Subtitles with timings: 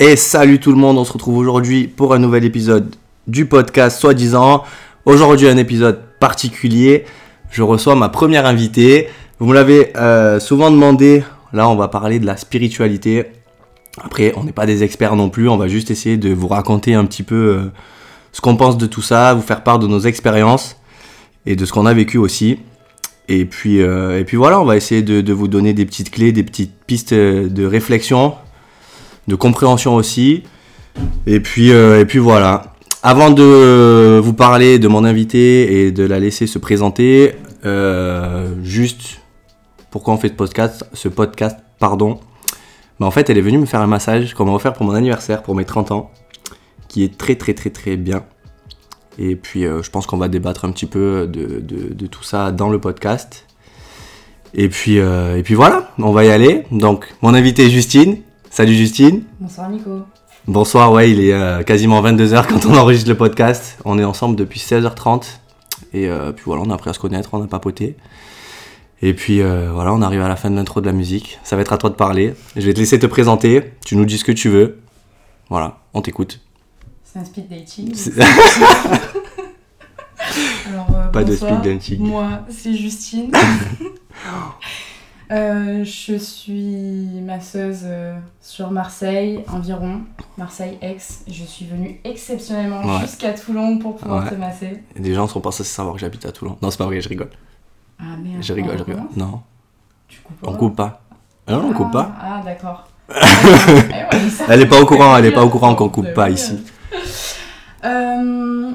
[0.00, 2.96] Et salut tout le monde, on se retrouve aujourd'hui pour un nouvel épisode
[3.28, 4.64] du podcast soi-disant.
[5.04, 7.04] Aujourd'hui un épisode particulier.
[7.52, 9.08] Je reçois ma première invitée.
[9.38, 11.22] Vous me l'avez euh, souvent demandé.
[11.52, 13.26] Là, on va parler de la spiritualité.
[14.02, 15.48] Après, on n'est pas des experts non plus.
[15.48, 17.70] On va juste essayer de vous raconter un petit peu euh,
[18.32, 20.76] ce qu'on pense de tout ça, vous faire part de nos expériences
[21.46, 22.58] et de ce qu'on a vécu aussi.
[23.28, 26.10] Et puis, euh, et puis voilà, on va essayer de, de vous donner des petites
[26.10, 28.34] clés, des petites pistes de réflexion
[29.28, 30.42] de compréhension aussi.
[31.26, 32.74] Et puis, euh, et puis voilà.
[33.02, 37.34] Avant de vous parler de mon invité et de la laisser se présenter,
[37.66, 39.20] euh, juste
[39.90, 42.18] pourquoi on fait ce podcast, ce podcast, pardon.
[42.98, 44.94] Mais en fait, elle est venue me faire un massage qu'on m'a offert pour mon
[44.94, 46.10] anniversaire, pour mes 30 ans,
[46.88, 48.24] qui est très très très très bien.
[49.18, 52.24] Et puis, euh, je pense qu'on va débattre un petit peu de, de, de, tout
[52.24, 53.46] ça dans le podcast.
[54.54, 56.62] Et puis, et puis voilà, on va y aller.
[56.70, 58.18] Donc, mon invité est Justine.
[58.54, 59.24] Salut Justine.
[59.40, 60.04] Bonsoir Nico.
[60.46, 63.78] Bonsoir, ouais, il est euh, quasiment 22h quand on enregistre le podcast.
[63.84, 65.24] On est ensemble depuis 16h30.
[65.92, 67.96] Et euh, puis voilà, on a appris à se connaître, on a papoté.
[69.02, 71.40] Et puis euh, voilà, on arrive à la fin de l'intro de la musique.
[71.42, 72.36] Ça va être à toi de parler.
[72.54, 73.72] Je vais te laisser te présenter.
[73.84, 74.78] Tu nous dis ce que tu veux.
[75.50, 76.40] Voilà, on t'écoute.
[77.02, 77.92] C'est un speed dating.
[80.68, 81.24] Alors, Pas bonsoir.
[81.24, 81.98] de speed dating.
[82.06, 83.32] Moi, c'est Justine.
[85.34, 90.02] Euh, je suis masseuse euh, sur Marseille environ,
[90.38, 90.98] Marseille-Aix.
[91.26, 94.82] Je suis venue exceptionnellement jusqu'à Toulon pour pouvoir te masser.
[94.94, 96.56] Et des gens sont pas censés savoir que j'habite à Toulon.
[96.62, 97.30] Non, c'est pas vrai, je rigole.
[97.98, 98.42] Ah merde.
[98.42, 99.02] Je rigole, je rigole.
[99.16, 99.40] Non.
[100.06, 101.02] Tu coupes pas On coupe pas.
[101.48, 102.12] Ah non, on coupe pas.
[102.20, 102.88] Ah, d'accord.
[104.48, 106.64] elle est pas au courant, elle est pas au courant qu'on coupe pas ici.
[107.84, 108.72] Euh,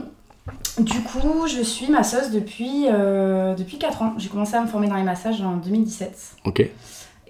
[0.83, 4.13] du coup, je suis masseuse depuis, euh, depuis 4 ans.
[4.17, 6.35] J'ai commencé à me former dans les massages en 2017.
[6.45, 6.69] Ok.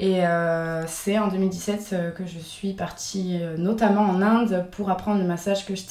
[0.02, 5.19] Et euh, c'est en 2017 euh, que je suis partie notamment en Inde pour apprendre
[5.22, 5.86] le massage que je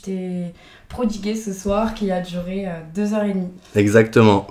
[0.00, 0.54] t'ai
[0.88, 3.50] prodigué ce soir qui a duré 2 heures et demie.
[3.74, 4.46] Exactement.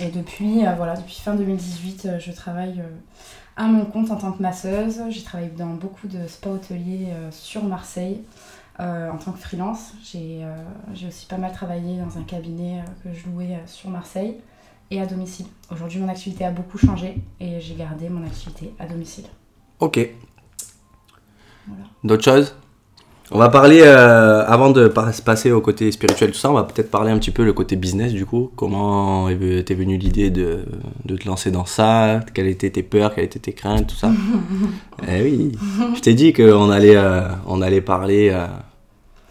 [0.00, 2.82] Et depuis, voilà, depuis fin 2018, je travaille
[3.56, 5.00] à mon compte en tant que masseuse.
[5.08, 8.22] J'ai travaillé dans beaucoup de spa hôteliers sur Marseille.
[8.80, 9.92] Euh, en tant que freelance.
[10.14, 10.56] Euh,
[10.94, 14.36] j'ai aussi pas mal travaillé dans un cabinet euh, que je louais sur Marseille
[14.92, 15.46] et à domicile.
[15.72, 19.24] Aujourd'hui, mon activité a beaucoup changé et j'ai gardé mon activité à domicile.
[19.80, 19.98] Ok.
[21.66, 21.84] Voilà.
[22.04, 22.54] D'autres choses?
[23.30, 27.10] On va parler, avant de passer au côté spirituel, tout ça, on va peut-être parler
[27.10, 28.50] un petit peu le côté business du coup.
[28.56, 30.64] Comment t'es venue l'idée de,
[31.04, 32.20] de, te lancer dans ça?
[32.34, 33.14] Quelles étaient tes peurs?
[33.14, 33.88] Quelles étaient tes craintes?
[33.88, 34.10] Tout ça?
[35.06, 35.52] Eh oui,
[35.94, 36.98] je t'ai dit qu'on allait,
[37.46, 38.34] on allait parler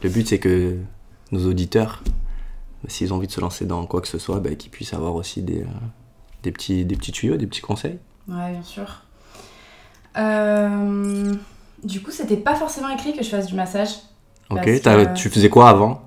[0.04, 0.78] le but, c'est que
[1.32, 2.04] nos auditeurs,
[2.88, 5.16] s'ils ont envie de se lancer dans quoi que ce soit, bah, qu'ils puissent avoir
[5.16, 5.66] aussi des, euh,
[6.44, 7.98] des, petits, des petits tuyaux, des petits conseils.
[8.28, 9.02] Ouais, bien sûr.
[10.18, 11.34] Euh,
[11.84, 13.90] du coup, c'était pas forcément écrit que je fasse du massage.
[14.50, 14.70] Ok,
[15.16, 16.02] tu faisais quoi avant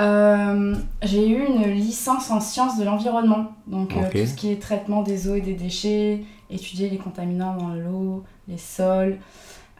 [0.00, 3.52] euh, J'ai eu une licence en sciences de l'environnement.
[3.66, 7.68] Donc, tout ce qui est traitement des eaux et des déchets, étudier les contaminants dans
[7.68, 9.18] l'eau, les sols.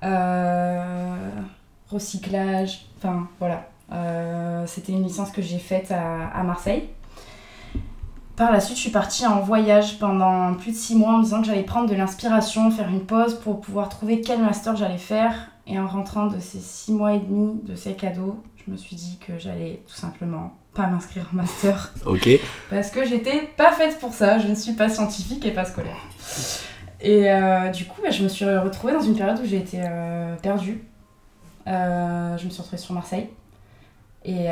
[0.04, 1.16] Euh,
[1.90, 3.68] recyclage, enfin voilà.
[3.92, 6.90] Euh, c'était une licence que j'ai faite à, Marseille.
[8.38, 11.24] Par la suite, je suis partie en voyage pendant plus de six mois en me
[11.24, 14.96] disant que j'allais prendre de l'inspiration, faire une pause pour pouvoir trouver quel master j'allais
[14.96, 15.34] faire.
[15.66, 18.94] Et en rentrant de ces six mois et demi de ces cadeaux, je me suis
[18.94, 21.92] dit que j'allais tout simplement pas m'inscrire en master.
[22.06, 22.28] Ok.
[22.70, 24.38] Parce que j'étais pas faite pour ça.
[24.38, 25.98] Je ne suis pas scientifique et pas scolaire.
[27.00, 29.80] Et euh, du coup, bah, je me suis retrouvée dans une période où j'ai été
[29.82, 30.84] euh, perdue
[31.66, 33.28] euh, je me suis retrouvée sur Marseille.
[34.24, 34.46] Et.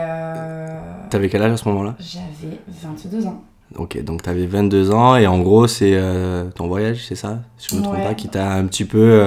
[1.09, 1.95] T'avais quel âge à ce moment-là?
[2.01, 3.45] J'avais 22 ans.
[3.75, 7.41] Ok, donc t'avais 22 ans et en gros, c'est euh, ton voyage, c'est ça?
[7.59, 9.21] Si je me trompe pas, qui t'a un petit peu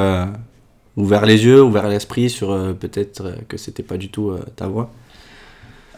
[0.96, 2.50] ouvert les yeux, ouvert l'esprit sur
[2.80, 4.90] peut-être que c'était pas du tout ta voie?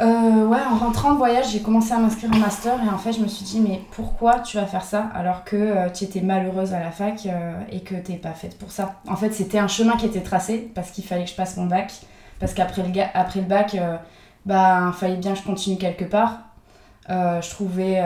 [0.02, 3.14] Euh, ouais, en rentrant de voyage, j'ai commencé à m'inscrire en master et en fait,
[3.14, 6.22] je me suis dit, mais pourquoi tu vas faire ça alors que euh, tu étais
[6.22, 8.96] malheureuse à la fac euh, et que t'es pas faite pour ça?
[9.08, 11.68] En fait, c'était un chemin qui était tracé parce qu'il fallait que je passe mon
[11.68, 11.94] bac.
[12.40, 13.78] Parce qu'après le, après le bac,
[14.48, 16.40] bah, il fallait bien que je continue quelque part.
[17.10, 18.02] Je trouvais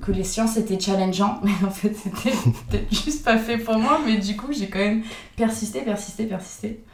[0.00, 4.00] que les sciences étaient challengeants, mais en fait, c'était juste pas fait pour moi.
[4.04, 5.02] Mais du coup, j'ai quand même
[5.36, 6.84] persisté, persisté, persisté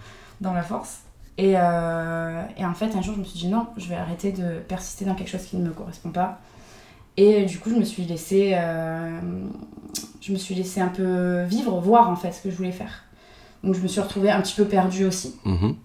[0.40, 1.00] dans la force.
[1.38, 4.58] Euh, et, en fait, un jour, je me suis dit non, je vais arrêter de
[4.60, 6.40] persister dans quelque chose qui ne me correspond pas.
[7.16, 9.20] Et du coup, je me suis laissé, euh,
[10.20, 13.04] je me suis laissé un peu vivre, voir en fait ce que je voulais faire.
[13.62, 15.36] Donc, je me suis retrouvée un petit peu perdue aussi.
[15.44, 15.76] Mhm.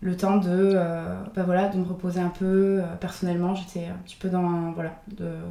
[0.00, 2.80] Le temps de, euh, bah voilà, de me reposer un peu.
[3.00, 4.92] personnellement, j'étais un petit peu dans, voilà,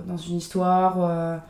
[0.06, 1.42] dans une histoire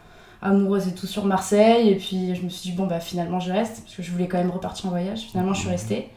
[0.41, 1.89] amoureuse et tout sur Marseille.
[1.89, 4.27] Et puis, je me suis dit, bon, bah finalement, je reste, parce que je voulais
[4.27, 5.21] quand même repartir en voyage.
[5.21, 6.09] Finalement, je suis restée.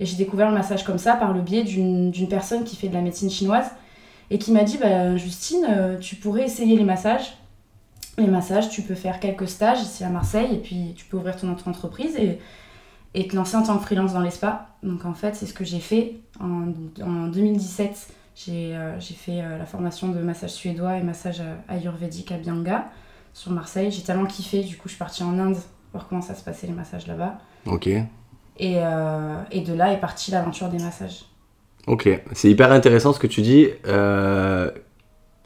[0.00, 2.94] Et j'ai découvert le massage comme ça par le biais d'une personne qui fait de
[2.94, 3.70] la médecine chinoise
[4.30, 7.36] et qui m'a dit bah, Justine, euh, tu pourrais essayer les massages.
[8.16, 11.36] Les massages, tu peux faire quelques stages ici à Marseille et puis tu peux ouvrir
[11.36, 12.38] ton entreprise et,
[13.14, 14.68] et te lancer en tant que freelance dans les spas.
[14.82, 16.72] Donc en fait, c'est ce que j'ai fait en,
[17.02, 18.08] en 2017.
[18.34, 22.36] J'ai euh, j'ai fait euh, la formation de massage suédois et massage euh, ayurvédique à
[22.36, 22.88] Bianga
[23.32, 23.90] sur Marseille.
[23.90, 25.56] J'ai tellement kiffé, du coup je suis partie en Inde
[25.92, 27.38] voir comment ça se passait les massages là-bas.
[27.66, 27.88] Ok.
[27.88, 28.74] Et,
[29.52, 31.24] et de là est partie l'aventure des massages.
[31.86, 32.08] Ok.
[32.32, 33.68] C'est hyper intéressant ce que tu dis.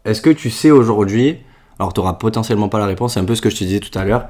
[0.05, 1.38] Est-ce que tu sais aujourd'hui,
[1.79, 3.81] alors tu n'auras potentiellement pas la réponse, c'est un peu ce que je te disais
[3.81, 4.29] tout à l'heure,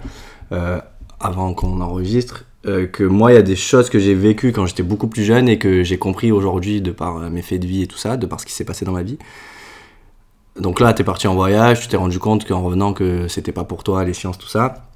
[1.22, 4.66] avant qu'on enregistre, euh, que moi il y a des choses que j'ai vécues quand
[4.66, 7.66] j'étais beaucoup plus jeune et que j'ai compris aujourd'hui de par euh, mes faits de
[7.66, 9.19] vie et tout ça, de par ce qui s'est passé dans ma vie.
[10.60, 13.52] Donc là, tu es parti en voyage, tu t'es rendu compte qu'en revenant que c'était
[13.52, 14.86] pas pour toi les sciences, tout ça.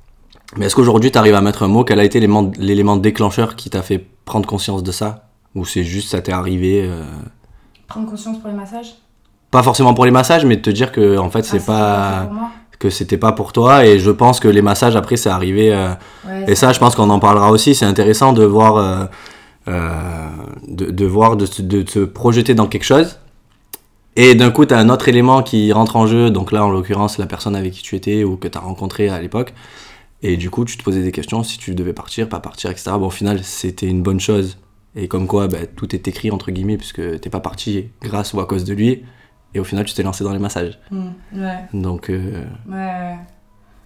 [0.57, 1.83] Mais est-ce qu'aujourd'hui tu arrives à mettre un mot?
[1.83, 5.29] Quel a été l'élément déclencheur qui t'a fait prendre conscience de ça?
[5.55, 7.03] Ou c'est juste ça t'est arrivé euh,
[7.89, 8.95] Prendre conscience pour les massages?
[9.51, 11.67] Pas forcément pour les massages, mais de te dire que en fait c'est Ah, c'était
[11.67, 12.31] pas
[12.79, 13.85] que c'était pas pour toi.
[13.87, 15.73] Et je pense que les massages après c'est arrivé.
[15.73, 15.89] euh,
[16.27, 17.75] Ouais, et ça, je pense qu'on en parlera aussi.
[17.75, 19.05] C'est intéressant de voir, euh,
[19.69, 20.29] euh,
[20.69, 23.19] de, de voir, de, se- de projeter dans quelque chose.
[24.19, 26.31] Et d'un coup, tu as un autre élément qui rentre en jeu.
[26.31, 29.09] Donc là, en l'occurrence, la personne avec qui tu étais ou que tu as rencontré
[29.09, 29.53] à l'époque.
[30.23, 32.93] Et du coup, tu te posais des questions si tu devais partir, pas partir, etc.
[32.99, 34.57] Bon, au final, c'était une bonne chose.
[34.95, 38.41] Et comme quoi, bah, tout est écrit, entre guillemets, puisque t'es pas parti grâce ou
[38.41, 39.05] à cause de lui.
[39.57, 40.79] Et au final, tu t'es lancé dans les massages.
[40.91, 43.17] Hmm, ouais, Donc, euh, ouais.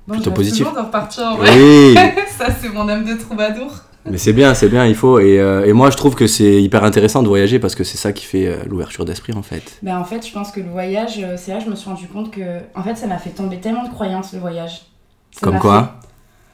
[0.08, 0.66] Bon, Plutôt positif.
[0.66, 1.50] toujours de repartir en vrai.
[1.56, 1.94] oui
[2.36, 3.70] ça, c'est mon âme de troubadour.
[4.04, 5.20] Mais c'est bien, c'est bien, il faut.
[5.20, 7.98] Et, euh, et moi, je trouve que c'est hyper intéressant de voyager parce que c'est
[7.98, 9.78] ça qui fait euh, l'ouverture d'esprit, en fait.
[9.84, 11.88] Ben, en fait, je pense que le voyage, euh, c'est là que je me suis
[11.88, 12.40] rendu compte que.
[12.74, 14.82] En fait, ça m'a fait tomber tellement de croyances, le voyage.
[15.30, 16.00] Ça Comme quoi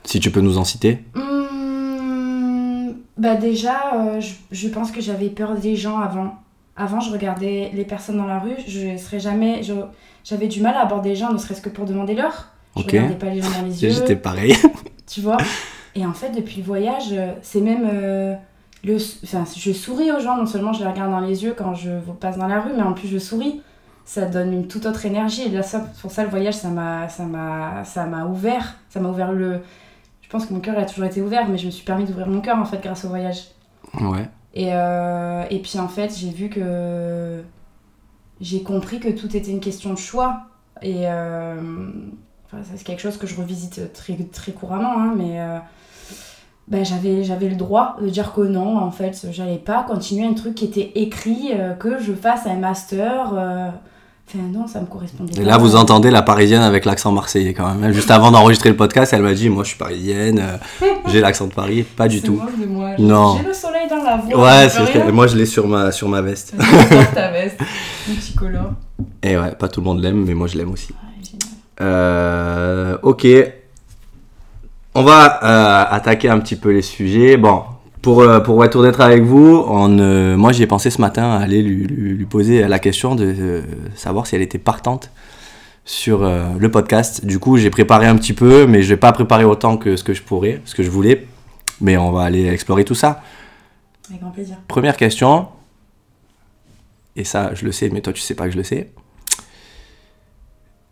[0.05, 1.03] Si tu peux nous en citer.
[1.15, 6.35] Hmm, bah, déjà, euh, je, je pense que j'avais peur des gens avant.
[6.77, 9.63] Avant, je regardais les personnes dans la rue, je serais jamais.
[10.25, 12.49] J'avais du mal à aborder les gens, ne serait-ce que pour demander l'heure.
[12.77, 12.89] Je Ok.
[12.93, 13.91] regardais pas les gens dans les yeux.
[13.91, 14.55] J'étais pareil.
[15.07, 15.39] tu vois.
[15.95, 17.89] Et en fait, depuis le voyage, euh, c'est même.
[17.91, 18.35] euh,
[18.85, 21.75] le, enfin, je souris aux gens, non seulement je les regarde dans les yeux quand
[21.75, 21.91] je
[22.21, 23.63] passe dans la rue, mais en plus je souris.
[24.05, 25.43] Ça donne une toute autre énergie.
[25.43, 27.09] Et là, ça, pour ça, le voyage, ça m'a,
[28.31, 28.77] ouvert.
[28.91, 29.61] Ça m'a ouvert le.
[30.23, 32.27] Je pense que mon cœur a toujours été ouvert, mais je me suis permis d'ouvrir
[32.29, 33.45] mon cœur en fait grâce au voyage.
[34.01, 34.29] Ouais.
[34.57, 37.43] Et, euh, et puis en fait, j'ai vu que.
[38.41, 40.47] J'ai compris que tout était une question de choix.
[40.83, 41.03] Et.
[41.05, 41.91] euh,
[42.75, 45.39] c'est quelque chose que je revisite très, très couramment, hein, mais.
[46.69, 50.35] ben, j'avais, j'avais le droit de dire que non, en fait, j'allais pas continuer un
[50.35, 53.35] truc qui était écrit, euh, que je fasse un master.
[54.29, 55.51] Enfin, non, ça me correspondait Et pas.
[55.51, 57.93] là, vous entendez la parisienne avec l'accent marseillais quand même.
[57.93, 61.47] Juste avant d'enregistrer le podcast, elle m'a dit Moi, je suis parisienne, euh, j'ai l'accent
[61.47, 61.85] de Paris.
[61.85, 62.33] Pas du tout.
[62.35, 62.91] moche de moi.
[62.99, 63.39] Non.
[63.41, 64.45] J'ai le soleil dans la voix.
[64.45, 66.55] Ouais, c'est ce moi, je l'ai sur ma, sur ma veste.
[66.59, 67.59] Porte ta veste,
[68.09, 68.73] multicolore.
[69.23, 70.89] Et ouais, pas tout le monde l'aime, mais moi, je l'aime aussi.
[71.23, 71.39] Génial.
[71.83, 73.27] Euh, ok.
[74.97, 77.37] On va euh, attaquer un petit peu les sujets.
[77.37, 77.63] Bon,
[78.07, 81.29] pour, euh, pour être honnête avec vous, on, euh, moi j'y ai pensé ce matin
[81.33, 83.63] à aller lui, lui- lui poser la question de euh,
[83.97, 85.11] savoir si elle était partante
[85.85, 87.27] sur euh, le podcast.
[87.27, 90.05] Du coup, j'ai préparé un petit peu, mais je vais pas préparer autant que ce
[90.05, 91.27] que je pourrais, ce que je voulais.
[91.81, 93.25] Mais on va aller explorer tout ça.
[94.09, 94.57] Avec grand plaisir.
[94.69, 95.49] Première question,
[97.17, 98.93] et ça je le sais, mais toi tu sais pas que je le sais.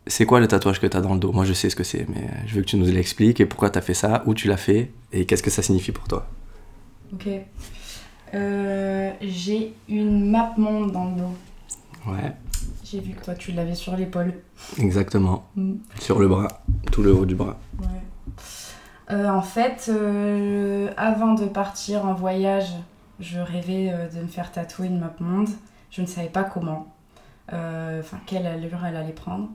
[0.05, 1.31] C'est quoi le tatouage que tu as dans le dos?
[1.31, 3.69] Moi je sais ce que c'est, mais je veux que tu nous l'expliques et pourquoi
[3.69, 6.27] tu as fait ça, où tu l'as fait et qu'est-ce que ça signifie pour toi?
[7.15, 7.29] Ok.
[8.33, 11.35] Euh, j'ai une map monde dans le dos.
[12.07, 12.35] Ouais,
[12.83, 14.33] J'ai vu que toi tu l'avais sur l'épaule.
[14.77, 15.45] exactement.
[15.55, 15.75] Mm.
[15.99, 17.57] Sur le bras, tout le haut du bras.
[17.79, 17.87] Ouais.
[19.11, 22.73] Euh, en fait, euh, avant de partir en voyage,
[23.19, 25.49] je rêvais de me faire tatouer une map monde.
[25.89, 26.87] Je ne savais pas comment.
[27.49, 29.49] Enfin, quelle allure elle allait prendre.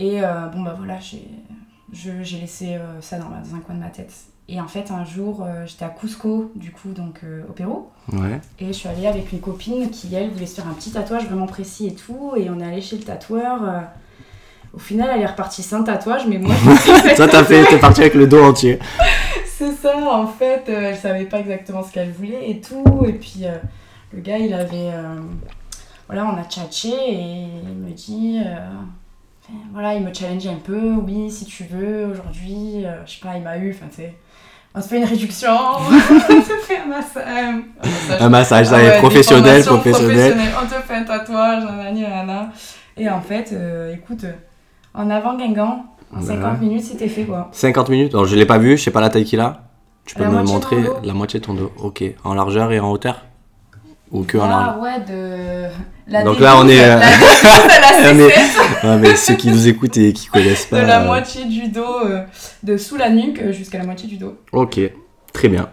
[0.00, 4.12] Et bon, bah voilà, j'ai laissé ça dans un coin de ma tête.
[4.48, 7.88] Et en fait, un jour, euh, j'étais à Cusco, du coup, donc euh, au Pérou.
[8.12, 8.40] Ouais.
[8.60, 11.24] Et je suis allée avec une copine qui, elle, voulait se faire un petit tatouage
[11.24, 12.34] vraiment précis et tout.
[12.36, 13.64] Et on est allé chez le tatoueur.
[13.64, 13.80] euh.
[14.72, 18.02] Au final, elle est repartie sans tatouage, mais moi, je Toi t'as fait, t'es parti
[18.02, 18.78] avec le dos entier.
[19.46, 23.04] C'est ça, en fait, elle savait pas exactement ce qu'elle voulait et tout.
[23.08, 23.44] Et puis,
[24.12, 24.90] le gars, il avait.
[26.06, 28.38] voilà, on a tchatché et il me dit.
[29.72, 30.92] voilà, il me challenge un peu.
[30.96, 33.70] Oui, si tu veux, aujourd'hui, euh, je sais pas, il m'a eu.
[33.70, 34.14] Enfin, tu sais,
[34.76, 37.24] on se fait une réduction, on te fait un massage.
[37.26, 38.20] Un massage.
[38.22, 40.36] Un massage, ça Ah y est, ouais, professionnel, professionnel.
[40.62, 42.50] On te fait un tatouage, nanana.
[42.98, 44.32] Et en fait, euh, écoute, euh,
[44.94, 46.26] en avant Guingamp, en Ouais.
[46.26, 47.48] 50 minutes, c'était fait quoi.
[47.52, 49.62] 50 minutes, alors je l'ai pas vu, je sais pas la taille qu'il a.
[50.04, 51.72] Tu peux La me montrer la moitié de ton dos.
[51.82, 53.24] Ok, en largeur et en hauteur
[54.12, 55.66] Ou que en Ah ouais, de.
[56.06, 58.12] La Donc là, on est, euh, La la
[58.84, 60.82] Ouais, mais ceux qui nous écoutent et qui connaissent de pas.
[60.82, 62.24] la euh, moitié du dos, euh,
[62.62, 64.36] de sous la nuque jusqu'à la moitié du dos.
[64.52, 64.78] Ok,
[65.32, 65.68] très bien.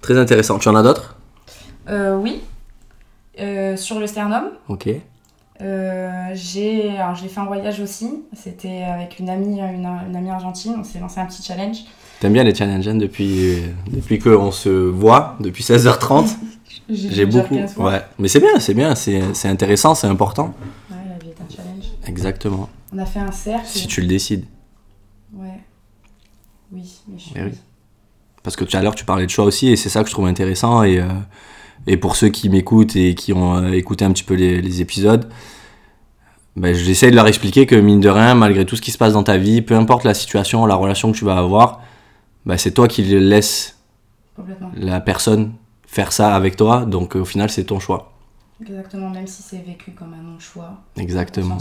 [0.00, 0.58] Très intéressant.
[0.58, 1.16] Tu en as d'autres?
[1.88, 2.42] Euh, oui.
[3.40, 4.88] Euh, sur le sternum, Ok.
[5.60, 8.22] euh, j'ai alors j'ai fait un voyage aussi.
[8.32, 10.74] C'était avec une amie, une, une amie argentine.
[10.78, 11.78] On s'est lancé un petit challenge.
[12.20, 13.58] T'aimes bien les challenges hein, depuis,
[13.92, 16.34] depuis qu'on se voit, depuis 16h30
[16.88, 17.56] J'ai beaucoup.
[17.56, 17.90] 15 fois.
[17.90, 18.00] Ouais.
[18.18, 20.54] Mais c'est bien, c'est bien, c'est c'est intéressant, c'est important.
[20.90, 21.84] Ouais, la vie est un challenge.
[22.06, 22.68] Exactement.
[22.92, 23.66] On a fait un cercle.
[23.66, 24.44] Si tu le décides.
[25.34, 25.60] Ouais.
[26.72, 27.32] Oui, mais je suis.
[27.36, 27.52] Eh oui.
[28.42, 30.12] Parce que tout à l'heure, tu parlais de choix aussi, et c'est ça que je
[30.14, 30.82] trouve intéressant.
[30.84, 31.08] Et, euh,
[31.86, 34.80] et pour ceux qui m'écoutent et qui ont euh, écouté un petit peu les, les
[34.80, 35.28] épisodes,
[36.54, 39.12] ben, j'essaie de leur expliquer que, mine de rien, malgré tout ce qui se passe
[39.12, 41.82] dans ta vie, peu importe la situation, la relation que tu vas avoir,
[42.46, 43.78] ben, c'est toi qui laisse
[44.36, 44.70] Complètement.
[44.74, 45.52] la personne
[45.86, 46.84] faire ça avec toi.
[46.86, 48.15] Donc, au final, c'est ton choix.
[48.60, 50.78] Exactement, même si c'est vécu comme un non-choix.
[50.96, 51.58] Exactement.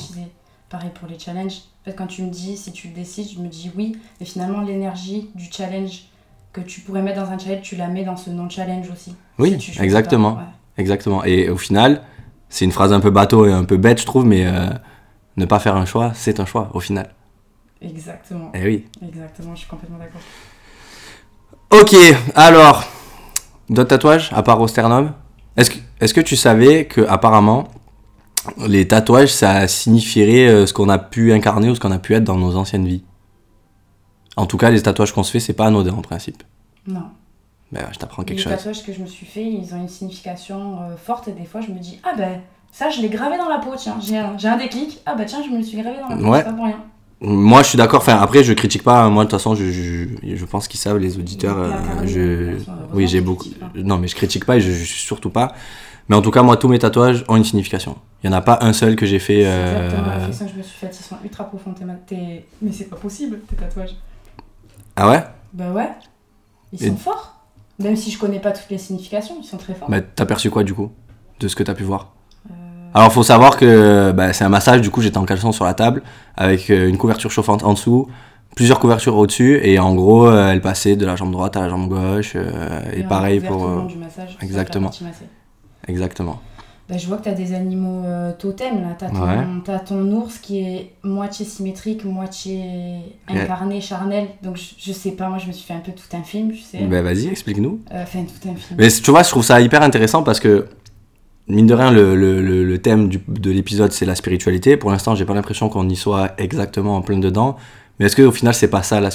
[0.69, 1.57] Pareil pour les challenges.
[1.81, 4.25] En fait, quand tu me dis si tu le décides, je me dis oui, mais
[4.25, 6.05] finalement, l'énergie du challenge
[6.53, 9.15] que tu pourrais mettre dans un challenge, tu la mets dans ce non-challenge aussi.
[9.37, 10.33] Oui, Si exactement.
[10.35, 10.39] pas.
[10.41, 10.47] Ouais.
[10.77, 11.23] Exactement.
[11.23, 12.01] Et au final,
[12.49, 14.69] c'est une phrase un peu bateau et un peu bête, je trouve, mais euh,
[15.37, 17.13] ne pas faire un choix, c'est un choix, au final.
[17.81, 18.51] Exactement.
[18.53, 18.85] Eh oui.
[19.07, 20.21] Exactement, je suis complètement d'accord.
[21.71, 21.95] Ok,
[22.35, 22.83] alors,
[23.69, 25.13] d'autres tatouages à part au sternum
[25.57, 27.67] Est-ce que, est que tu savais que apparemment
[28.67, 32.13] les tatouages ça signifierait euh, ce qu'on a pu incarner ou ce qu'on a pu
[32.13, 33.03] être dans nos anciennes vies?
[34.37, 36.43] En tout cas, les tatouages qu'on se fait, c'est pas anodin en principe.
[36.87, 37.03] Non.
[37.71, 38.51] Ben, je t'apprends Les quelque chose.
[38.51, 41.61] tatouages que je me suis fait, ils ont une signification euh, forte et des fois,
[41.61, 43.97] je me dis ah ben ça, je l'ai gravé dans la peau, tiens.
[44.01, 44.99] J'ai un, un déclic.
[45.05, 46.39] Ah bah tiens, je me le suis gravé dans la peau, Ouais.
[46.39, 46.83] c'est pas pour rien.
[47.21, 48.01] Moi, je suis d'accord.
[48.01, 49.09] Enfin, après, je critique pas.
[49.09, 50.05] Moi, de toute façon, je, je,
[50.35, 51.57] je pense qu'ils savent, les auditeurs.
[51.57, 51.71] Euh,
[52.05, 52.57] je,
[52.93, 53.49] oui, j'ai qu'il beaucoup.
[53.49, 53.71] pas.
[53.75, 55.53] Non, mais je critique pas et je, je suis surtout pas.
[56.09, 57.97] Mais en tout cas, moi, tous mes tatouages ont une signification.
[58.23, 59.43] Il y en a pas un seul que j'ai fait.
[59.45, 60.97] Euh, exactement que je me suis faite.
[60.99, 61.73] Ils sont ultra profonds,
[62.05, 63.95] tes, Mais c'est pas possible, tes tatouages.
[64.95, 65.23] Ah ouais?
[65.53, 65.89] Bah ouais.
[66.73, 67.31] Ils Et- sont forts.
[67.79, 69.89] Même si je connais pas toutes les significations, ils sont très forts.
[69.89, 70.91] Bah, t'as perçu quoi du coup?
[71.39, 72.01] De ce que t'as pu voir?
[72.03, 72.14] Euh,
[72.95, 74.79] Alors, faut savoir que bah, c'est un massage.
[74.79, 76.01] Du coup, j'étais en caleçon sur la table
[76.37, 78.07] avec euh, une couverture chauffante en dessous,
[78.55, 81.69] plusieurs couvertures au-dessus, et en gros, euh, elle passait de la jambe droite à la
[81.69, 82.33] jambe gauche.
[82.37, 83.65] euh, et pareil pour.
[83.65, 84.91] euh, du massage, exactement.
[85.89, 86.39] exactement.
[86.87, 88.03] Bah, je vois que t'as des animaux
[88.39, 88.95] totems là.
[89.11, 89.43] Ouais.
[89.65, 94.27] t'as ton ours qui est moitié symétrique, moitié incarné, charnel.
[94.43, 96.51] Donc je, je sais pas, moi je me suis fait un peu tout un film,
[96.51, 96.77] tu sais.
[96.83, 97.79] Bah, vas-y, explique-nous.
[97.91, 98.77] Enfin, tout un film.
[98.77, 100.67] Mais tu vois, je trouve ça hyper intéressant parce que,
[101.47, 104.77] mine de rien, le, le, le, thème du, de l'épisode, c'est la spiritualité.
[104.77, 107.55] Pour l'instant, j'ai pas l'impression qu'on y soit exactement en plein dedans.
[107.99, 109.09] Mais est-ce qu'au final, c'est pas ça la,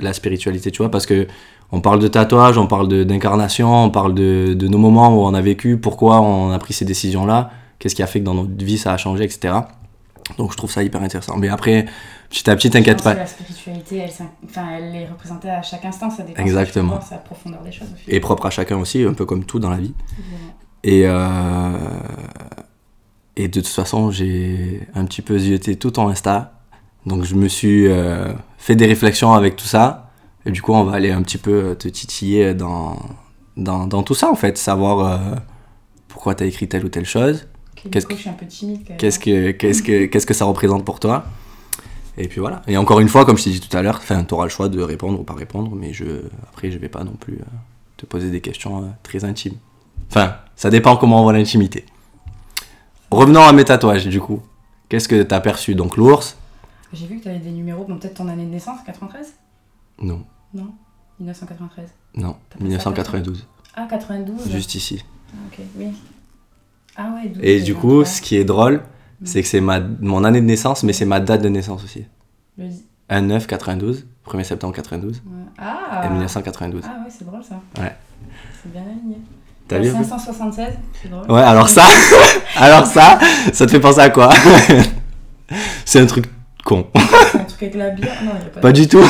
[0.00, 0.90] la spiritualité, tu vois?
[0.90, 1.26] Parce que
[1.72, 5.26] on parle de tatouage, on parle de- d'incarnation, on parle de, de nos moments où
[5.26, 8.34] on a vécu, pourquoi on a pris ces décisions-là, qu'est-ce qui a fait que dans
[8.34, 9.54] notre vie ça a changé, etc.
[10.38, 11.36] Donc je trouve ça hyper intéressant.
[11.36, 11.86] Mais après,
[12.30, 13.14] petit à petit, t'inquiète que pas.
[13.14, 16.40] La spiritualité, elle, s'in- enfin, elle est représentée à chaque instant, ça dépend.
[16.40, 16.98] Exactement.
[17.06, 18.16] C'est la profondeur des choses au final.
[18.16, 19.92] Et propre à chacun aussi, un peu comme tout dans la vie.
[20.84, 21.72] Et, euh,
[23.36, 26.60] et de toute façon, j'ai un petit peu zioté tout ton Insta.
[27.06, 30.10] Donc je me suis euh, fait des réflexions avec tout ça.
[30.46, 32.98] Et du coup, on va aller un petit peu te titiller dans,
[33.56, 34.58] dans, dans tout ça, en fait.
[34.58, 35.34] Savoir euh,
[36.08, 37.48] pourquoi tu as écrit telle ou telle chose.
[37.90, 38.80] Qu'est-ce que- je suis un peu timide.
[38.98, 41.24] Qu'est-ce que, qu'est-ce que, qu'est-ce que ça représente pour toi?
[42.16, 42.62] Et puis voilà.
[42.68, 44.68] Et encore une fois, comme je t'ai dit tout à l'heure, tu auras le choix
[44.68, 45.74] de répondre ou pas répondre.
[45.74, 46.04] Mais je,
[46.50, 47.44] après, je vais pas non plus euh,
[47.96, 49.56] te poser des questions euh, très intimes.
[50.10, 51.84] Enfin, ça dépend comment on voit l'intimité.
[53.10, 54.40] Revenons à mes tatouages, du coup.
[54.88, 55.74] Qu'est-ce que t'as perçu?
[55.74, 56.36] Donc l'ours?
[56.92, 59.34] J'ai vu que tu avais des numéros, bon, peut-être ton année de naissance, 93
[60.02, 60.72] Non, Non?
[61.20, 61.88] 1993.
[62.16, 63.46] non, T'as pas 1992.
[63.74, 65.04] Ah, 92 Juste ici.
[65.32, 65.86] Ah, Ok, oui.
[66.96, 68.82] Ah ouais, 12, Et du coup, ce qui est drôle,
[69.24, 72.04] c'est que c'est ma, mon année de naissance, mais c'est ma date de naissance aussi.
[72.56, 72.68] Le-
[73.08, 75.32] 1 9 92, 1er septembre 92 ouais.
[75.58, 76.82] Ah et 1992.
[76.86, 77.60] Ah ouais, c'est drôle ça.
[77.78, 77.94] Ouais.
[78.62, 79.18] C'est bien aligné.
[79.66, 80.66] T'as vu un peu 576,
[81.02, 81.30] c'est drôle.
[81.30, 81.84] Ouais, alors ça,
[82.56, 83.18] alors ça,
[83.52, 84.30] ça te fait penser à quoi?
[85.84, 86.26] C'est un truc
[86.64, 86.86] con.
[86.94, 88.16] Un truc avec la bière?
[88.24, 89.04] Non, il a pas, Pas du tout.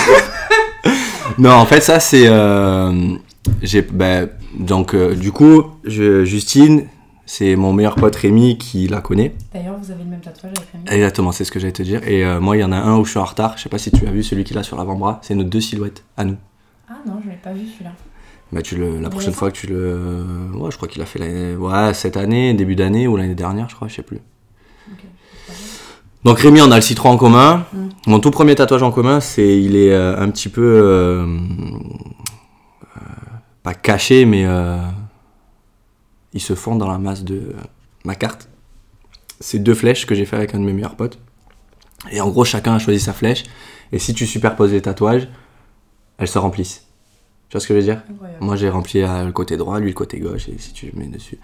[1.38, 3.14] non, en fait, ça c'est, euh,
[3.62, 6.86] j'ai, ben, donc euh, du coup, je, Justine,
[7.26, 9.34] c'est mon meilleur pote Rémi qui la connaît.
[9.52, 10.84] D'ailleurs, vous avez le même tatouage avec Rémi.
[10.90, 12.06] Exactement, c'est ce que j'allais te dire.
[12.06, 13.54] Et euh, moi, il y en a un où je suis en retard.
[13.56, 15.20] Je sais pas si tu as vu celui qu'il a sur l'avant-bras.
[15.22, 16.36] C'est nos deux silhouettes à nous.
[16.88, 17.92] Ah non, je l'ai pas vu celui-là.
[18.54, 21.06] Bah, tu le, la Il prochaine fois que tu le, ouais, je crois qu'il a
[21.06, 24.20] fait l'année, ouais, cette année, début d'année ou l'année dernière, je crois, je sais plus.
[26.22, 27.66] Donc Rémi, on a le citron en commun.
[27.72, 27.88] Mm.
[28.06, 33.00] Mon tout premier tatouage en commun, c'est il est euh, un petit peu euh, euh,
[33.64, 34.46] pas caché, mais
[36.32, 37.56] ils se fondent dans la masse de
[38.04, 38.48] ma carte.
[39.40, 41.18] C'est deux flèches que j'ai fait avec un de mes meilleurs potes.
[42.12, 43.42] Et en gros, chacun a choisi sa flèche.
[43.90, 45.26] Et si tu superposes les tatouages,
[46.18, 46.86] elles se remplissent.
[47.48, 48.44] Tu vois ce que je veux dire Incroyable.
[48.44, 51.06] Moi, j'ai rempli euh, le côté droit, lui le côté gauche, et si tu mets
[51.06, 51.38] dessus.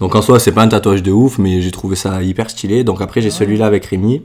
[0.00, 2.84] Donc en soi, c'est pas un tatouage de ouf, mais j'ai trouvé ça hyper stylé.
[2.84, 3.34] Donc après, j'ai Ouais.
[3.34, 4.22] celui-là avec Rémi.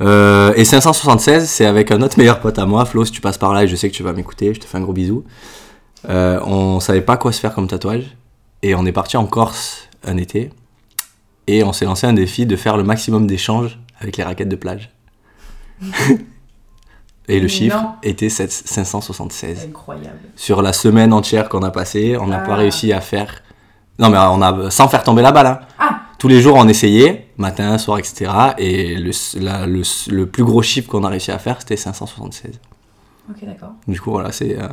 [0.00, 3.04] Euh, et 576, c'est avec un autre meilleur pote à moi, Flo.
[3.04, 4.78] Si tu passes par là, et je sais que tu vas m'écouter, je te fais
[4.78, 5.24] un gros bisou.
[6.08, 8.16] Euh, on savait pas quoi se faire comme tatouage,
[8.62, 10.50] et on est parti en Corse un été,
[11.46, 14.56] et on s'est lancé un défi de faire le maximum d'échanges avec les raquettes de
[14.56, 14.90] plage.
[17.28, 20.18] et le chiffre était 7 576 Incroyable.
[20.36, 22.56] sur la semaine entière qu'on a passée, on n'a pas Ah.
[22.56, 23.42] réussi à faire.
[23.98, 25.46] Non, mais on a sans faire tomber la balle.
[25.46, 25.60] hein.
[25.78, 28.30] Ah Tous les jours, on essayait, matin, soir, etc.
[28.58, 32.60] Et le, la- le, le plus gros chiffre qu'on a réussi à faire, c'était 576.
[33.30, 33.70] Ok, d'accord.
[33.86, 34.58] Du coup, voilà, c'est.
[34.58, 34.68] euh,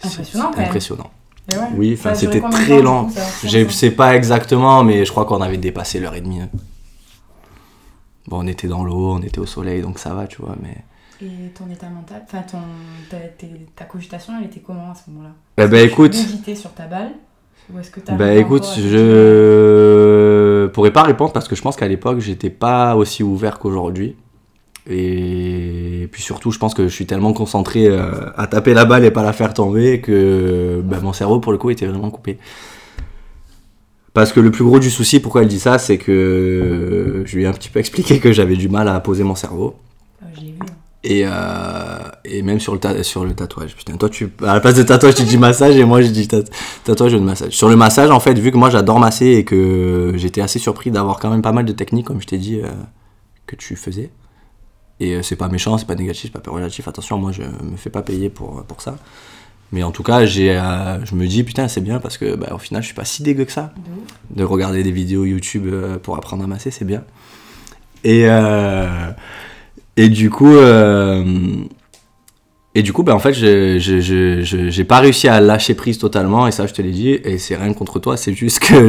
[0.00, 0.66] c'est- Impressionnant, quand même.
[0.68, 1.10] impressionnant.
[1.52, 1.62] Et ouais.
[1.76, 3.08] Oui, c'était très lent.
[3.44, 6.40] Je ça sais pas exactement, mais je crois qu'on avait dépassé l'heure et demie.
[8.28, 10.54] Bon, on était dans l'eau, on était au soleil, donc ça va, tu vois.
[10.62, 10.76] Mais.
[11.22, 12.58] Et ton état mental, enfin ton,
[13.08, 13.16] ta,
[13.76, 15.30] ta cogitation, elle était comment à ce moment-là?
[15.58, 16.16] Eh ben, écoute.
[16.44, 17.12] Tu sur ta balle?
[17.72, 21.86] Ou est-ce que t'as Bah écoute, je pourrais pas répondre parce que je pense qu'à
[21.86, 24.16] l'époque j'étais pas aussi ouvert qu'aujourd'hui.
[24.90, 29.04] Et puis surtout, je pense que je suis tellement concentré euh, à taper la balle
[29.04, 32.38] et pas la faire tomber que bah, mon cerveau pour le coup était vraiment coupé.
[34.12, 37.44] Parce que le plus gros du souci, pourquoi elle dit ça, c'est que je lui
[37.44, 39.76] ai un petit peu expliqué que j'avais du mal à poser mon cerveau.
[40.20, 40.58] Euh, je l'ai vu.
[40.62, 40.66] hein.
[41.04, 43.74] Et, euh, et même sur le, ta- sur le tatouage.
[43.74, 46.28] Putain, toi, tu, à la place de tatouage, tu dis massage et moi, je dis
[46.28, 46.44] tat-
[46.84, 47.52] tatouage ou de massage.
[47.54, 50.92] Sur le massage, en fait, vu que moi, j'adore masser et que j'étais assez surpris
[50.92, 52.68] d'avoir quand même pas mal de techniques, comme je t'ai dit, euh,
[53.46, 54.10] que tu faisais.
[55.00, 56.86] Et euh, c'est pas méchant, c'est pas négatif, c'est pas péjoratif.
[56.86, 58.96] Attention, moi, je me fais pas payer pour, pour ça.
[59.72, 62.50] Mais en tout cas, j'ai, euh, je me dis, putain, c'est bien parce que, bah,
[62.54, 63.72] au final, je suis pas si dégueu que ça
[64.30, 65.66] De regarder des vidéos YouTube
[66.04, 67.02] pour apprendre à masser, c'est bien.
[68.04, 68.26] Et,
[69.96, 71.24] et du coup, euh,
[72.74, 76.46] et du coup, ben en fait, je- je- je- pas réussi à lâcher prise totalement,
[76.46, 78.88] et ça, je te l'ai dit, et c'est rien contre toi, c'est juste que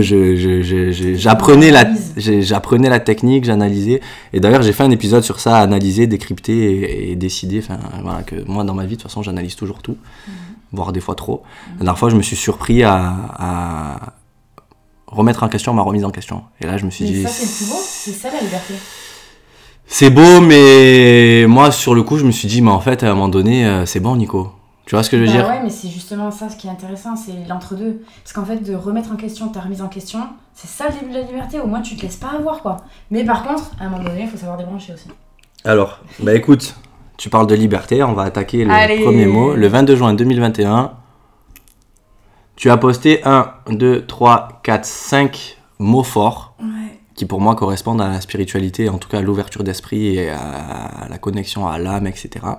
[1.16, 1.86] j'apprenais la,
[2.18, 4.00] j'apprenais la technique, j'analysais,
[4.32, 8.24] et d'ailleurs, j'ai fait un épisode sur ça, analyser, décrypter et, et décider, enfin, voilà,
[8.24, 9.98] que moi, dans ma vie, de toute façon, j'analyse toujours tout,
[10.72, 11.44] voire des fois trop.
[11.74, 12.96] La dernière fois, je me suis surpris à,
[13.38, 14.14] à
[15.08, 16.44] remettre en question ma remise en question.
[16.62, 17.22] Et là, je me suis Mais dit.
[17.24, 18.74] ça, c'est le plus beau, c'est ça la liberté.
[19.96, 23.12] C'est beau, mais moi, sur le coup, je me suis dit, mais en fait, à
[23.12, 24.52] un moment donné, euh, c'est bon, Nico.
[24.88, 26.66] Tu vois ce que je veux Bah dire ouais, mais c'est justement ça ce qui
[26.66, 28.02] est intéressant, c'est l'entre-deux.
[28.24, 30.22] Parce qu'en fait, de remettre en question ta remise en question,
[30.56, 31.60] c'est ça le début de la liberté.
[31.60, 32.78] Au moins, tu te laisses pas avoir, quoi.
[33.12, 35.10] Mais par contre, à un moment donné, il faut savoir débrancher aussi.
[35.64, 36.74] Alors, bah écoute,
[37.18, 39.04] tu parles de liberté, on va attaquer le Allez.
[39.04, 39.54] premier mot.
[39.54, 40.92] Le 22 juin 2021,
[42.56, 46.83] tu as posté 1, 2, 3, 4, 5 mots forts Ouais.
[47.16, 51.08] Qui pour moi correspondent à la spiritualité, en tout cas à l'ouverture d'esprit et à
[51.10, 52.30] la connexion à l'âme, etc.
[52.44, 52.58] Ça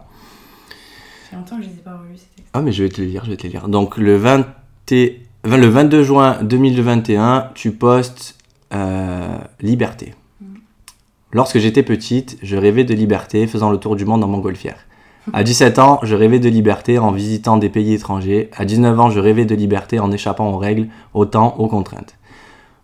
[1.30, 2.50] fait longtemps que je les ai pas ces textes.
[2.52, 3.68] Ah mais je vais te les lire, je vais te les lire.
[3.68, 4.46] Donc le, 20
[4.90, 8.36] et- enfin, le 22 juin 2021, tu postes
[8.72, 10.14] euh, liberté.
[11.32, 14.78] Lorsque j'étais petite, je rêvais de liberté faisant le tour du monde en montgolfière.
[15.32, 18.50] À 17 ans, je rêvais de liberté en visitant des pays étrangers.
[18.56, 22.14] À 19 ans, je rêvais de liberté en échappant aux règles, au temps, aux contraintes.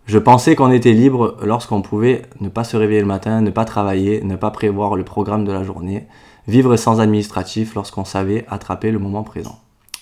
[0.05, 3.65] Je pensais qu'on était libre lorsqu'on pouvait ne pas se réveiller le matin, ne pas
[3.65, 6.07] travailler, ne pas prévoir le programme de la journée,
[6.47, 9.59] vivre sans administratif lorsqu'on savait attraper le moment présent.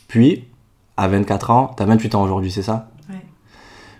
[0.07, 0.45] Puis,
[0.97, 2.89] à 24 ans, t'as 28 ans aujourd'hui, c'est ça?
[3.09, 3.15] Ouais.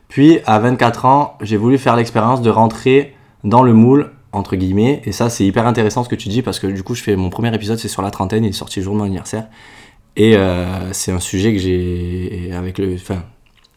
[0.08, 5.02] Puis, à 24 ans, j'ai voulu faire l'expérience de rentrer dans le moule, entre guillemets,
[5.06, 7.16] et ça, c'est hyper intéressant ce que tu dis, parce que du coup, je fais
[7.16, 9.48] mon premier épisode, c'est sur la trentaine, il est sorti le jour de mon anniversaire,
[10.16, 13.24] et euh, c'est un sujet que j'ai, avec le, enfin,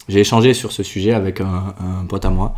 [0.07, 2.55] j'ai échangé sur ce sujet avec un, pote à moi,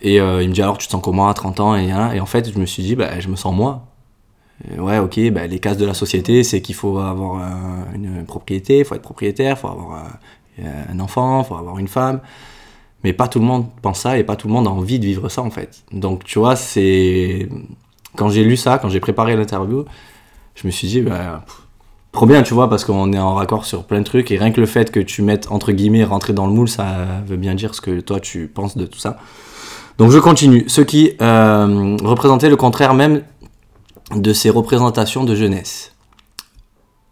[0.00, 2.20] et euh, il me dit alors, tu te sens comment à 30 ans, et, et
[2.20, 3.88] en fait, je me suis dit, bah, je me sens moi,
[4.66, 8.24] euh, Ouais, ok, bah, les cases de la société, c'est qu'il faut avoir euh, une
[8.24, 10.06] propriété, il faut être propriétaire, il faut avoir
[10.60, 12.20] euh, un enfant, il faut avoir une femme.
[13.04, 15.04] Mais pas tout le monde pense ça et pas tout le monde a envie de
[15.04, 15.84] vivre ça en fait.
[15.92, 17.48] Donc tu vois, c'est.
[18.16, 19.84] Quand j'ai lu ça, quand j'ai préparé l'interview,
[20.56, 21.44] je me suis dit, bah,
[22.18, 24.50] trop bien, tu vois, parce qu'on est en raccord sur plein de trucs et rien
[24.50, 27.54] que le fait que tu mettes entre guillemets rentrer dans le moule, ça veut bien
[27.54, 29.18] dire ce que toi tu penses de tout ça.
[29.98, 30.64] Donc je continue.
[30.66, 33.22] Ce qui euh, représentait le contraire même
[34.16, 35.94] de ces représentations de jeunesse.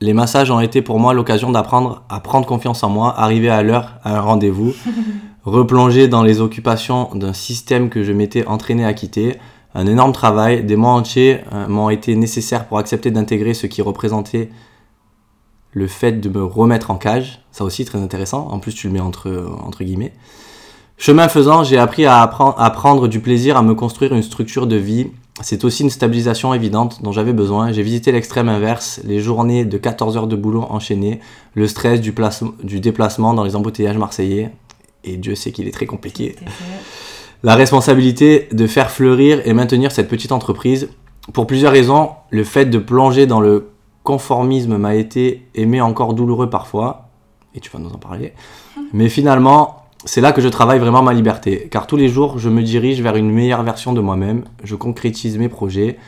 [0.01, 3.63] Les massages ont été pour moi l'occasion d'apprendre à prendre confiance en moi, arriver à
[3.63, 4.75] l'heure à un rendez-vous,
[5.45, 9.37] replonger dans les occupations d'un système que je m'étais entraîné à quitter.
[9.73, 13.83] Un énorme travail, des mois entiers euh, m'ont été nécessaires pour accepter d'intégrer ce qui
[13.83, 14.51] représentait
[15.77, 17.43] le fait de me remettre en cage.
[17.53, 20.15] Ça aussi très intéressant, en plus tu le mets entre, entre guillemets.
[20.97, 24.67] Chemin faisant, j'ai appris à, appren- à prendre du plaisir à me construire une structure
[24.67, 25.09] de vie.
[25.43, 27.73] C'est aussi une stabilisation évidente dont j'avais besoin.
[27.73, 31.21] J'ai visité l'extrême inverse, les journées de 14 heures de boulot enchaînées,
[31.53, 34.51] le stress du, place- du déplacement dans les embouteillages marseillais.
[35.05, 36.37] Et Dieu sait qu'il est très compliqué.
[37.43, 40.89] La responsabilité de faire fleurir et maintenir cette petite entreprise.
[41.35, 43.69] Pour plusieurs raisons, le fait de plonger dans le
[44.07, 47.09] conformisme m'a été aimé encore douloureux parfois,
[47.55, 48.33] et tu vas nous en parler.
[48.93, 52.49] Mais finalement, c'est là que je travaille vraiment ma liberté, car tous les jours, je
[52.49, 55.99] me dirige vers une meilleure version de moi-même, je concrétise mes projets,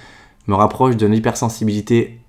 [0.46, 2.20] me rapproche d'une hypersensibilité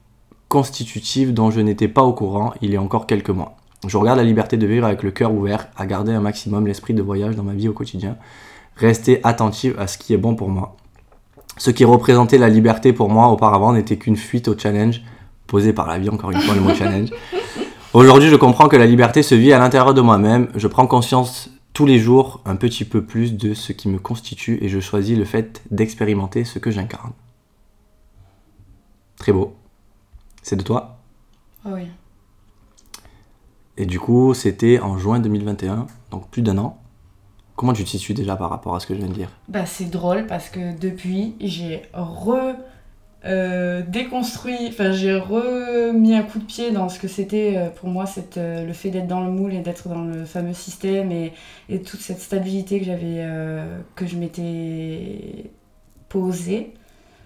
[0.49, 3.55] constitutive dont je n'étais pas au courant il y a encore quelques mois.
[3.87, 6.95] Je regarde la liberté de vivre avec le cœur ouvert, à garder un maximum l'esprit
[6.95, 8.17] de voyage dans ma vie au quotidien,
[8.75, 10.75] rester attentive à ce qui est bon pour moi.
[11.57, 15.03] Ce qui représentait la liberté pour moi auparavant n'était qu'une fuite au challenge
[15.49, 17.09] posé par la vie, encore une fois le mot challenge.
[17.93, 20.47] Aujourd'hui, je comprends que la liberté se vit à l'intérieur de moi-même.
[20.55, 24.59] Je prends conscience tous les jours un petit peu plus de ce qui me constitue
[24.61, 27.11] et je choisis le fait d'expérimenter ce que j'incarne.
[29.17, 29.55] Très beau.
[30.43, 30.99] C'est de toi
[31.65, 31.87] Ah oui.
[33.75, 36.77] Et du coup, c'était en juin 2021, donc plus d'un an.
[37.55, 39.29] Comment tu te situes déjà par rapport à ce que je viens de dire?
[39.47, 42.55] Bah c'est drôle parce que depuis j'ai re
[43.25, 47.89] euh, déconstruit, enfin j'ai remis un coup de pied dans ce que c'était euh, pour
[47.89, 51.11] moi cette, euh, le fait d'être dans le moule et d'être dans le fameux système
[51.11, 51.33] et,
[51.67, 53.27] et toute cette stabilité que j'avais
[53.95, 55.51] que je m'étais
[56.07, 56.73] posée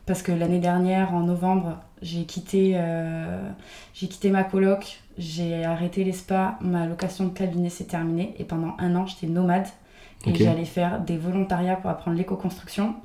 [0.06, 2.76] parce que l'année dernière en novembre j'ai quitté
[3.94, 8.44] j'ai quitté ma coloc j'ai arrêté les spas ma location de cabinet s'est terminée et
[8.46, 9.68] pendant un an j'étais nomade
[10.26, 10.38] et Ok.
[10.38, 12.96] j'allais faire des volontariats pour apprendre l'éco-construction.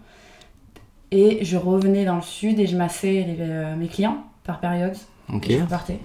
[1.10, 4.96] Et je revenais dans le sud et je massais les- euh, mes clients par période.
[5.32, 5.48] Ok.
[5.50, 5.98] Et je repartais.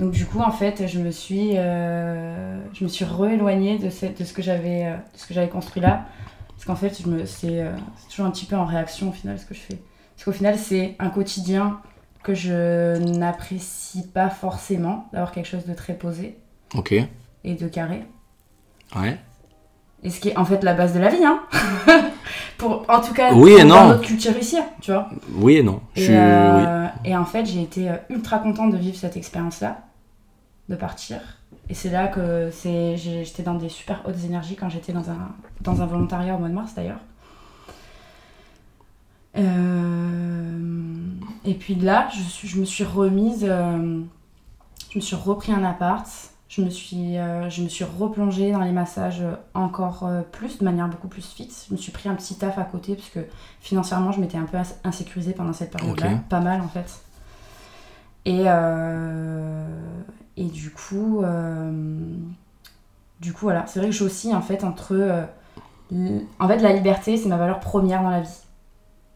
[0.00, 4.18] Donc du coup, en fait, je me suis, euh, je me suis rééloignée de, cette-
[4.20, 6.06] de ce que j'avais, euh, ce que j'avais construit là,
[6.50, 9.12] parce qu'en fait, je me, c'est, euh, c'est toujours un petit peu en réaction au
[9.12, 9.78] final ce que je fais.
[10.14, 11.80] Parce qu'au final, c'est un quotidien
[12.22, 16.36] que je n'apprécie pas forcément d'avoir quelque chose de très posé
[16.74, 16.94] Ok.
[17.44, 18.04] et de carré.
[18.96, 19.18] Ouais.
[20.06, 21.40] Et ce qui est en fait la base de la vie, hein.
[22.58, 23.88] Pour, en tout cas, Oui et dans non.
[23.88, 25.08] notre culture ici, tu vois.
[25.34, 25.80] Oui et non.
[25.96, 26.14] Je Et, oui.
[26.16, 29.80] euh, et en fait, j'ai été euh, ultra contente de vivre cette expérience-là,
[30.68, 31.18] de partir.
[31.68, 35.18] Et c'est là que j'étais dans des super hautes énergies quand j'étais dans un,
[35.60, 37.00] dans un volontariat au mois de mars d'ailleurs.
[39.36, 40.58] Euh,
[41.44, 44.00] et puis là, je, suis- je me suis remise, euh,
[44.90, 46.06] je me suis repris un appart,
[46.48, 49.22] je me suis, euh, je me suis replongée dans les massages
[49.54, 51.66] encore euh, plus, de manière beaucoup plus fixe.
[51.68, 53.20] Je me suis pris un petit taf à côté parce que
[53.60, 57.00] financièrement, je m'étais un peu ins- insécurisée pendant cette période-là, pas mal en fait.
[58.24, 59.66] Et, euh,
[60.36, 61.70] et du coup, euh,
[63.20, 64.94] du coup, voilà, c'est vrai que j'oscille en fait entre.
[64.94, 65.24] euh,
[66.40, 68.40] en fait, la liberté, c'est ma valeur première dans la vie.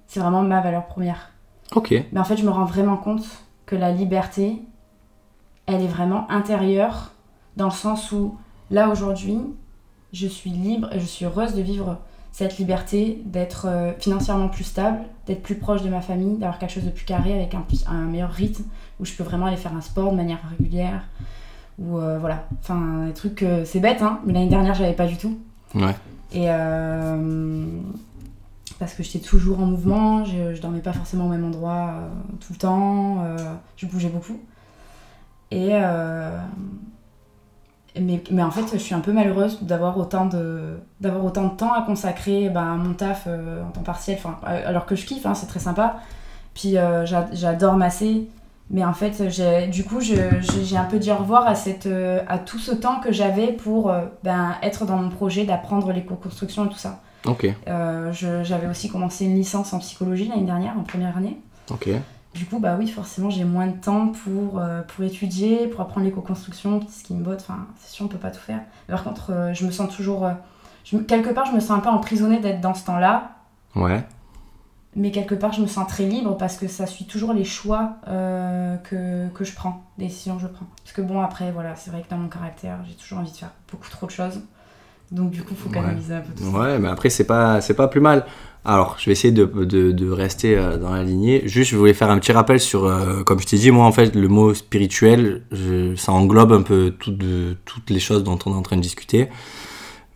[0.07, 1.31] C'est vraiment ma valeur première.
[1.75, 1.93] Ok.
[2.13, 3.25] Mais en fait, je me rends vraiment compte
[3.67, 4.63] que la liberté,
[5.67, 7.13] elle est vraiment intérieure,
[7.57, 8.37] dans le sens où,
[8.71, 9.39] là aujourd'hui,
[10.13, 11.99] je suis libre et je suis heureuse de vivre
[12.33, 16.73] cette liberté, d'être euh, financièrement plus stable, d'être plus proche de ma famille, d'avoir quelque
[16.73, 18.65] chose de plus carré avec un, meilleur rythme,
[19.01, 21.03] où je peux vraiment aller faire un sport de manière régulière.
[21.79, 25.07] Ou euh, voilà, enfin, des trucs, euh, c'est bête, hein, mais l'année dernière, j'avais pas
[25.07, 25.39] du tout.
[25.75, 25.95] Ouais.
[26.33, 27.65] Et euh,
[28.79, 31.95] parce que j'étais toujours en mouvement, je, je dormais pas forcément au même endroit
[32.39, 33.25] tout le temps,
[33.77, 34.39] je bougeais beaucoup.
[35.51, 35.71] Et
[37.99, 41.57] mais, mais en fait, je suis un peu malheureuse d'avoir autant de d'avoir autant de
[41.57, 44.95] temps à consacrer ben, à mon taf euh, en temps partiel, enfin, euh, alors que
[44.97, 45.97] je kiffe, hein, c'est très sympa.
[46.55, 48.29] Puis euh, j'a- j'adore masser,
[48.71, 51.87] mais en fait, j'ai- du coup, je- j'ai un peu dit au revoir à, cette,
[51.87, 56.67] euh, à tout ce temps que j'avais pour ben, être dans mon projet d'apprendre l'éco-construction
[56.67, 57.01] et tout ça.
[57.27, 57.47] Ok.
[57.69, 61.39] Euh, je- J'avais aussi commencé une licence en psychologie l'année dernière, en première année.
[61.71, 61.89] Ok.
[62.35, 66.07] Du coup, bah oui, forcément, j'ai moins de temps pour, euh, pour étudier, pour apprendre
[66.07, 67.41] l'éco-construction, ce qui me botte.
[67.41, 68.61] Enfin, c'est sûr, on peut pas tout faire.
[68.89, 70.25] Mais par contre, euh, je me sens toujours.
[70.25, 70.33] euh,
[70.85, 73.33] je quelque part, je me sens un peu emprisonnée d'être dans ce temps-là.
[73.75, 74.05] Ouais.
[74.95, 77.97] Mais quelque part, je me sens très libre parce que ça suit toujours les choix
[78.07, 80.67] que, que je prends, les décisions que je prends.
[80.83, 83.37] Parce que bon, après, voilà, c'est vrai que dans mon caractère, j'ai toujours envie de
[83.37, 84.41] faire beaucoup trop de choses.
[85.11, 85.75] Donc du coup, faut Ouais.
[85.77, 86.59] canaliser un peu tout ça.
[86.59, 88.25] Ouais, mais après, c'est pas, c'est pas plus mal.
[88.65, 91.43] Alors, je vais essayer de, de, de rester euh, dans la lignée.
[91.47, 93.93] Juste, je voulais faire un petit rappel sur, euh, comme je t'ai dit, moi, en
[93.93, 98.39] fait, le mot spirituel, je- ça englobe un peu tout de- toutes les choses dont
[98.47, 99.29] on est en train de discuter.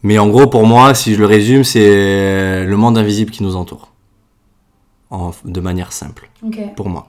[0.03, 3.57] Mais en gros, pour moi, si je le résume, c'est le monde invisible qui nous
[3.57, 3.91] entoure.
[5.11, 6.29] En- de manière simple
[6.77, 7.09] pour moi.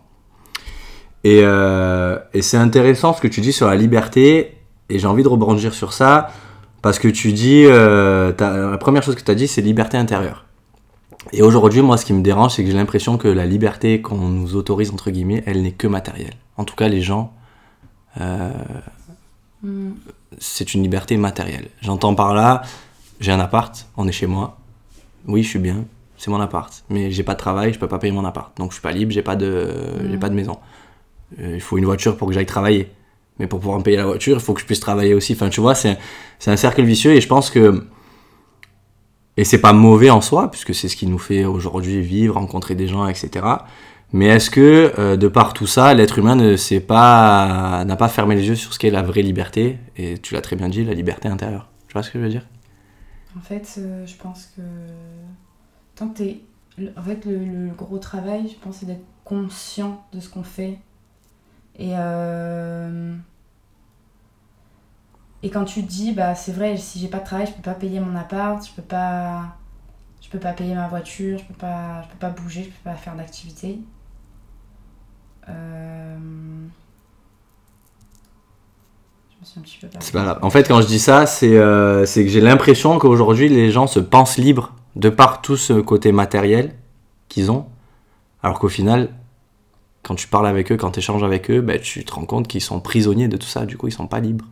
[1.23, 4.57] Et, euh, et c'est intéressant ce que tu dis sur la liberté,
[4.89, 6.29] et j'ai envie de rebondir sur ça,
[6.85, 10.45] Parce que tu dis, euh, la première chose que tu as dit, c'est liberté intérieure.
[11.33, 14.29] Et aujourd'hui, moi, ce qui me dérange, c'est que j'ai l'impression que la liberté qu'on
[14.29, 16.35] nous autorise, entre guillemets, elle n'est que matérielle.
[16.57, 17.33] En tout cas, les gens,
[18.21, 18.51] euh,
[19.65, 19.93] Mm.
[20.37, 21.69] c'est une liberté matérielle.
[21.81, 22.61] J'entends par là,
[23.19, 24.57] j'ai un appart, on est chez moi.
[25.27, 25.85] Oui, je suis bien,
[26.17, 26.83] c'est mon appart.
[26.89, 28.55] Mais j'ai pas de travail, je peux pas payer mon appart.
[28.57, 29.67] Donc je suis pas libre, j'ai pas de,
[30.09, 30.57] j'ai pas de maison.
[31.39, 32.91] Euh, il faut une voiture pour que j'aille travailler.
[33.39, 35.33] Mais pour pouvoir me payer la voiture, il faut que je puisse travailler aussi.
[35.33, 35.97] Enfin, tu vois, c'est,
[36.47, 37.85] un cercle vicieux et je pense que.
[39.37, 42.73] Et c'est pas mauvais en soi, puisque c'est ce qui nous fait aujourd'hui vivre, rencontrer
[42.73, 43.45] des gens, etc.
[44.13, 48.35] Mais est-ce que, euh, de par tout ça, l'être humain ne pas, n'a pas fermé
[48.35, 49.77] les yeux sur ce qu'est la vraie liberté?
[49.97, 51.67] Et tu l'as très bien dit, la liberté intérieure.
[51.89, 52.47] Tu vois ce que je veux dire?
[53.37, 54.61] En fait, euh, je pense que
[55.95, 56.23] tant que
[56.97, 60.79] En fait, le gros travail, je pense, c'est d'être conscient de ce qu'on fait.
[61.77, 61.93] Et.
[61.97, 63.15] euh,
[65.43, 67.61] Et quand tu te dis, bah c'est vrai, si j'ai pas de travail, je peux
[67.61, 69.55] pas payer mon appart, je peux pas.
[70.21, 72.89] Je peux pas payer ma voiture, je peux pas, je peux pas bouger, je peux
[72.89, 73.79] pas faire d'activité.
[75.47, 76.17] Euh,
[79.99, 80.39] C'est pas grave.
[80.41, 83.85] En fait, quand je dis ça, c'est euh, c'est que j'ai l'impression qu'aujourd'hui, les gens
[83.85, 86.73] se pensent libres de par tout ce côté matériel
[87.29, 87.67] qu'ils ont.
[88.41, 89.09] Alors qu'au final,
[90.05, 92.47] quand tu parles avec eux, quand tu échanges avec eux, ben, tu te rends compte
[92.47, 93.65] qu'ils sont prisonniers de tout ça.
[93.65, 94.45] Du coup, ils sont pas libres.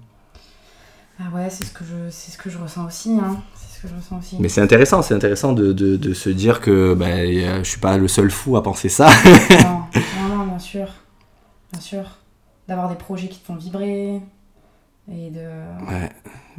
[1.20, 3.38] Ah ouais, c'est ce que je, c'est ce que je ressens aussi, hein.
[3.56, 4.38] C'est ce que je ressens aussi.
[4.40, 7.98] Mais c'est intéressant, c'est intéressant de, de, de se dire que ben, je suis pas
[7.98, 9.10] le seul fou à penser ça.
[9.62, 9.84] non,
[10.28, 10.88] non, non, bien sûr,
[11.72, 12.04] bien sûr,
[12.68, 14.22] d'avoir des projets qui te font vibrer
[15.12, 15.46] et de.
[15.88, 16.10] Ouais,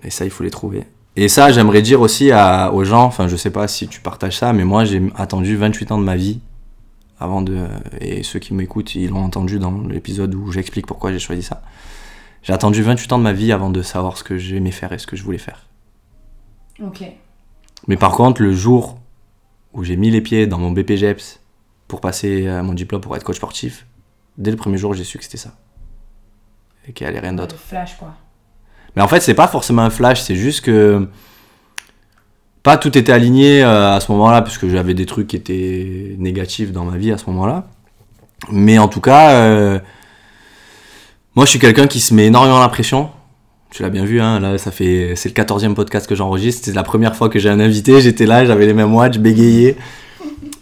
[0.04, 0.86] et ça, il faut les trouver.
[1.16, 4.38] Et ça, j'aimerais dire aussi à, aux gens, enfin, je sais pas si tu partages
[4.38, 6.40] ça, mais moi, j'ai attendu 28 ans de ma vie
[7.18, 7.66] avant de.
[8.00, 11.62] Et ceux qui m'écoutent, ils l'ont entendu dans l'épisode où j'explique pourquoi j'ai choisi ça.
[12.42, 14.98] J'ai attendu 28 ans de ma vie avant de savoir ce que j'aimais faire et
[14.98, 15.66] ce que je voulais faire.
[16.82, 17.02] Ok.
[17.86, 18.98] Mais par contre, le jour
[19.72, 21.40] où j'ai mis les pieds dans mon BPGEPS
[21.88, 23.86] pour passer mon diplôme pour être coach sportif,
[24.36, 25.54] dès le premier jour, j'ai su que c'était ça.
[26.86, 27.56] Et qu'il n'y allait rien d'autre.
[27.56, 28.14] Flash, quoi.
[28.94, 31.08] Mais en fait, c'est pas forcément un flash, c'est juste que
[32.64, 36.72] pas tout était aligné euh, à ce moment-là, puisque j'avais des trucs qui étaient négatifs
[36.72, 37.66] dans ma vie à ce moment-là.
[38.50, 39.78] Mais en tout cas, euh,
[41.36, 43.10] moi je suis quelqu'un qui se met énormément la pression.
[43.70, 46.64] Tu l'as bien vu, hein, là, ça fait, c'est le 14e podcast que j'enregistre.
[46.64, 49.18] C'était la première fois que j'ai un invité, j'étais là, j'avais les mêmes watts, je
[49.18, 49.76] bégayais.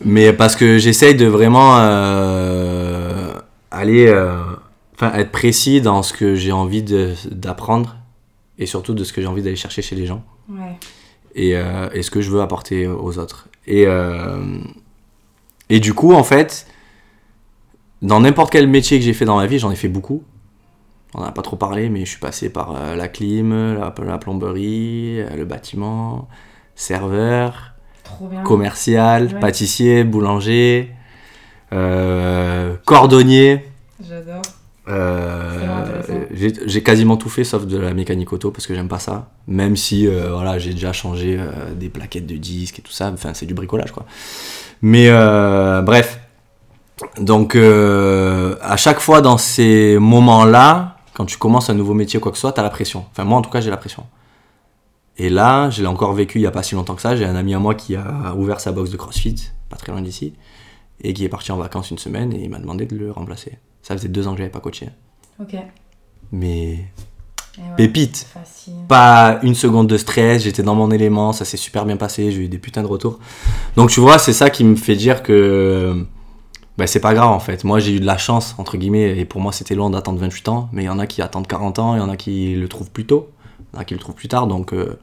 [0.05, 3.33] Mais parce que j'essaye de vraiment euh,
[3.71, 4.07] aller,
[5.01, 6.83] être précis dans ce que j'ai envie
[7.31, 7.95] d'apprendre
[8.59, 10.77] et surtout de ce que j'ai envie d'aller chercher chez les gens Ouais.
[11.35, 13.49] Et, euh, et ce que je veux apporter aux autres.
[13.67, 14.59] Et, euh,
[15.71, 16.67] et du coup, en fait,
[18.03, 20.23] dans n'importe quel métier que j'ai fait dans ma vie, j'en ai fait beaucoup.
[21.15, 23.95] On n'en a pas trop parlé, mais je suis passé par euh, la clim, la,
[24.05, 26.27] la plomberie, le bâtiment,
[26.75, 27.75] serveur,
[28.45, 29.41] commercial, Ouais.
[29.41, 30.91] pâtissier, boulanger,
[31.73, 33.65] euh, cordonnier.
[34.07, 34.43] J'adore.
[34.93, 36.27] Euh,
[36.67, 39.31] j'ai quasiment tout fait sauf de la mécanique auto parce que j'aime pas ça.
[39.47, 43.11] Même si euh, voilà, j'ai déjà changé euh, des plaquettes de disques et tout ça.
[43.13, 44.05] Enfin, c'est du bricolage quoi.
[44.83, 45.11] Mais
[45.83, 46.21] bref.
[47.19, 52.33] Donc à chaque fois dans ces moments-là, quand tu commences un nouveau métier ou quoi
[52.33, 53.05] que ce soit, t'as la pression.
[53.11, 54.05] Enfin moi en tout cas j'ai la pression.
[55.19, 57.15] Et là, je l'ai encore vécu il y a pas si longtemps que ça.
[57.17, 60.01] J'ai un ami à moi qui a ouvert sa box de CrossFit, pas très loin
[60.01, 60.33] d'ici,
[61.03, 63.59] et qui est parti en vacances une semaine et il m'a demandé de le remplacer.
[63.83, 64.89] Ça faisait deux ans que j'avais pas coaché.
[65.41, 65.57] Ok.
[66.31, 66.87] Mais
[67.59, 68.75] ouais, pépite, Facile.
[68.89, 72.43] pas une seconde de stress, j'étais dans mon élément, ça s'est super bien passé, j'ai
[72.43, 73.19] eu des putains de retours.
[73.77, 76.07] Donc tu vois, c'est ça qui me fait dire que
[76.79, 77.65] bah, c'est pas grave en fait.
[77.65, 80.49] Moi j'ai eu de la chance, entre guillemets, et pour moi c'était loin d'attendre 28
[80.49, 82.55] ans, mais il y en a qui attendent 40 ans, il y en a qui
[82.55, 84.99] le trouvent plus tôt, il y en a qui le trouvent plus tard, donc euh,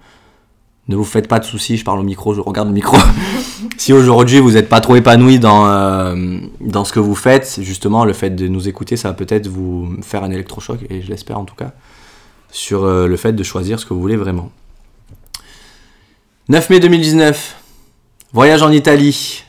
[0.89, 2.97] ne vous faites pas de soucis, je parle au micro, je regarde le micro.
[3.77, 8.05] si aujourd'hui vous n'êtes pas trop épanoui dans, euh, dans ce que vous faites, justement
[8.05, 11.37] le fait de nous écouter, ça va peut-être vous faire un électrochoc, et je l'espère
[11.37, 11.73] en tout cas
[12.51, 14.51] sur euh, le fait de choisir ce que vous voulez vraiment.
[16.49, 17.55] 9 mai 2019,
[18.33, 19.43] voyage en Italie.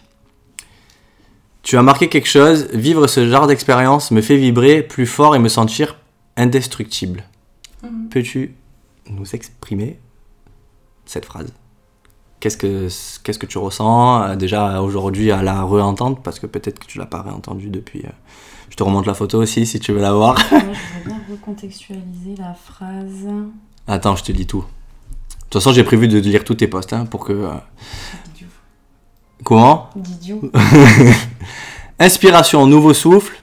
[1.62, 5.38] Tu as marqué quelque chose, vivre ce genre d'expérience me fait vibrer plus fort et
[5.38, 5.96] me sentir
[6.36, 7.24] indestructible.
[7.82, 8.08] Mhm.
[8.10, 8.54] Peux-tu
[9.08, 9.98] nous exprimer
[11.10, 11.52] cette phrase
[12.40, 12.88] Qu'est-ce que
[13.22, 16.98] qu'est-ce que tu ressens euh, déjà aujourd'hui à la réentendre parce que peut-être que tu
[16.98, 18.00] l'as pas réentendue depuis.
[18.06, 18.10] euh,
[18.70, 20.36] Je te remonte la photo aussi si tu veux la voir.
[20.36, 20.72] Ouais, je voudrais
[21.04, 23.26] bien recontextualiser la phrase.
[23.86, 24.60] Attends, je te lis tout.
[24.62, 24.64] De
[25.50, 27.32] toute façon, j'ai prévu de lire tous tes posts hein, pour que.
[27.32, 27.50] euh.
[29.44, 29.90] Comment?
[29.96, 30.50] Didiou.
[31.98, 33.42] Inspiration, nouveau souffle.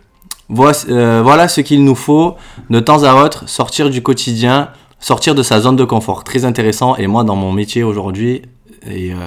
[0.49, 2.35] Voici- euh, voilà ce qu'il nous faut
[2.69, 4.69] de temps à autre sortir du quotidien
[4.99, 6.23] sortir de sa zone de confort.
[6.23, 6.95] Très intéressant.
[6.95, 8.41] Et moi, dans mon métier aujourd'hui,
[8.85, 9.17] et euh,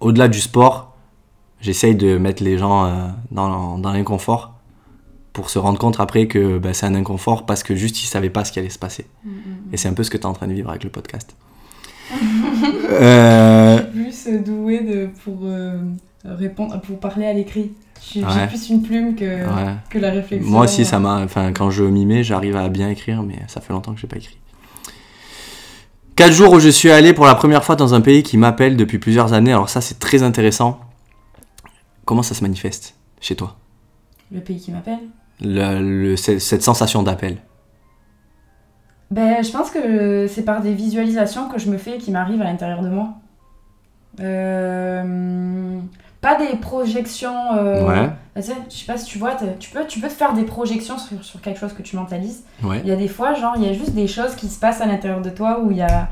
[0.00, 0.96] au-delà du sport,
[1.60, 4.54] j'essaye de mettre les gens euh, dans, dans l'inconfort
[5.32, 8.30] pour se rendre compte après que bah, c'est un inconfort parce que juste ils savaient
[8.30, 9.06] pas ce qui allait se passer.
[9.24, 9.30] Mm,
[9.72, 11.36] Et c'est un peu ce que tu es en train de vivre avec le podcast.
[12.90, 15.78] Euh, plus douée de, pour euh,
[16.24, 17.72] répondre, pour parler à l'écrit.
[18.02, 18.46] J'ai Ouais.
[18.46, 19.74] plus une plume que, ouais.
[19.90, 20.50] que la réflexion.
[20.50, 21.22] Moi aussi, ça m'a.
[21.22, 24.06] Enfin, quand je m'y mets, j'arrive à bien écrire, mais ça fait longtemps que j'ai
[24.06, 24.38] pas écrit.
[26.16, 28.76] Quatre jours où je suis allé pour la première fois dans un pays qui m'appelle
[28.76, 29.52] depuis plusieurs années.
[29.52, 30.80] Alors ça, c'est très intéressant.
[32.04, 33.56] Comment ça se manifeste chez toi?
[34.32, 34.98] Le pays qui m'appelle?
[35.40, 35.80] Le-
[36.10, 37.38] le- ce- Cette sensation d'appel.
[39.10, 42.42] Ben, je pense que c'est par des visualisations que je me fais et qui m'arrivent
[42.42, 43.10] à l'intérieur de moi.
[44.20, 45.78] Euh,
[46.20, 47.54] pas des projections.
[47.56, 48.10] euh, Ouais.
[48.36, 50.42] tu sais, je sais pas si tu vois, tu peux, tu peux te faire des
[50.44, 52.42] projections sur, sur quelque chose que tu mentalises.
[52.62, 52.80] Ouais.
[52.82, 54.80] Il y a des fois, genre, il y a juste des choses qui se passent
[54.80, 56.08] à l'intérieur de toi où il y a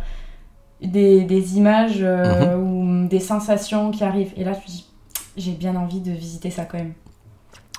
[0.82, 4.32] des, des images euh, ou des sensations qui arrivent.
[4.36, 4.86] Et là, tu dis,
[5.36, 6.92] j'ai bien envie de visiter ça quand même.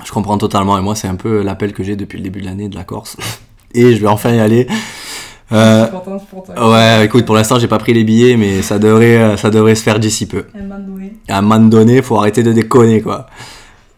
[0.06, 0.78] Je comprends totalement.
[0.78, 2.84] Et moi, c'est un peu l'appel que j'ai depuis le début de l'année de la
[2.84, 3.18] Corse.
[3.74, 4.68] Et je vais enfin y aller.
[5.52, 6.72] Euh, toi.
[6.72, 9.76] ouais, écoute, pour l'instant, j'ai pas pris les billets, mais ça devrait, euh, ça devrait
[9.76, 10.46] se faire d'ici peu.
[11.30, 13.28] À un moment donné, faut arrêter de déconner, quoi.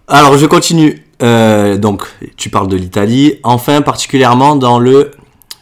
[0.08, 1.04] Alors, je continue.
[1.22, 2.04] Euh, donc,
[2.38, 3.40] tu parles de l'Italie.
[3.44, 5.12] Enfin, particulièrement dans le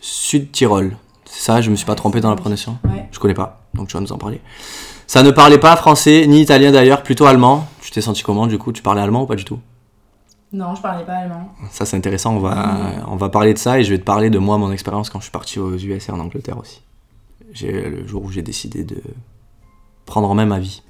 [0.01, 0.95] Sud Tyrol.
[1.25, 3.05] C'est ça, je me suis pas trompé dans la prononciation Ouais.
[3.11, 4.41] Je connais pas, donc tu vas nous en parler.
[5.07, 7.67] Ça ne parlait pas français, ni italien d'ailleurs, plutôt allemand.
[7.81, 8.71] Tu t'es senti comment, du coup?
[8.71, 9.59] Tu parlais allemand ou pas du tout?
[10.53, 11.53] Non, je parlais pas allemand.
[11.71, 12.35] Ça, c'est intéressant.
[12.35, 14.71] On va, on va parler de ça et je vais te parler de moi, mon
[14.71, 16.81] expérience quand je suis parti aux US et en Angleterre aussi.
[17.51, 19.01] J'ai le jour où j'ai décidé de
[20.05, 20.83] prendre en main ma vie.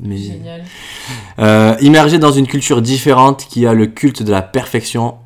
[0.00, 0.64] Mais Génial.
[1.38, 5.16] Euh, immergé dans une culture différente qui a le culte de la perfection,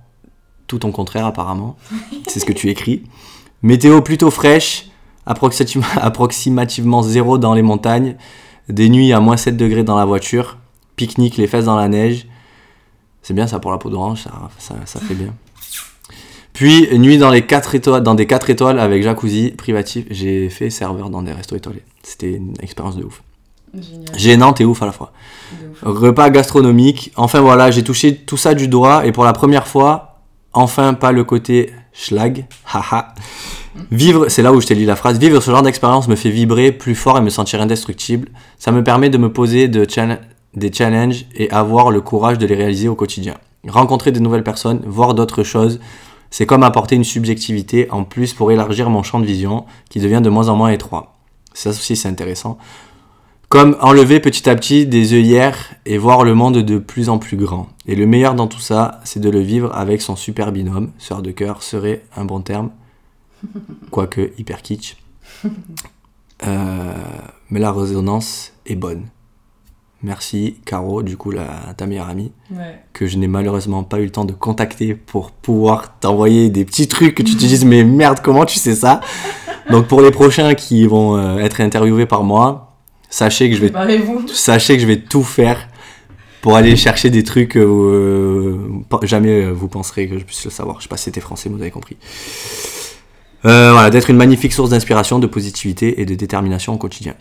[0.67, 1.77] tout ton contraire apparemment,
[2.29, 3.05] c'est ce que tu écris.
[3.63, 4.87] Météo plutôt fraîche,
[5.27, 8.17] approximativement, approximativement zéro dans les montagnes,
[8.69, 10.59] des nuits à moins 7 degrés dans la voiture,
[10.97, 12.27] pique-nique les fesses dans la neige.
[13.25, 15.35] C'est bien ça pour la peau d'orange, ça, ça, ça fait bien.
[16.53, 20.05] Puis nuit dans, les 4 étoiles, dans des 4 étoiles avec jacuzzi privatif.
[20.11, 21.83] J'ai fait serveur dans des restos étoilés.
[22.03, 23.23] C'était une expérience de ouf.
[23.75, 24.17] Génial.
[24.17, 25.13] Gênante et ouf à la fois.
[25.83, 27.13] Repas gastronomique.
[27.17, 30.21] Enfin voilà, j'ai touché tout ça du doigt et pour la première fois,
[30.53, 32.47] enfin pas le côté schlag.
[32.73, 33.15] Haha.
[33.91, 36.31] Vivre, c'est là où je t'ai lu la phrase, vivre ce genre d'expérience me fait
[36.31, 38.29] vibrer plus fort et me sentir indestructible.
[38.57, 39.85] Ça me permet de me poser de
[40.57, 43.35] des challenges et avoir le courage de les réaliser au quotidien.
[43.67, 45.81] Rencontrer de nouvelles personnes, voir d'autres choses,
[46.31, 50.21] c'est comme apporter une subjectivité en plus pour élargir mon champ de vision qui devient
[50.23, 51.17] de moins en moins étroit.
[51.55, 52.59] Ça aussi c'est intéressant.
[53.49, 57.37] Comme enlever petit à petit des œillères et voir le monde de plus en plus
[57.37, 57.69] grand.
[57.87, 60.91] Et le meilleur dans tout ça, c'est de le vivre avec son super binôme.
[60.99, 62.71] Sœur de cœur serait un bon terme.
[63.93, 64.97] Quoique hyper kitsch.
[66.45, 66.93] Euh,
[67.49, 69.07] mais la résonance est bonne.
[70.05, 72.79] Merci Caro, du coup la, ta meilleure amie, Ouais.
[72.93, 76.89] que je n'ai malheureusement pas eu le temps de contacter pour pouvoir t'envoyer des petits
[76.89, 79.01] trucs que tu te dises mais merde comment tu sais ça?
[79.71, 82.75] Donc pour les prochains qui vont euh, être interviewés par moi,
[83.09, 83.73] sachez que je vais
[84.33, 85.69] sachez que je vais tout faire
[86.43, 88.59] pour aller chercher des trucs où euh,
[89.05, 90.77] jamais euh, vous penserez que je puisse le savoir.
[90.81, 91.97] Je sais pas si c'était français, mais vous avez compris.
[93.47, 97.15] Euh, voilà, d'être une magnifique source d'inspiration, de positivité et de détermination au quotidien.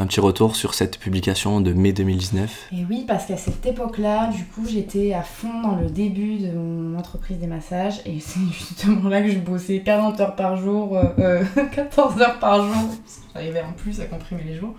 [0.00, 2.68] Un petit retour sur cette publication de mai 2019.
[2.72, 6.52] Et oui, parce qu'à cette époque-là, du coup, j'étais à fond dans le début de
[6.52, 8.00] mon entreprise des massages.
[8.06, 12.38] Et c'est justement là que je bossais 40 heures par jour, euh, euh, 14 heures
[12.38, 12.90] par jour,
[13.34, 14.72] j'arrivais en plus à comprimer les jours,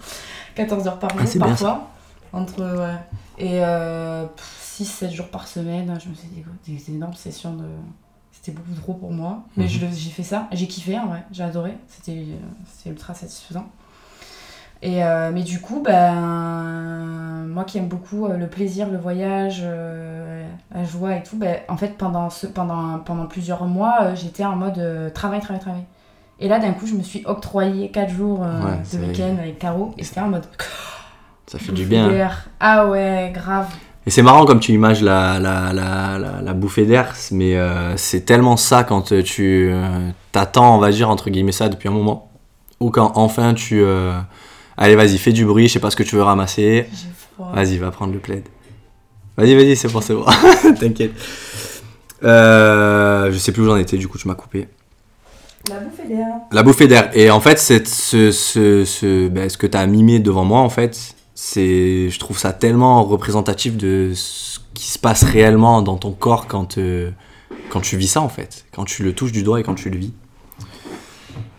[0.55, 1.91] 14 heures par Ah, jour parfois,
[2.33, 2.97] entre, ouais,
[3.37, 4.25] et euh,
[4.79, 7.65] 6-7 jours par semaine, je me suis dit, des, énormes sessions de...
[8.31, 9.69] C'était beaucoup trop pour moi, mais Mhm.
[9.93, 12.37] j'ai fait ça, j'ai kiffé en vrai, j'ai adoré, c'était euh,
[12.73, 13.67] c'était ultra satisfaisant.
[14.83, 19.61] Et euh, mais du coup, ben, moi qui aime beaucoup euh, le plaisir, le voyage,
[19.63, 24.43] euh, la joie et tout, ben, en fait, pendant, ce, pendant, pendant plusieurs mois, j'étais
[24.43, 25.83] en mode euh, travail, travail, travail.
[26.39, 29.93] Et là, d'un coup, je me suis octroyé 4 jours Ouais, de week-end avec Caro.
[29.99, 30.45] Et c'était en mode.
[31.45, 32.09] Ça fait du bien.
[32.09, 32.47] d'air.
[32.59, 33.67] Ah ouais, grave.
[34.07, 37.55] Et c'est marrant comme tu images la, la, la, la, la bouffée d'air, mais
[37.97, 39.71] c'est tellement ça quand tu
[40.31, 42.31] t'attends, on va dire, entre guillemets, ça depuis un moment.
[42.79, 43.83] Ou quand enfin tu.
[44.77, 46.87] Allez, vas-y, fais du bruit, je sais pas ce que tu veux ramasser.
[46.91, 47.51] J'ai froid.
[47.53, 48.43] Vas-y, va prendre le plaid.
[49.37, 50.25] Vas-y, vas-y, c'est bon, c'est bon.
[50.79, 51.13] T'inquiète.
[52.23, 54.67] Euh, je sais plus où j'en étais, du coup, tu m'as coupé.
[55.69, 56.27] La bouffée d'air.
[56.51, 57.09] La bouffée d'air.
[57.13, 60.59] Et en fait, c'est ce, ce, ce, ben, ce que tu as mimé devant moi,
[60.59, 65.97] en fait, c'est, je trouve ça tellement représentatif de ce qui se passe réellement dans
[65.97, 67.11] ton corps quand, euh,
[67.69, 69.89] quand tu vis ça en fait, quand tu le touches du doigt et quand tu
[69.89, 70.13] le vis.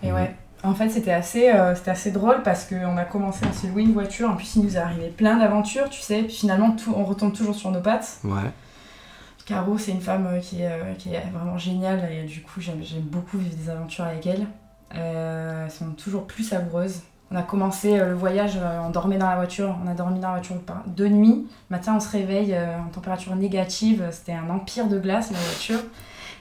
[0.02, 0.34] Et ouais.
[0.64, 3.82] En fait, c'était assez, euh, c'était assez drôle parce qu'on a commencé à se louer
[3.82, 4.30] une voiture.
[4.30, 6.22] En plus, il nous est arrivé plein d'aventures, tu sais.
[6.22, 8.18] Puis finalement, tout, on retombe toujours sur nos pattes.
[8.22, 8.50] Ouais.
[9.44, 12.60] Caro, c'est une femme euh, qui, est, euh, qui est vraiment géniale et du coup,
[12.60, 14.46] j'aime beaucoup vivre des aventures avec elle.
[14.94, 17.00] Elles sont toujours plus savoureuses.
[17.30, 20.34] On a commencé le voyage, on dormait dans la voiture, on a dormi dans la
[20.34, 20.56] voiture
[20.86, 21.46] deux nuits.
[21.70, 25.78] Le matin, on se réveille en température négative, c'était un empire de glace la voiture.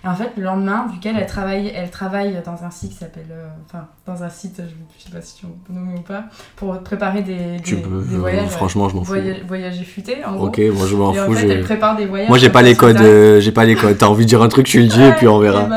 [0.03, 2.97] Et en fait, le lendemain, vu qu'elle elle travaille, elle travaille dans un site qui
[2.97, 3.33] s'appelle.
[3.65, 4.63] enfin, dans un site, je,
[4.97, 6.23] je sais pas si on peut nommer ou pas,
[6.55, 8.49] pour préparer des, Tu des, peux, des euh, voyages.
[8.49, 9.13] franchement, je m'en fous.
[9.13, 10.47] voya- Voyager futé, en gros.
[10.47, 11.33] Ok, moi je m'en en fous.
[11.33, 12.27] fait, elle prépare des voyages.
[12.29, 13.97] Moi j'ai pas les codes, euh, j'ai pas les codes.
[13.99, 15.61] T'as envie de dire un truc, tu le dis et puis on verra.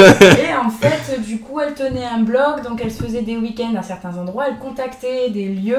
[0.00, 3.74] Et, en fait, du coup, elle tenait un blog, donc elle se faisait des week-ends
[3.78, 5.76] à certains endroits, elle contactait des lieux,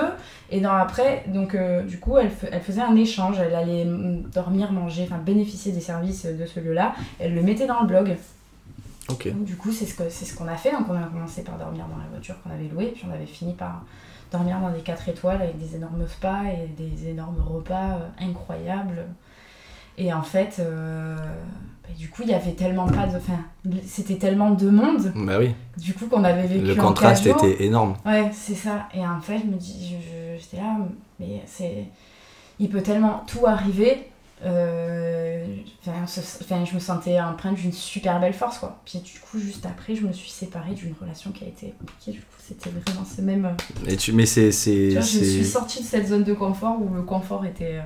[0.51, 3.87] et après, donc euh, du coup, elle, elle faisait un échange, elle allait
[4.33, 8.15] dormir, manger, enfin bénéficier des services de ce lieu-là, elle le mettait dans le blog.
[9.31, 11.43] Donc, du coup, c'est ce que- c'est ce qu'on a fait, donc on a commencé
[11.43, 13.83] par dormir dans la voiture qu'on avait louée, puis on avait fini par
[14.31, 19.05] dormir dans des 4 étoiles avec des énormes spas et des énormes repas euh, incroyables.
[19.97, 23.17] Et en fait, euh, bah, du coup, il y avait tellement pas de.
[23.17, 23.39] Enfin,
[23.85, 27.39] c'était tellement de monde, Bah oui, du coup, qu'on avait vécu le en contraste quatre
[27.39, 27.47] jours.
[27.49, 27.95] était énorme.
[28.05, 28.87] Ouais, c'est ça.
[28.95, 29.95] Et en fait, je me dis,
[30.39, 30.77] j'étais là,
[31.19, 31.85] mais c'est.
[32.59, 34.07] Il peut tellement tout arriver.
[34.45, 35.45] Euh,
[35.85, 38.79] Enfin, je me sentais empreinte d'une super belle force, quoi.
[38.85, 42.11] Puis du coup, juste après, je me suis séparée d'une relation qui a été compliquée.
[42.13, 43.45] Du coup, c'était vraiment ce même.
[43.45, 46.33] euh, Et tu, mais c'est, Tu c'est, vois, je suis sortie de cette zone de
[46.33, 47.77] confort où le confort était.
[47.77, 47.81] euh,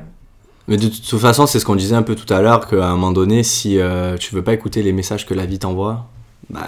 [0.68, 2.92] Mais de toute façon, c'est ce qu'on disait un peu tout à l'heure, qu'à un
[2.92, 6.08] moment donné, si euh, tu veux pas écouter les messages que la vie t'envoie,
[6.50, 6.62] bah,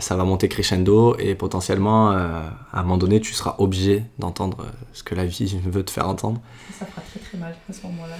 [0.00, 2.40] ça va monter crescendo et potentiellement, euh,
[2.72, 6.08] à un moment donné, tu seras obligé d'entendre ce que la vie veut te faire
[6.08, 6.40] entendre.
[6.78, 8.16] Ça fera très très mal à ce moment-là.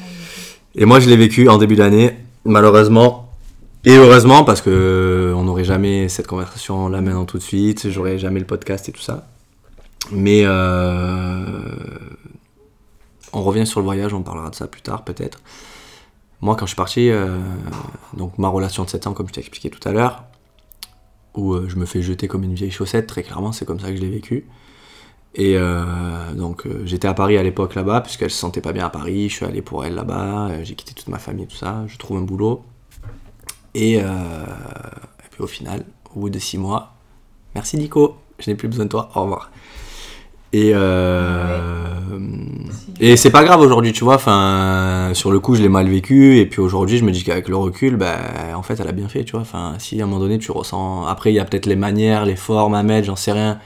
[0.80, 3.32] Et moi, je l'ai vécu en début d'année, malheureusement.
[3.84, 7.90] Et heureusement, parce que euh, on n'aurait jamais cette conversation là maintenant tout de suite,
[7.90, 9.26] j'aurais jamais le podcast et tout ça.
[10.12, 11.42] Mais euh,
[13.32, 15.40] on revient sur le voyage, on parlera de ça plus tard peut-être.
[16.40, 17.38] Moi, quand je suis parti, euh,
[18.16, 20.22] donc ma relation de 7 ans, comme je t'ai expliqué tout à l'heure,
[21.34, 23.96] où je me fais jeter comme une vieille chaussette, très clairement, c'est comme ça que
[23.96, 24.46] je l'ai vécu.
[25.34, 28.86] Et euh, donc euh, j'étais à Paris à l'époque là-bas, puisqu'elle se sentait pas bien
[28.86, 31.56] à Paris, je suis allé pour elle là-bas, euh, j'ai quitté toute ma famille, tout
[31.56, 32.62] ça, je trouve un boulot.
[33.74, 34.00] Et, et
[35.30, 35.84] puis au final,
[36.16, 36.94] au bout de 6 mois,
[37.54, 39.52] merci Nico, je n'ai plus besoin de toi, au revoir.
[40.52, 40.72] Et,
[42.98, 46.38] et c'est pas grave aujourd'hui, tu vois, enfin, sur le coup je l'ai mal vécu,
[46.38, 48.16] et puis aujourd'hui je me dis qu'avec le recul, bah,
[48.56, 50.50] en fait elle a bien fait, tu vois, enfin, si à un moment donné tu
[50.50, 53.60] ressens, après il y a peut-être les manières, les formes à mettre, j'en sais rien,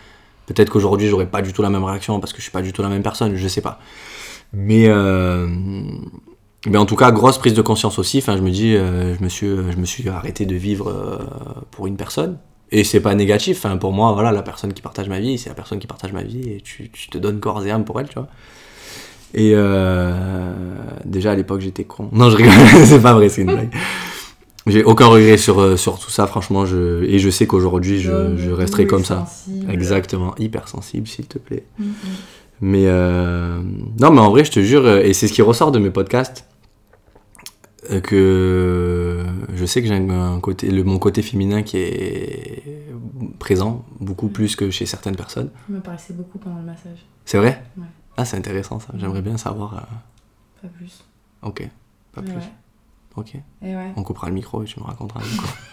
[0.46, 2.72] peut-être qu'aujourd'hui j'aurais pas du tout la même réaction parce que je suis pas du
[2.72, 3.78] tout la même personne, je sais pas.
[4.52, 5.48] Mais, euh,
[6.74, 9.48] en tout cas, grosse prise de conscience aussi, je me dis, euh, je, me suis,
[9.48, 11.18] je me suis arrêté de vivre euh,
[11.70, 12.38] pour une personne.
[12.70, 15.50] Et c'est pas négatif, enfin, pour moi, voilà, la personne qui partage ma vie, c'est
[15.50, 18.00] la personne qui partage ma vie et tu, tu te donnes corps et âme pour
[18.00, 18.28] elle, tu vois.
[19.34, 19.54] Et
[21.04, 22.08] déjà à l'époque j'étais con.
[22.12, 22.52] Non, je rigole,
[22.84, 23.70] c'est pas vrai, c'est une blague.
[24.66, 28.36] J'ai aucun regret sur, euh, sur tout ça, franchement, je, et je sais qu'aujourd'hui je,
[28.36, 29.26] je resterai comme ça.
[29.68, 31.64] Exactement, hypersensible s'il te plaît.
[31.78, 31.92] Mm, mm.
[32.60, 33.60] Mais euh,
[33.98, 35.90] non, mais en vrai, je te jure, euh, et c'est ce qui ressort de mes
[35.90, 36.44] podcasts,
[38.04, 42.62] que je sais que j'ai un côté, le, mon côté féminin qui est
[43.40, 45.50] présent, beaucoup plus que chez certaines personnes.
[45.68, 47.64] Il me paraissait beaucoup pendant le massage, C'est vrai?
[47.76, 47.84] Ouais.
[48.16, 49.74] Ah, c'est intéressant ça, j'aimerais bien savoir.
[49.74, 51.02] euh, pas plus.
[51.42, 51.68] Ok,
[52.12, 52.36] pas Mais plus.
[52.36, 52.52] ouais.
[53.16, 53.92] Ok, Et ouais.
[53.96, 55.20] on coupera le micro et tu me raconteras.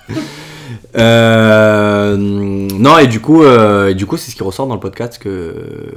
[0.95, 4.79] Euh, non, et du coup, euh, et du coup, c'est ce qui ressort dans le
[4.79, 5.91] podcast que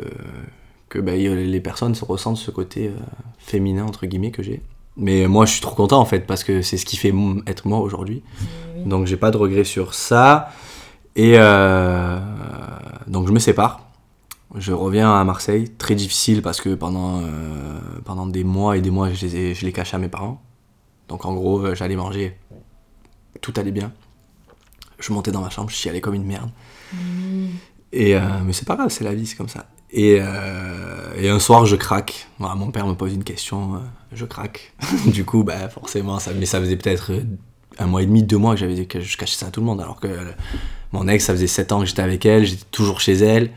[0.88, 2.92] que bah, les personnes se ressentent ce côté euh,
[3.38, 4.62] féminin entre guillemets que j'ai.
[4.96, 7.12] Mais moi, je suis trop content en fait parce que c'est ce qui fait
[7.46, 8.22] être moi aujourd'hui.
[8.76, 8.84] Oui.
[8.84, 10.50] Donc j'ai pas de regrets sur ça.
[11.16, 11.32] Et
[13.06, 13.86] donc je me sépare.
[14.54, 17.22] Je reviens à Marseille, très difficile parce que pendant,
[18.04, 20.42] pendant des mois et des mois, je les, ai- je les cachais à mes parents.
[21.12, 22.38] Donc en gros, euh, j'allais manger,
[23.42, 23.92] tout allait bien.
[24.98, 26.48] Je montais dans ma chambre, je chialais comme une merde.
[26.94, 27.48] Mm.
[27.92, 29.66] Et, euh, mais c'est pas grave, c'est la vie, c'est comme ça.
[29.90, 32.28] Et, euh, et un soir, je craque.
[32.38, 33.78] Voilà, mon père me pose une question, euh,
[34.14, 34.72] je craque.
[35.06, 37.12] du coup, bah, forcément, ça, mais ça faisait peut-être
[37.78, 39.66] un mois et demi, deux mois que, j'avais, que je cachais ça à tout le
[39.66, 39.82] monde.
[39.82, 40.08] Alors que
[40.92, 43.50] mon ex, ça faisait sept ans que j'étais avec elle, j'étais toujours chez elle.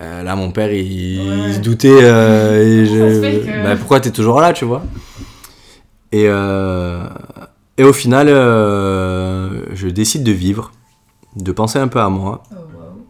[0.00, 1.48] Là, mon père, il, Ouais.
[1.48, 1.88] il se doutait.
[1.98, 4.82] et je- bah, pourquoi t'es toujours là, tu vois?
[6.12, 7.08] Et, euh,
[7.78, 10.72] et au final, euh, je décide de vivre,
[11.36, 12.42] de penser un peu à moi.
[12.50, 13.06] Oh, wow.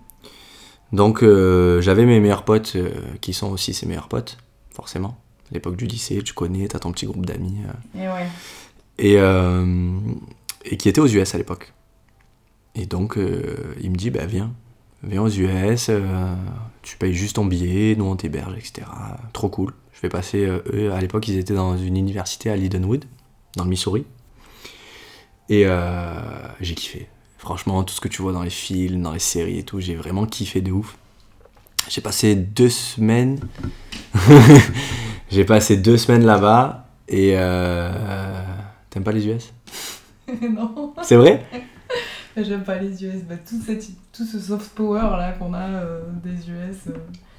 [0.93, 2.77] Donc euh, j'avais mes meilleurs potes
[3.21, 4.39] qui sont aussi ses meilleurs potes,
[4.75, 5.19] forcément.
[5.51, 7.59] À l'époque du lycée, tu connais, t'as ton petit groupe d'amis.
[7.99, 8.01] euh.
[8.01, 8.29] Et ouais.
[10.65, 11.73] Et, et qui était aux US à l'époque.
[12.75, 13.19] Et donc,
[13.81, 14.53] il me dit, bah viens,
[15.03, 15.91] viens aux US,
[16.83, 18.87] tu payes juste ton billet, nous on t'héberge, etc.
[19.33, 19.73] Trop cool.
[20.03, 23.05] Je vais passer, euh, eux, à l'époque, ils étaient dans une université à Lindenwood,
[23.57, 24.05] dans le Missouri.
[25.49, 26.19] Et euh,
[26.61, 27.09] j'ai kiffé.
[27.39, 29.95] Franchement, tout ce que tu vois dans les films, dans les séries et tout, j'ai
[29.95, 30.97] vraiment kiffé de ouf.
[31.89, 33.39] J'ai passé deux semaines.
[35.31, 38.43] j'ai passé deux semaines là-bas et euh,
[38.91, 39.53] t'aimes pas les US
[40.43, 41.47] non, C'est vrai?
[42.37, 43.23] J'aime pas les US.
[43.23, 46.97] Bah, tout, cette, tout ce soft power là qu'on a euh, des US, euh,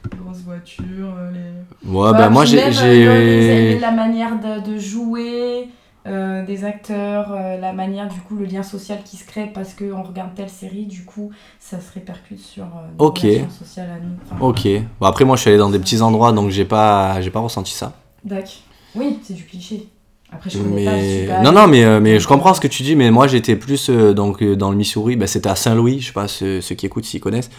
[0.10, 1.90] grosses voitures, euh, les.
[1.90, 2.62] Ouais, Bah, bah moi j'ai.
[2.64, 5.70] euh, la manière de, de jouer,
[6.06, 9.74] euh, des acteurs, euh, la manière, du coup, le lien social qui se crée parce
[9.74, 13.26] qu'on regarde telle série, du coup, ça se répercute sur euh, Ok.
[13.60, 14.16] sociales à nous.
[14.32, 14.68] Enfin, Ok.
[15.00, 17.40] Bon, après, moi je suis allé dans des petits endroits donc j'ai pas, j'ai pas
[17.40, 17.94] ressenti ça.
[18.24, 18.60] Dac.
[18.96, 19.88] Oui, c'est du cliché.
[20.32, 21.28] Après, je connais pas, je suis Mais...
[21.28, 23.90] pas Non, non, mais, mais je comprends ce que tu dis, mais moi j'étais plus
[23.90, 26.86] euh, donc, dans le Missouri, bah, c'était à Saint-Louis, je sais pas ceux, ceux qui
[26.88, 27.52] écoutent s'ils connaissent,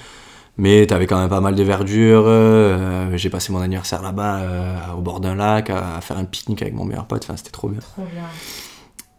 [0.57, 4.93] mais t'avais quand même pas mal de verdure, euh, j'ai passé mon anniversaire là-bas euh,
[4.97, 7.51] au bord d'un lac, à, à faire un pique-nique avec mon meilleur pote, enfin c'était
[7.51, 7.81] trop bien.
[7.81, 8.25] Trop bien.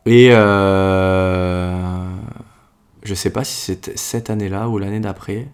[0.05, 1.75] Et euh,
[3.03, 5.47] je sais pas si c'était cette année-là ou l'année d'après.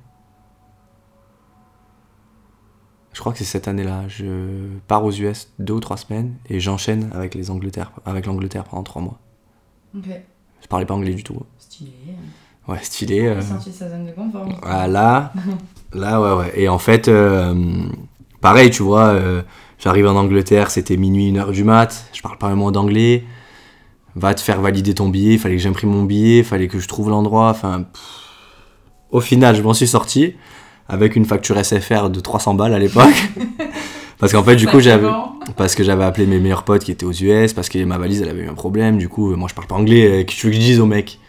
[3.13, 4.07] Je crois que c'est cette année-là.
[4.07, 8.63] Je pars aux US deux ou trois semaines et j'enchaîne avec les Angleterre, avec l'Angleterre
[8.63, 9.19] pendant trois mois.
[9.95, 10.05] Ok.
[10.61, 11.37] Je parlais pas anglais du tout.
[11.57, 11.91] Stylé.
[12.71, 13.25] Ouais, stylé.
[13.27, 13.41] euh.
[13.41, 14.47] Sorti sa zone de confort.
[14.63, 15.33] Ah, là,
[15.93, 16.53] là, ouais, ouais.
[16.55, 17.53] Et en fait, euh,
[18.39, 19.41] pareil, tu vois, euh,
[19.77, 23.23] j'arrive en Angleterre, c'était minuit, une heure du mat, je parle pas un mot d'anglais.
[24.15, 27.09] Va te faire valider ton billet, fallait que j'imprime mon billet, fallait que je trouve
[27.09, 27.85] l'endroit, enfin.
[29.09, 30.35] Au final, je m'en suis sorti
[30.87, 33.29] avec une facture SFR de 300 balles à l'époque.
[34.19, 35.07] parce qu'en fait, du coup, j'avais.
[35.57, 38.21] Parce que j'avais appelé mes meilleurs potes qui étaient aux US, parce que ma valise
[38.21, 40.41] elle avait eu un problème, du coup, euh, moi je parle pas anglais, qu'est-ce que
[40.41, 41.19] tu veux que je dise au mec?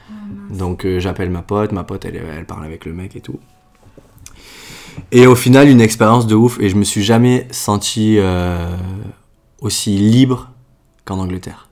[0.50, 3.40] Donc euh, j'appelle ma pote, ma pote elle, elle parle avec le mec et tout.
[5.10, 8.76] Et au final, une expérience de ouf, et je me suis jamais senti euh,
[9.60, 10.50] aussi libre
[11.04, 11.68] qu'en Angleterre.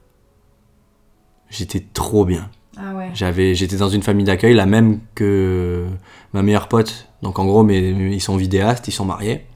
[1.49, 2.51] J'étais trop bien.
[2.77, 3.11] Ah ouais.
[3.15, 5.87] J'avais, j'étais dans une famille d'accueil, la même que
[6.33, 7.09] ma meilleure pote.
[7.23, 9.47] Donc en gros, mais, ils sont vidéastes, ils sont mariés.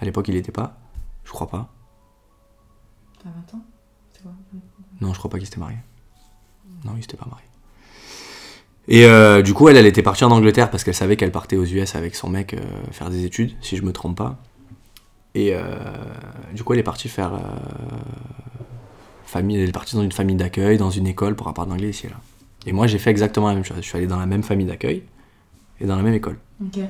[0.00, 0.78] À l'époque, il était pas.
[1.24, 1.72] Je crois pas.
[3.22, 3.64] T'as 20 ans?
[4.12, 4.32] C'est quoi?
[5.00, 5.78] Non, je crois pas qu'il s'était marié.
[6.84, 7.46] Non, il s'était pas marié.
[8.88, 11.56] Et euh, du coup, elle, elle était partie en Angleterre parce qu'elle savait qu'elle partait
[11.56, 12.58] aux US avec son mec euh,
[12.92, 14.38] faire des études, si je me trompe pas.
[15.34, 15.62] Et euh,
[16.54, 17.32] du coup, elle est partie faire.
[19.24, 22.06] famille, elle est partie dans une famille d'accueil, dans une école pour apprendre l'anglais ici
[22.06, 22.16] et là.
[22.66, 23.78] Et moi, j'ai fait exactement la même chose.
[23.78, 25.02] Je suis allé dans la même famille d'accueil
[25.80, 26.38] et dans la même école.
[26.62, 26.80] Ok.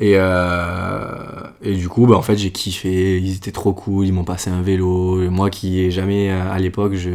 [0.00, 3.18] Et, et du coup, bah, en fait, j'ai kiffé.
[3.18, 4.06] Ils étaient trop cool.
[4.06, 5.22] Ils m'ont passé un vélo.
[5.22, 7.10] Et moi qui ai jamais, à l'époque, je,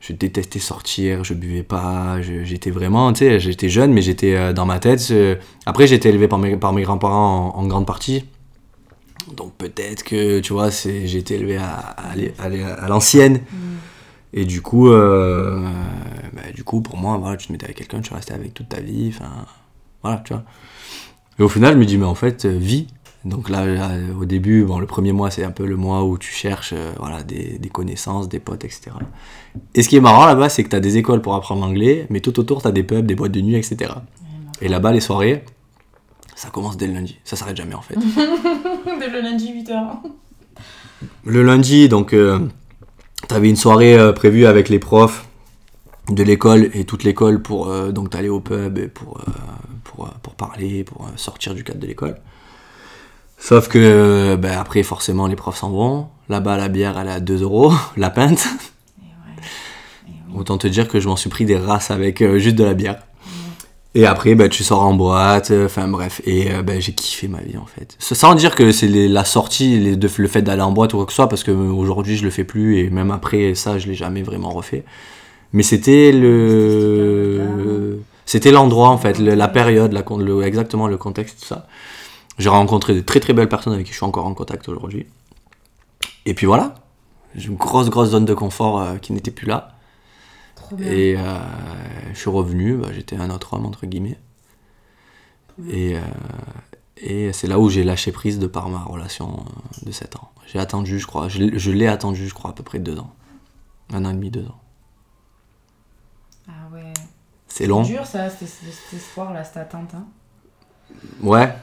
[0.00, 1.24] je détestais sortir.
[1.24, 2.20] Je buvais pas.
[2.22, 5.08] J'étais vraiment, tu sais, j'étais jeune, mais j'étais euh, dans ma tête.
[5.10, 5.36] euh,
[5.66, 8.24] Après, j'ai été élevé par mes, par mes grands-parents en, en grande partie.
[9.36, 13.40] Donc peut-être que, tu vois, j'ai été élevé à, à, aller- à aller à l'ancienne.
[14.32, 15.66] Et du coup, euh,
[16.32, 18.68] bah, du coup, pour moi, voilà, tu te mettais avec quelqu'un, tu restais avec toute
[18.68, 19.12] ta vie.
[19.14, 19.30] Enfin,
[20.02, 20.44] voilà, tu vois.
[21.38, 22.86] Et au final, je me dis, mais en fait, vis.
[23.26, 26.16] Donc là, là, au début, bon, le premier mois, c'est un peu le mois où
[26.16, 28.92] tu cherches euh, voilà, des, des connaissances, des potes, etc.
[29.74, 32.06] Et ce qui est marrant là-bas, c'est que tu as des écoles pour apprendre l'anglais,
[32.08, 33.92] mais tout autour, tu as des pubs, des boîtes de nuit, etc.
[34.60, 35.44] Et là-bas, les soirées,
[36.36, 37.18] ça commence dès le lundi.
[37.24, 37.96] Ça s'arrête jamais, en fait.
[39.00, 39.96] Dès le lundi 8h.
[41.24, 42.38] Le lundi, donc, euh,
[43.26, 45.26] t'avais une soirée euh, prévue avec les profs
[46.10, 49.20] de l'école et toute l'école pour euh, donc t'aller au pub et pour,
[49.82, 52.16] pour, pour parler, pour sortir du cadre de l'école.
[53.38, 56.06] Sauf que, ben, après, forcément, les profs s'en vont.
[56.28, 58.46] Là-bas, la bière, elle est à 2 euros, la pinte.
[59.00, 59.42] Ouais.
[60.38, 62.74] Autant te dire que je m'en suis pris des races avec euh, juste de la
[62.74, 62.98] bière.
[63.94, 66.20] Et après, bah, tu sors en boîte, euh, enfin bref.
[66.26, 67.96] Et euh, bah, j'ai kiffé ma vie en fait.
[67.98, 71.06] Sans dire que c'est la sortie, les- de- le fait d'aller en boîte ou quoi
[71.06, 73.78] que ce soit, parce que euh, aujourd'hui je le fais plus et même après ça,
[73.78, 74.84] je l'ai jamais vraiment refait.
[75.54, 78.00] Mais c'était le.
[78.26, 81.66] C'était l'endroit en fait, le- la période, la, con- le- exactement le contexte, tout ça.
[82.38, 85.06] J'ai rencontré de très très belles personnes avec qui je suis encore en contact aujourd'hui.
[86.26, 86.74] Et puis voilà,
[87.34, 89.74] j'ai une grosse grosse zone de confort euh, qui n'était plus là.
[90.54, 90.90] Trop bien.
[90.90, 91.38] Et euh,
[92.12, 94.18] je suis revenu, bah, j'étais un autre homme, entre guillemets.
[95.70, 96.00] Et, euh,
[96.98, 99.44] et c'est là où j'ai lâché prise de par ma relation
[99.84, 100.30] de 7 ans.
[100.46, 102.98] J'ai attendu, je crois, je, l'ai- je l'ai attendu, je crois, à peu près 2
[102.98, 103.14] ans.
[103.92, 104.60] Un an et demi, 2 ans.
[106.48, 106.92] Ah ouais.
[107.48, 107.82] C'est long.
[107.82, 109.94] dur ça, cet espoir là, cette attente.
[109.94, 110.04] Hein.
[111.22, 111.54] Ouais.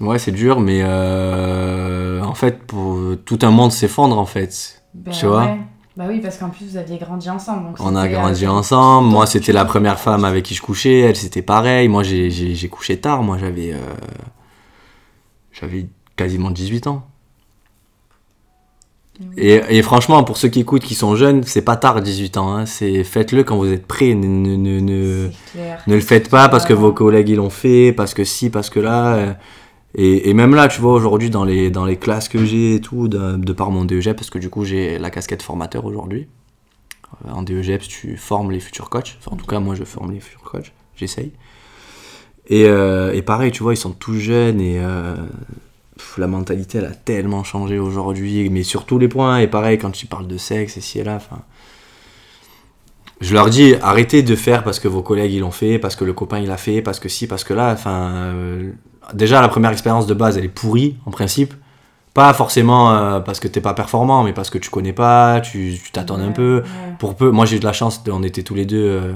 [0.00, 4.82] Ouais, c'est dur, mais euh, en fait, pour, tout un monde s'effondre, en fait.
[4.92, 5.56] Ben Tu vois.
[5.96, 7.66] Bah oui, parce qu'en plus, vous aviez grandi ensemble.
[7.66, 9.08] donc On a c'était, grandi euh, ensemble.
[9.08, 11.00] Moi, c'était la première femme avec qui je couchais.
[11.00, 11.86] Elle, c'était pareil.
[11.86, 13.22] Moi, j'ai- couché tard.
[13.22, 13.78] Moi, j'avais euh,
[15.52, 15.86] j'avais
[16.16, 17.06] quasiment 18 ans.
[19.36, 22.52] Et, et franchement, pour ceux qui écoutent, qui sont jeunes, c'est pas tard 18 ans.
[22.56, 22.66] hein.
[22.66, 24.14] C'est faites-le quand vous êtes prêts.
[24.14, 25.28] Ne, ne, ne, ne-
[25.86, 26.88] ne le faites pas parce que Vraiment.
[26.88, 29.36] vos collègues ils l'ont fait, parce que si, parce que là.
[29.96, 33.06] Et, même là, tu vois, aujourd'hui, dans les, dans les classes que j'ai et tout,
[33.06, 36.26] de, par mon DEGEP, parce que du coup, j'ai la casquette formateur aujourd'hui.
[37.26, 39.16] Euh, En DEGEP, tu formes les futurs coachs.
[39.20, 40.72] Enfin, en tout cas, moi, je forme les futurs coachs.
[40.96, 41.32] J'essaye.
[42.48, 45.14] Et, euh, pareil, tu vois, ils sont tous jeunes et euh,
[46.18, 49.38] la mentalité, elle a tellement changé aujourd'hui, mais sur tous les points.
[49.38, 51.38] Et pareil, quand tu parles de sexe et ci et là, enfin.
[53.20, 56.04] Je leur dis, arrêtez de faire parce que vos collègues ils l'ont fait, parce que
[56.04, 58.34] le copain il l'a fait, parce que si, parce que là, enfin.
[59.12, 61.54] Déjà, la première expérience de base, elle est pourrie, en principe.
[62.14, 65.80] Pas forcément euh, parce que t'es pas performant, mais parce que tu connais pas, tu
[65.92, 66.62] t'attends un peu.
[66.62, 66.92] ouais.
[67.00, 69.12] Pour peu, moi j'ai eu de la chance, de- on était tous les deux euh,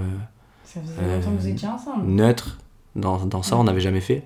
[0.64, 2.07] Ça faisait Euh, longtemps que vous étiez ensemble.
[2.09, 2.59] neutres
[2.97, 4.24] dans, dans ça, on n'avait jamais fait.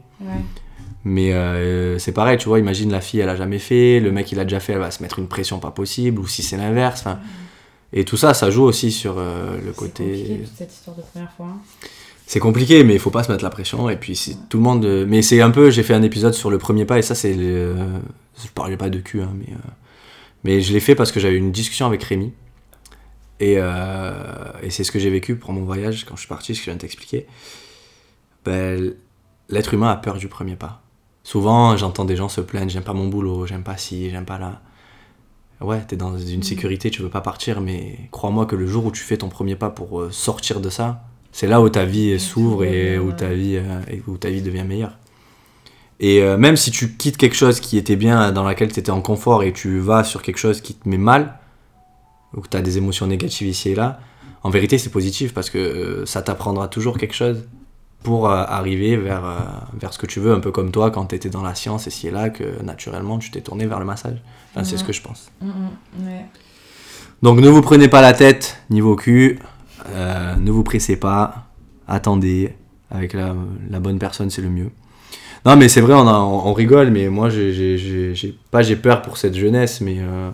[1.05, 4.31] Mais euh, c'est pareil, tu vois, imagine la fille, elle a jamais fait, le mec,
[4.33, 6.57] il a déjà fait, elle va se mettre une pression pas possible, ou si c'est
[6.57, 7.05] l'inverse.
[7.93, 9.23] Et tout ça, ça joue aussi sur le
[9.67, 10.41] C'est compliqué, côté.
[10.47, 11.47] toute cette histoire de première fois.
[11.51, 11.59] hein.
[12.33, 13.91] C'est compliqué, mais il faut pas se mettre la pression.
[13.91, 14.19] Et puis,
[14.49, 14.87] tout le monde.
[14.87, 15.69] euh, Mais c'est un peu.
[15.71, 17.35] J'ai fait un épisode sur le premier pas, et ça, c'est.
[17.35, 17.75] le-
[18.43, 19.53] Je parlais pas de cul, hein, mais.
[19.53, 19.59] euh,
[20.43, 22.33] Mais je l'ai fait parce que j'avais une discussion avec Rémi.
[23.39, 24.15] Et, euh,
[24.63, 26.65] et c'est ce que j'ai vécu pour mon voyage quand je suis parti, ce que
[26.65, 27.27] je viens de t'expliquer.
[28.47, 28.95] Ben,
[29.51, 30.81] L'être humain a peur du premier pas.
[31.25, 34.39] Souvent, j'entends des gens se plaindre j'aime pas mon boulot, j'aime pas ci, j'aime pas
[34.39, 34.63] là.
[35.61, 38.91] Ouais, t'es dans une sécurité, tu veux pas partir, mais crois-moi que le jour où
[38.91, 42.21] tu fais ton premier pas pour euh, sortir de ça, c'est là où ta vie
[42.21, 44.97] s'ouvre et où ta vie, euh, et où ta vie devient meilleure.
[45.99, 48.91] Et euh, même si tu quittes quelque chose qui était bien, dans laquelle tu étais
[48.91, 51.39] en confort, et tu vas sur quelque chose qui te met mal,
[52.35, 54.01] ou que tu as des émotions négatives ici et là,
[54.43, 57.45] en vérité c'est positif parce que euh, ça t'apprendra toujours quelque chose
[58.03, 59.39] pour euh, arriver vers, euh,
[59.79, 61.87] vers ce que tu veux, un peu comme toi quand tu étais dans la science
[61.87, 64.21] et ci et là, que naturellement tu t'es tourné vers le massage.
[64.51, 65.31] Enfin, c'est ce que je pense.
[65.41, 66.27] Mm, mm, ouais.
[67.23, 69.39] Donc ne vous prenez pas la tête niveau cul,
[69.89, 71.47] euh, ne vous pressez pas,
[71.89, 72.55] attendez,
[72.91, 73.35] avec la,
[73.71, 74.71] la bonne personne c'est le mieux.
[75.45, 78.15] Non mais c'est vrai, on, a- on, on rigole, mais moi j'ai,
[78.51, 80.31] pas j'ai peur pour cette jeunesse, mais euh,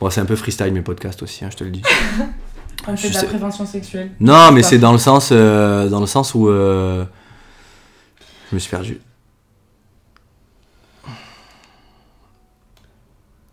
[0.00, 1.82] bon, c'est un peu freestyle mes podcasts aussi, hein, je te le dis.
[2.96, 4.10] Je de la prévention sexuelle.
[4.18, 7.04] Non mais c'est dans le sens, euh, dans le sens où euh,
[8.50, 8.98] je me suis perdu.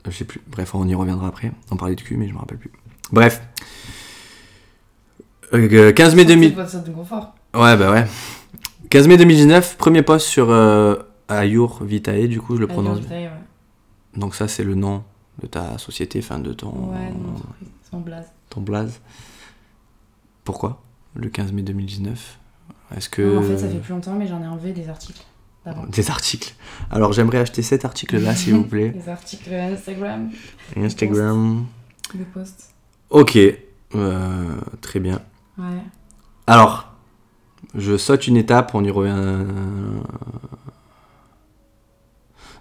[0.06, 0.42] Je sais plus.
[0.48, 1.52] Bref, on y reviendra après.
[1.70, 2.72] On parlait de cul, mais je me rappelle plus.
[3.12, 3.42] Bref.
[5.54, 6.50] Euh, 15 mai 2000.
[6.50, 7.36] C'est votre zone de confort.
[7.54, 8.06] Ouais, bah ouais.
[8.90, 10.96] 15 mai 2019, premier post sur euh,
[11.28, 13.00] Ayur Vitae, du coup, je le Avec prononce.
[13.10, 13.30] ouais.
[14.16, 15.04] Donc, ça, c'est le nom
[15.42, 18.26] de ta société, enfin de ton, Ouais, de mon blaze.
[18.50, 19.00] ton blaze.
[20.44, 20.82] Pourquoi
[21.16, 22.40] Le 15 mai 2019
[22.96, 23.22] Est-ce que.
[23.22, 25.24] Non, en fait, ça fait plus longtemps, mais j'en ai enlevé des articles.
[25.90, 26.56] Des articles.
[26.90, 28.90] Alors, j'aimerais acheter cet article-là, s'il vous plaît.
[28.96, 30.30] Des articles Instagram,
[30.76, 31.66] Instagram.
[32.16, 32.74] des posts.
[33.12, 33.38] Ok.
[33.96, 34.46] Euh,
[34.82, 35.22] très bien.
[35.60, 35.84] Ouais.
[36.48, 36.94] Alors,
[37.76, 39.46] je saute une étape, on y revient.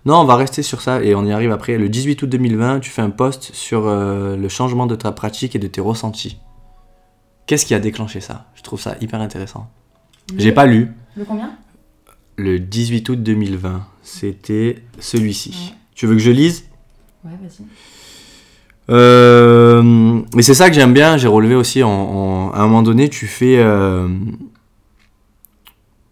[0.05, 1.77] Non, on va rester sur ça et on y arrive après.
[1.79, 5.55] Le 18 août 2020, tu fais un post sur euh, le changement de ta pratique
[5.57, 6.39] et de tes ressentis.
[7.47, 8.47] Qu'est-ce qui a déclenché ça?
[8.55, 9.71] Je trouve ça hyper intéressant.
[10.37, 10.93] J'ai pas lu.
[11.17, 11.57] Le combien?
[12.37, 15.51] Le 18 août 2020, c'était celui-ci.
[15.51, 15.77] Ouais.
[15.95, 16.65] Tu veux que je lise?
[17.25, 17.67] Ouais, vas-y.
[18.91, 19.83] Euh,
[20.35, 23.09] mais c'est ça que j'aime bien, j'ai relevé aussi, en, en- à un moment donné,
[23.09, 23.59] tu fais...
[23.59, 24.15] euh, de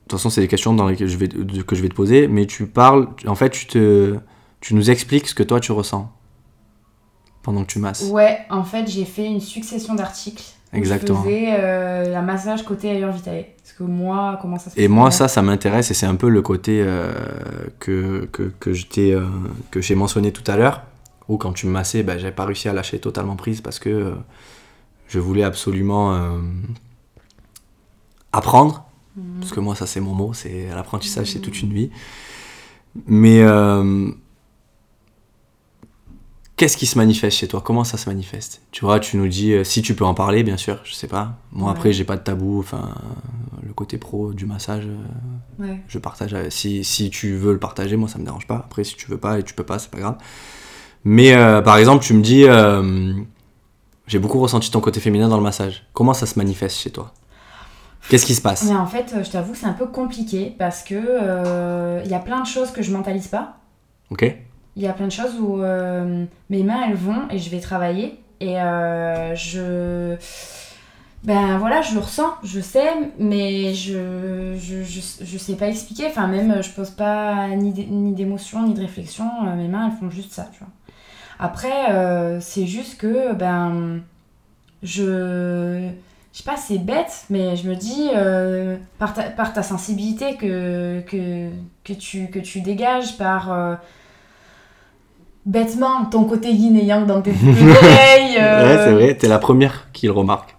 [0.09, 2.47] toute façon, c'est des questions dans lesquelles je vais, que je vais te poser, mais
[2.47, 4.16] tu parles, en fait, tu, te,
[4.61, 6.12] tu nous expliques ce que toi tu ressens
[7.43, 8.03] pendant que tu masses.
[8.12, 10.45] Ouais, en fait, j'ai fait une succession d'articles.
[10.72, 11.20] Exactement.
[11.24, 13.47] Je faisais euh, la massage côté ailleurs vitae.
[13.62, 16.29] Parce que moi, comment ça se Et moi, ça, ça m'intéresse et c'est un peu
[16.29, 17.12] le côté euh,
[17.81, 18.53] que, que,
[18.99, 19.27] euh,
[19.70, 20.83] que j'ai mentionné tout à l'heure,
[21.29, 23.89] où quand tu me massais, ben, j'avais pas réussi à lâcher totalement prise parce que
[23.89, 24.14] euh,
[25.09, 26.39] je voulais absolument euh,
[28.33, 28.85] apprendre.
[29.16, 29.41] Mhm.
[29.41, 31.91] Parce que moi, ça, c'est mon mot, c'est l'apprentissage, c'est toute une vie.
[33.07, 34.11] Mais euh,
[36.57, 37.61] qu'est-ce qui se manifeste chez toi?
[37.61, 38.62] Comment ça se manifeste?
[38.70, 41.39] Tu vois, tu nous dis, si tu peux en parler, bien sûr, je sais pas.
[41.53, 41.77] Moi, Ouais.
[41.77, 42.59] après, j'ai pas de tabou.
[42.61, 42.95] Enfin,
[43.62, 44.87] le côté pro du massage,
[45.59, 45.81] Ouais.
[45.89, 46.35] je partage.
[46.51, 48.57] Si, si tu veux le partager, moi, ça me dérange pas.
[48.57, 50.16] Après, si tu veux pas et tu peux pas, c'est pas grave.
[51.09, 53.12] Mais euh, par exemple, tu me dis, euh,
[54.09, 55.86] j'ai beaucoup ressenti ton côté féminin dans le massage.
[55.92, 57.12] Comment ça se manifeste chez toi?
[58.09, 58.64] Qu'est-ce qui se passe?
[58.64, 62.14] Mais en fait, euh, je t'avoue, c'est un peu compliqué parce que euh, il y
[62.14, 63.59] a plein de choses que je mentalise pas.
[64.11, 64.36] Ok
[64.74, 68.18] Il y a plein de choses où mes mains elles vont et je vais travailler
[68.40, 68.54] Et
[69.36, 70.16] je.
[71.22, 72.88] Ben voilà, je le ressens, je sais,
[73.18, 76.07] mais je, je, je, je sais pas expliquer.
[76.07, 79.24] Enfin, même, je pose pas ni d'é- ni d'émotion, ni de réflexion.
[79.57, 80.68] Mes mains, elles font juste ça, tu vois.
[81.39, 84.01] Après, euh, c'est juste que, ben.
[84.82, 85.89] Je.
[86.32, 90.37] Je sais pas, c'est bête, mais je me dis, euh, par, ta, par ta sensibilité
[90.37, 91.49] que, que,
[91.82, 93.51] que, tu, que tu dégages, par.
[93.51, 93.74] euh,
[95.47, 99.89] bêtement, ton côté yin et yang dans tes euh, Ouais, c'est vrai, t'es la première
[99.93, 100.57] qui le remarque.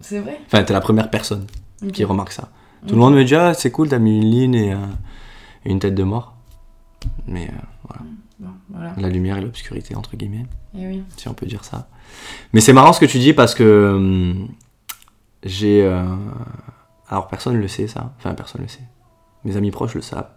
[0.00, 0.40] C'est vrai?
[0.46, 1.46] Enfin, t'es la première personne
[1.92, 2.48] qui remarque ça.
[2.86, 4.74] Tout le monde me dit, ah, c'est cool, t'as mis une ligne et,
[5.64, 6.34] une tête de mort.
[7.26, 7.52] Mais euh,
[7.84, 7.94] Bon,
[8.78, 8.94] voilà.
[8.96, 11.02] la lumière et l'obscurité, entre guillemets, Et oui.
[11.16, 11.88] si on peut dire ça.
[12.52, 14.48] Mais c'est marrant ce que tu dis parce que hum,
[15.44, 15.82] j'ai.
[15.84, 16.04] euh,
[17.10, 18.14] alors, personne ne le sait, ça.
[18.18, 18.82] Enfin, personne ne le sait.
[19.44, 20.28] Mes amis proches le savent.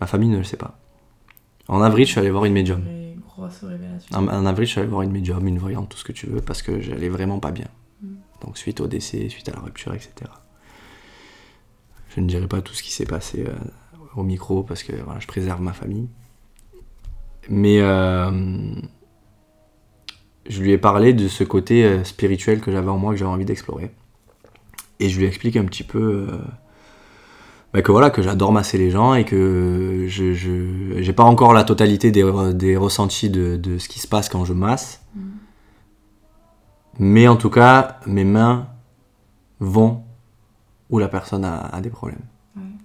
[0.00, 0.78] Ma famille ne le sait pas.
[1.68, 2.82] En avril, je suis allé voir une médium.
[2.84, 4.16] Les grosses révélations.
[4.16, 6.26] En, en avril, je suis allé voir une médium, une voyante, tout ce que tu
[6.26, 7.68] veux, parce que j'allais vraiment pas bien.
[8.02, 8.14] Mm.
[8.44, 10.12] Donc, suite au décès, suite à la rupture, etc.
[12.14, 13.52] Je ne dirai pas tout ce qui s'est passé euh,
[14.16, 16.08] au micro, parce que voilà, je préserve ma famille.
[17.48, 18.30] Mais euh,
[20.48, 23.30] je lui ai parlé de ce côté euh, spirituel que j'avais en moi, que j'avais
[23.30, 23.90] envie d'explorer.
[25.00, 26.38] Et je lui explique un petit peu euh,
[27.72, 30.32] bah, que voilà, que j'adore masser les gens et que je
[31.00, 32.24] j'ai pas encore la totalité des,
[32.54, 35.02] des ressentis de, de ce qui se passe quand je masse.
[35.14, 35.20] Mm.
[37.00, 38.66] Mais en tout cas, mes mains
[39.60, 40.02] vont
[40.90, 42.22] où la personne a, a des problèmes.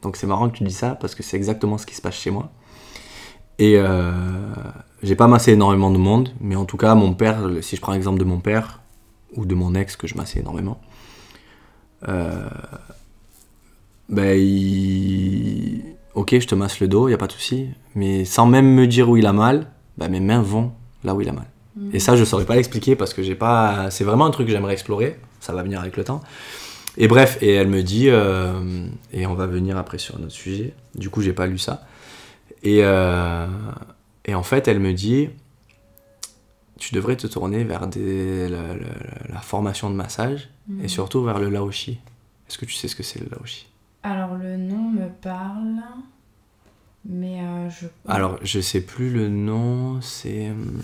[0.03, 2.15] Donc c'est marrant que tu dis ça parce que c'est exactement ce qui se passe
[2.15, 2.51] chez moi.
[3.59, 4.11] Et euh,
[5.01, 7.93] j'ai pas massé énormément de monde, mais en tout cas, mon père, si je prends
[7.93, 8.81] l'exemple de mon père
[9.35, 10.79] ou de mon ex que je massais énormément,
[12.07, 12.49] euh,
[14.09, 15.83] ben il...
[16.15, 18.85] Ok, je te masse le dos, y a pas de souci, mais sans même me
[18.85, 20.71] dire où il a mal, ben mes mains vont
[21.03, 21.47] là où il a mal.
[21.75, 21.89] Mm.
[21.93, 23.89] Et ça, je saurais pas l'expliquer parce que j'ai pas.
[23.89, 25.19] C'est vraiment un truc que j'aimerais explorer.
[25.39, 26.21] Ça va venir avec le temps.
[26.97, 30.73] Et bref, et elle me dit, euh, et on va venir après sur notre sujet.
[30.93, 31.85] Du coup, j'ai pas lu ça.
[32.63, 33.47] Et, euh,
[34.25, 35.29] et en fait, elle me dit,
[36.79, 40.49] tu devrais te tourner vers des, la, la- la formation de massage
[40.81, 41.99] et surtout vers le laoshi.
[42.49, 43.67] Est-ce que tu sais ce que c'est le laoshi?
[44.03, 45.81] Alors, le nom me parle,
[47.05, 47.87] mais euh, je.
[48.07, 50.49] Alors, je sais plus le nom, c'est.
[50.51, 50.81] hum,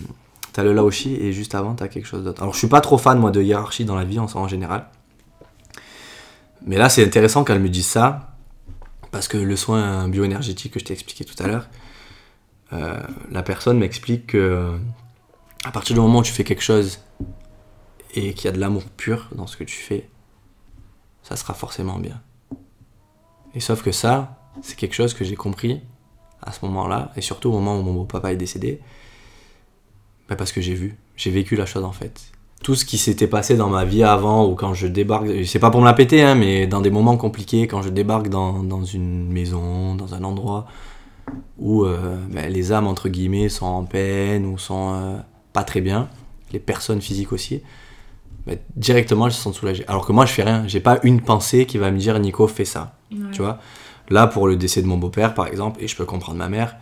[0.52, 2.42] T'as le Laoshi et juste avant, t'as quelque chose d'autre.
[2.42, 4.88] Alors, je suis pas trop fan, moi, de hiérarchie dans la vie en, en général.
[6.66, 8.29] Mais là, c'est intéressant qu'elle me dise ça,
[9.12, 11.70] parce que le soin bioénergétique que je t'ai expliqué tout à l'heure,
[12.74, 13.02] euh,
[13.32, 14.78] la personne m'explique que
[15.66, 17.00] à partir du moment où tu fais quelque chose
[18.14, 20.10] et qu'il y a de l'amour pur dans ce que tu fais,
[21.24, 22.22] ça sera forcément bien.
[23.56, 25.82] Et sauf que ça, c'est quelque chose que j'ai compris
[26.42, 28.80] à ce moment-là, et surtout au moment où mon beau-papa est décédé,
[30.30, 32.32] bah parce que j'ai vu, j'ai vécu la chose en fait.
[32.64, 35.72] Tout ce qui s'était passé dans ma vie avant, ou quand je débarque, c'est pas
[35.72, 38.84] pour me la péter, hein, mais dans des moments compliqués, quand je débarque dans, dans
[38.84, 40.66] une maison, dans un endroit
[41.58, 45.18] où euh, bah, les âmes, entre guillemets, sont en peine, ou sont euh,
[45.54, 46.10] pas très bien,
[46.52, 47.62] les personnes physiques aussi,
[48.46, 49.86] bah, directement elles se sentent soulagées.
[49.88, 52.48] Alors que moi je fais rien, j'ai pas une pensée qui va me dire Nico,
[52.48, 52.96] fais ça.
[53.12, 53.18] Ouais.
[53.32, 53.60] Tu vois?
[54.10, 56.78] Là, pour le décès de mon beau-père, par exemple, et je peux comprendre ma mère,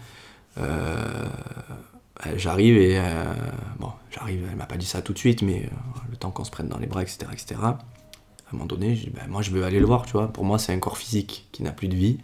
[0.60, 1.26] euh,
[2.36, 2.98] j'arrive et.
[3.00, 3.34] euh,
[3.80, 5.76] bon, j'arrive, elle m'a pas dit ça tout de suite, mais euh,
[6.10, 7.56] le temps qu'on se prenne dans les bras, etc., etc.
[7.62, 10.28] À un moment donné, je dis, ben, moi, je veux aller le voir, tu vois.
[10.32, 12.20] Pour moi, c'est un corps physique qui n'a plus de vie,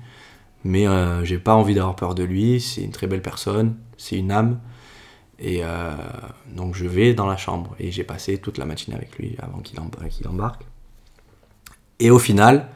[0.64, 2.62] mais euh, j'ai pas envie d'avoir peur de lui.
[2.62, 4.60] C'est une très belle personne, c'est une âme.
[5.40, 5.94] Et euh,
[6.56, 9.60] donc, je vais dans la chambre et j'ai passé toute la matinée avec lui avant
[9.60, 10.66] qu'il emb- qu'il embarque.
[12.00, 12.70] Et au final,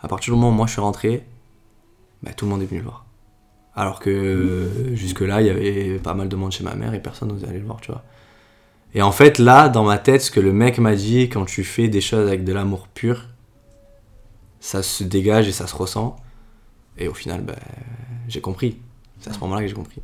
[0.00, 1.24] à partir du moment où moi je suis rentré,
[2.22, 3.06] bah, tout le monde est venu le voir.
[3.76, 7.00] Alors que euh, jusque-là, il y avait pas mal de monde chez ma mère et
[7.00, 8.02] personne n'osait aller le voir, tu vois.
[8.94, 11.62] Et en fait, là, dans ma tête, ce que le mec m'a dit, quand tu
[11.62, 13.28] fais des choses avec de l'amour pur,
[14.58, 16.16] ça se dégage et ça se ressent.
[16.98, 17.54] Et au final, bah,
[18.28, 18.78] j'ai compris.
[19.20, 20.02] C'est à ce moment-là que j'ai compris.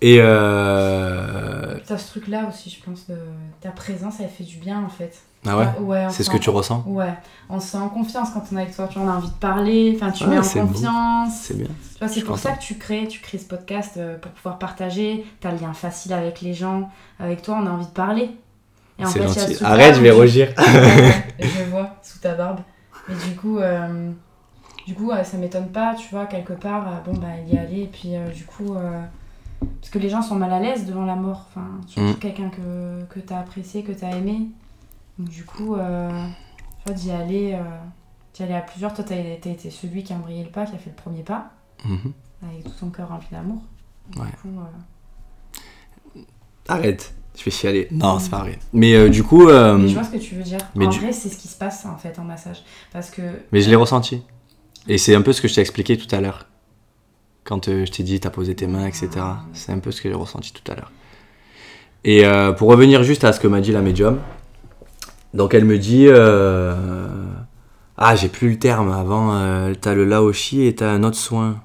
[0.00, 1.78] Et euh...
[1.86, 3.16] T'as ce truc-là aussi, je pense, de
[3.60, 5.22] ta présence, elle fait du bien en fait.
[5.48, 7.14] Ah ouais ouais on C'est ce que tu ressens Ouais,
[7.48, 9.28] on se sent en confiance quand on est avec toi, tu vois, on a envie
[9.28, 11.32] de parler, enfin tu Ouais, mets en confiance.
[11.42, 11.66] C'est bien.
[11.92, 14.58] Tu vois, c'est pour ça que tu crées, tu crées ce podcast euh, pour pouvoir
[14.58, 15.24] partager.
[15.40, 16.90] T'as le lien facile avec les gens.
[17.20, 18.30] Avec toi, on a envie de parler.
[18.98, 19.56] Et en fait, gentil.
[19.64, 20.48] Arrête, je vais tu- rougir.
[21.38, 22.60] je vois sous ta barbe.
[23.08, 24.10] Mais du coup, euh,
[24.86, 27.58] du coup, euh, ça m'étonne pas, tu vois, quelque part, euh, bon bah il y
[27.58, 28.74] aller et puis euh, du coup,
[29.80, 31.46] parce que les gens sont mal à l'aise devant la mort.
[31.50, 32.14] Enfin, surtout Mm.
[32.16, 34.48] quelqu'un que que t'as apprécié, que t'as aimé.
[35.18, 36.10] Donc du coup, euh,
[36.78, 37.62] tu vois, d'y aller, euh,
[38.34, 38.92] d'y aller à plusieurs.
[38.94, 41.22] Toi, t'as t'as été celui qui a embrayé le pas, qui a fait le premier
[41.22, 41.50] pas,
[41.84, 42.12] Mhm.
[42.42, 43.62] avec tout son cœur rempli d'amour.
[44.12, 44.30] Donc, Ouais.
[44.30, 46.20] Du coup, euh,
[46.68, 47.14] Arrête.
[47.36, 47.86] Je vais chialer.
[47.90, 48.58] Non, c'est pas vrai.
[48.72, 49.48] Mais euh, du coup.
[49.48, 50.58] euh, Mais je vois ce que tu veux dire.
[50.74, 52.62] mais en du- vrai, c'est ce qui se passe en fait en massage.
[52.92, 53.20] Parce que.
[53.52, 54.22] Mais je l'ai ressenti.
[54.88, 56.46] Et c'est un peu ce que je t'ai expliqué tout à l'heure.
[57.44, 59.08] Quand euh, je t'ai dit, t'as posé tes mains, etc.
[59.18, 59.44] Ah.
[59.52, 60.90] C'est un peu ce que j'ai ressenti tout à l'heure.
[62.04, 64.18] Et euh, pour revenir juste à ce que m'a dit la médium,
[65.36, 66.74] donc elle me dit euh,
[67.96, 68.90] Ah, j'ai plus le terme.
[68.90, 71.60] Avant, euh, t'as le Laoshi et t'as un autre soin.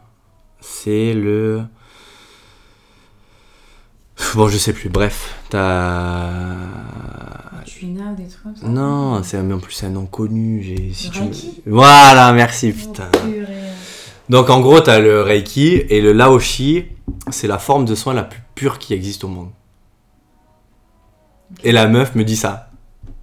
[0.60, 1.62] C'est le.
[4.36, 4.90] Bon, je sais plus.
[4.90, 6.30] Bref, t'as.
[7.66, 8.68] Tu ou des trucs comme ça?
[8.68, 10.62] Non, c'est en plus c'est un nom connu.
[10.62, 11.22] J'ai, si tu...
[11.66, 13.10] Voilà, merci, Oh, putain.
[14.30, 16.86] Donc en gros, t'as le Reiki et le Laoshi,
[17.30, 19.50] c'est la forme de soin la plus pure qui existe au monde.
[21.64, 22.71] Et la meuf me dit ça.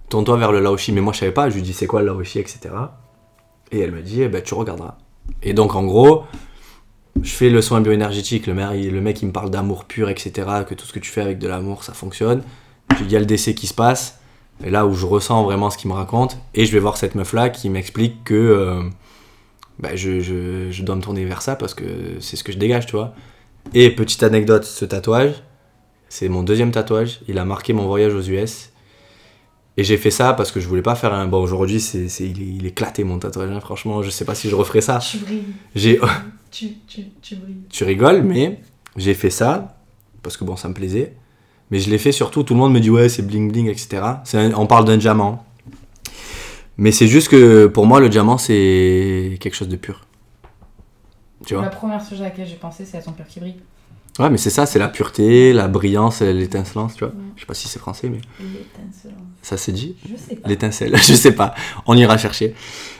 [0.09, 0.91] Tourne-toi vers le Laoshi.
[0.91, 1.49] Mais moi, je savais pas.
[1.49, 2.59] Je lui dis, c'est quoi le Laoshi, etc.
[3.71, 4.97] Et elle me dit, eh ben, tu regarderas.
[5.43, 6.23] Et donc, en gros,
[7.21, 8.47] je fais le soin bioénergétique.
[8.47, 10.47] Le mec, il, me parle d'amour pur, etc.
[10.67, 12.41] Que tout ce que tu fais avec de l'amour, ça fonctionne.
[12.97, 14.19] Dis, il y a le décès qui se passe.
[14.63, 16.37] Et là où je ressens vraiment ce qu'il me raconte.
[16.53, 18.81] Et je vais voir cette meuf-là qui m'explique que euh,
[19.93, 20.19] je-
[20.71, 21.85] je dois me tourner vers ça parce que
[22.19, 23.13] c'est ce que je dégage, tu vois.
[23.73, 25.31] Et petite anecdote, ce tatouage,
[26.09, 27.21] c'est mon deuxième tatouage.
[27.27, 28.71] Il a marqué mon voyage aux US.
[29.79, 31.25] Et j'ai fait ça parce que je voulais pas faire un.
[31.27, 33.49] Bon, aujourd'hui, c'est, il, est, il est éclaté mon tatouage.
[33.49, 33.61] hein.
[33.61, 34.99] Franchement, je sais pas si je referai ça.
[34.99, 35.43] Tu brilles.
[35.73, 35.99] J'ai,
[36.51, 37.61] Tu, tu, tu brilles.
[37.69, 38.59] tu rigoles, mais
[38.97, 39.77] j'ai fait ça
[40.21, 41.13] parce que bon, ça me plaisait.
[41.71, 44.01] Mais je l'ai fait surtout, tout le monde me dit ouais, c'est bling bling, etc.
[44.33, 45.45] Un- on parle d'un diamant.
[46.77, 50.01] Mais c'est juste que pour moi, le diamant, c'est quelque chose de pur.
[51.45, 51.63] Tu vois?
[51.63, 53.55] La première chose à laquelle j'ai pensé, c'est à ton père qui brille.
[54.19, 57.13] Ouais, mais c'est ça, c'est la pureté, la brillance, l'étincelance, tu vois.
[57.13, 57.19] Ouais.
[57.35, 58.19] Je sais pas si c'est français, mais
[59.41, 59.95] ça s'est dit.
[60.09, 60.49] Je sais pas.
[60.49, 61.55] L'étincelle, je sais pas,
[61.85, 62.53] on ira chercher.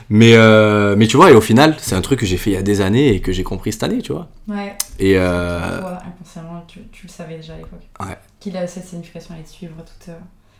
[0.08, 2.54] Mais, euh, mais tu vois, et au final, c'est un truc que j'ai fait il
[2.54, 4.28] y a des années et que j'ai compris cette année, tu vois.
[4.48, 4.74] Ouais.
[4.98, 7.86] Et euh, Toi, inconsciemment, tu, tu le savais déjà à l'époque.
[8.00, 8.18] Ouais.
[8.40, 10.08] Qu'il a cette signification allait te suivre toute.
[10.08, 10.18] euh,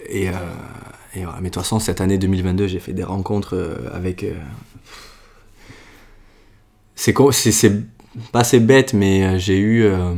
[0.09, 0.33] Et, euh,
[1.15, 1.39] et voilà.
[1.41, 3.59] Mais de toute façon, cette année 2022, j'ai fait des rencontres
[3.93, 4.25] avec.
[6.95, 7.13] c'est
[8.33, 9.85] pas c'est bête, mais euh, j'ai eu.
[9.85, 10.15] euh,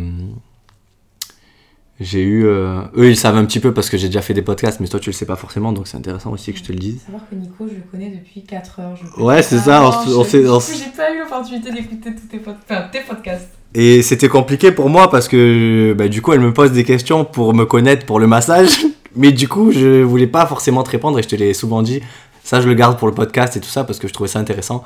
[2.00, 2.46] J'ai eu.
[2.46, 4.88] euh, Eux, ils savent un petit peu parce que j'ai déjà fait des podcasts, mais
[4.88, 7.00] toi, tu le sais pas forcément, donc c'est intéressant aussi que je te le dise.
[7.04, 8.96] Savoir que Nico, je le connais depuis 4 heures.
[8.96, 12.86] Je Ouais, c'est ça, se- on J'ai pas eu l'opportunité d'écouter tous tes, pod- enfin,
[12.90, 13.48] tes podcasts.
[13.74, 17.24] Et c'était compliqué pour moi parce que bah, du coup, elle me pose des questions
[17.24, 18.70] pour me connaître pour le massage.
[19.14, 22.00] Mais du coup, je voulais pas forcément te répondre et je te l'ai souvent dit.
[22.42, 24.38] Ça, je le garde pour le podcast et tout ça parce que je trouvais ça
[24.40, 24.82] intéressant.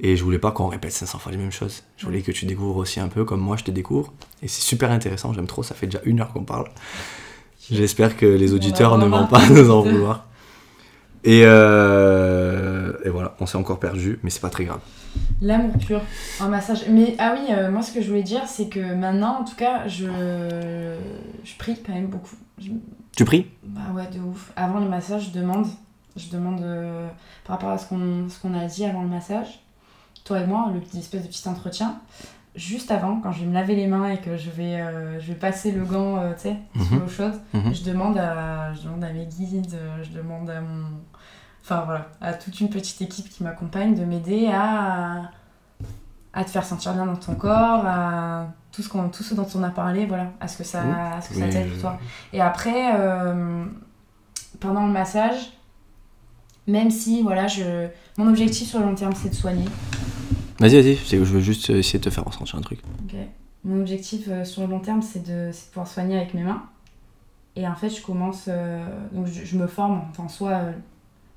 [0.00, 1.84] Et je voulais pas qu'on répète 500 fois les mêmes choses.
[1.96, 4.12] Je voulais que tu découvres aussi un peu comme moi je te découvre.
[4.42, 5.62] Et c'est super intéressant, j'aime trop.
[5.62, 6.68] Ça fait déjà une heure qu'on parle.
[7.70, 10.26] J'espère que les auditeurs ne vont pas nous en vouloir.
[11.24, 14.80] Et, euh, et voilà, on s'est encore perdu, mais c'est pas très grave.
[15.40, 16.00] L'amour pur,
[16.40, 16.84] un massage.
[16.88, 19.54] Mais ah oui, euh, moi ce que je voulais dire, c'est que maintenant, en tout
[19.54, 20.06] cas, je,
[21.44, 22.34] je prie quand même beaucoup.
[22.58, 22.70] Je-
[23.16, 23.46] Tu pries?
[23.62, 24.52] Bah ouais, de ouf.
[24.56, 25.66] Avant le massage, je demande.
[26.16, 27.08] Je demande euh,
[27.46, 29.60] par rapport à ce qu'on ce qu'on a dit avant le massage,
[30.24, 31.96] toi et moi, le petit espèce de petit entretien.
[32.54, 35.28] Juste avant, quand je vais me laver les mains et que je vais, euh, je
[35.28, 37.00] vais passer le gant, euh, tu sais, Mhm.
[37.00, 40.84] l'eau chaude, je demande à, je demande à mes guides, je demande à mon,
[41.62, 45.30] enfin voilà, à toute une petite équipe qui m'accompagne de m'aider à,
[46.34, 49.46] à te faire sentir bien dans ton corps, à tout ce qu'on, tout ce dont
[49.54, 50.82] on a parlé, voilà, à ce que ça,
[51.16, 51.98] à ce que ça t'aide pour toi.
[52.34, 53.64] Et après, euh,
[54.60, 55.52] pendant le massage,
[56.66, 57.88] même si voilà, je,
[58.18, 59.64] mon objectif sur le long terme, c'est de soigner.
[60.58, 62.80] Vas-y, vas-y, c'est- je veux juste essayer de te faire ressentir un truc.
[63.04, 63.14] Ok.
[63.64, 66.62] Mon objectif euh, sur le long terme, c'est de, pouvoir soigner avec mes mains.
[67.56, 68.44] Et en fait, je commence.
[68.48, 70.72] euh, donc, je, je me forme, enfin, soit euh,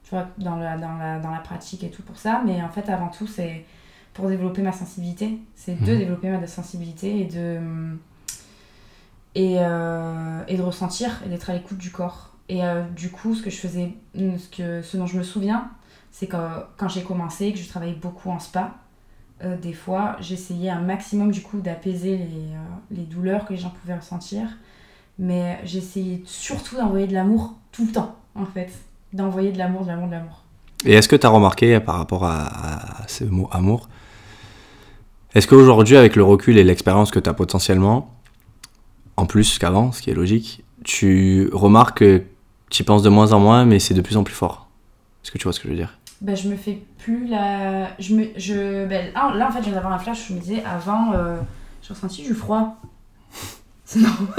[0.04, 2.42] tu vois, dans, la, dans, la, dans la pratique et tout pour ça.
[2.46, 3.66] Mais en fait, avant tout, c'est
[4.14, 5.38] pour développer ma sensibilité.
[5.56, 5.98] C'est de Mhm.
[6.00, 7.60] développer ma sensibilité et de.
[9.36, 12.32] Et, euh, et de ressentir et d'être à l'écoute du corps.
[12.50, 15.70] Et euh, du coup, ce que je faisais, ce, que, ce dont je me souviens,
[16.12, 16.38] c'est que
[16.78, 18.76] quand j'ai commencé, que je travaillais beaucoup en spa,
[19.44, 23.60] euh, des fois, j'essayais un maximum du coup d'apaiser les, euh, les douleurs que les
[23.60, 24.48] gens pouvaient ressentir.
[25.18, 28.72] Mais j'essayais surtout d'envoyer de l'amour tout le temps, en fait.
[29.14, 30.44] D'envoyer de l'amour, de l'amour, de l'amour.
[30.86, 33.88] Et est-ce que tu as remarqué par rapport à, à ce mot amour,
[35.36, 38.16] est-ce qu'aujourd'hui, avec le recul et l'expérience que tu as potentiellement,
[39.18, 42.24] en plus qu'avant, ce qui est logique, tu remarques que
[42.76, 44.68] tu y penses de moins en moins, mais c'est de plus en plus fort
[45.24, 45.98] Est-ce que tu vois ce que je veux dire?
[46.22, 47.90] Ben, je me fais plus la.
[48.00, 48.28] Je me...
[48.38, 48.86] je...
[48.86, 50.28] Ben, là, là, en fait, je viens d'avoir un flash.
[50.30, 51.38] Je me disais, avant, euh,
[51.82, 52.76] j'ai ressenti du froid.
[53.86, 54.30] C'est normal.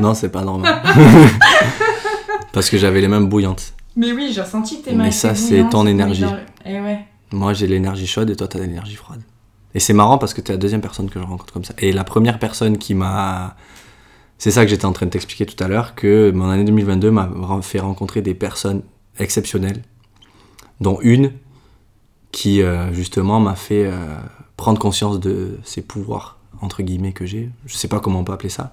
[0.00, 0.82] Non, c'est pas normal.
[2.52, 3.74] Parce que j'avais les mains bouillantes.
[3.94, 5.04] Mais oui, j'ai ressenti tes Mais mains.
[5.04, 6.22] étaient ça, c'est ton mais énergie.
[6.22, 6.28] le-
[6.64, 7.04] Eh ouais.
[7.32, 9.20] Moi, j'ai l'énergie chaude et toi, t'as l'énergie froide.
[9.74, 11.74] Et c'est marrant parce que t'es la deuxième personne que je rencontre comme ça.
[11.78, 13.56] Et la première personne qui m'a
[14.38, 17.10] C'est ça que j'étais en train de t'expliquer tout à l'heure, que mon année 2022
[17.10, 17.28] m'a
[17.62, 18.82] fait rencontrer des personnes
[19.18, 19.82] exceptionnelles,
[20.80, 21.32] dont une
[22.32, 24.16] qui euh, justement m'a fait euh,
[24.58, 27.50] prendre conscience de ces pouvoirs, entre guillemets, que j'ai.
[27.64, 28.72] Je sais pas comment on peut appeler ça.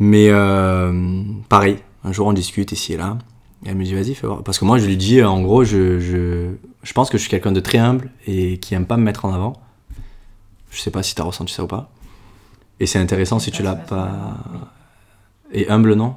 [0.00, 3.18] Mais euh, pareil, un jour on discute ici et là.
[3.64, 4.42] Et elle me dit vas-y, fais voir.
[4.42, 7.30] Parce que moi je lui dis en gros, je, je, je pense que je suis
[7.30, 9.60] quelqu'un de très humble et qui aime pas me mettre en avant.
[10.70, 11.92] Je sais pas si tu as ressenti ça ou pas.
[12.80, 14.10] Et c'est intéressant si tu l'as pas.
[15.52, 16.16] Et humble, non?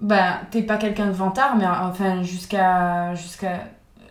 [0.00, 3.14] Bah, t'es pas quelqu'un de vantard, mais enfin, jusqu'à.
[3.14, 3.60] jusqu'à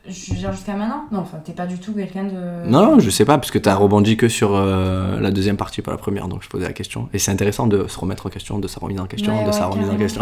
[0.07, 2.67] je veux dire jusqu'à maintenant Non, enfin, t'es pas du tout quelqu'un de.
[2.67, 5.81] Non, non, je sais pas, parce que t'as rebondi que sur euh, la deuxième partie,
[5.81, 7.09] pas la première, donc je posais la question.
[7.13, 9.47] Et c'est intéressant de se remettre en question, de sa remise en question, Ouais, de
[9.47, 10.21] ouais, sa remise en question.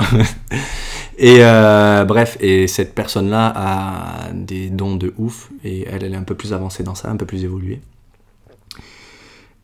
[1.17, 6.17] et euh, bref, et cette personne-là a des dons de ouf, et elle, elle est
[6.17, 7.81] un peu plus avancée dans ça, un peu plus évoluée.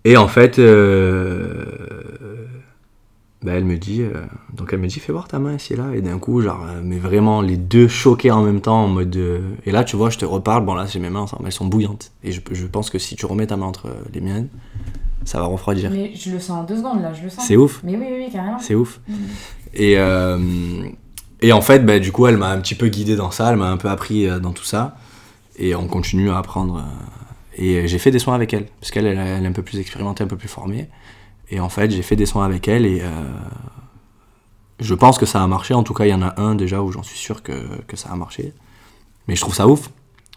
[0.05, 1.65] Et en fait, euh,
[3.41, 4.11] bah, elle me dit, euh,
[4.53, 6.65] donc elle me dit, fais voir ta main ici et là, et d'un coup, genre,
[6.65, 9.95] euh, mais vraiment les deux choqués en même temps, en mode, euh, et là, tu
[9.95, 12.41] vois, je te reparle, bon là, j'ai mes mains ensemble, elles sont bouillantes, et je,
[12.51, 14.47] je pense que si tu remets ta main entre les miennes,
[15.25, 15.89] ça va refroidir.
[15.91, 17.45] Mais je le sens en deux secondes là, je le sens.
[17.45, 18.59] C'est ouf, Mais oui, oui, oui, carrément.
[18.59, 18.99] c'est ouf.
[19.07, 19.15] Mhm.
[19.73, 20.37] Et, euh,
[21.41, 23.57] et en fait, bah, du coup, elle m'a un petit peu guidé dans ça, elle
[23.57, 24.95] m'a un peu appris dans tout ça.
[25.57, 26.83] Et on continue à apprendre.
[27.59, 29.63] Euh, et j'ai fait des soins avec elle, parce qu'elle elle, elle est un peu
[29.63, 30.89] plus expérimentée, un peu plus formée.
[31.49, 33.07] Et en fait, j'ai fait des soins avec elle et euh,
[34.79, 35.73] je pense que ça a marché.
[35.73, 37.95] En tout cas, il y en a un déjà où j'en suis sûr que, que
[37.95, 38.53] ça a marché.
[39.27, 39.89] Mais je trouve ça ouf.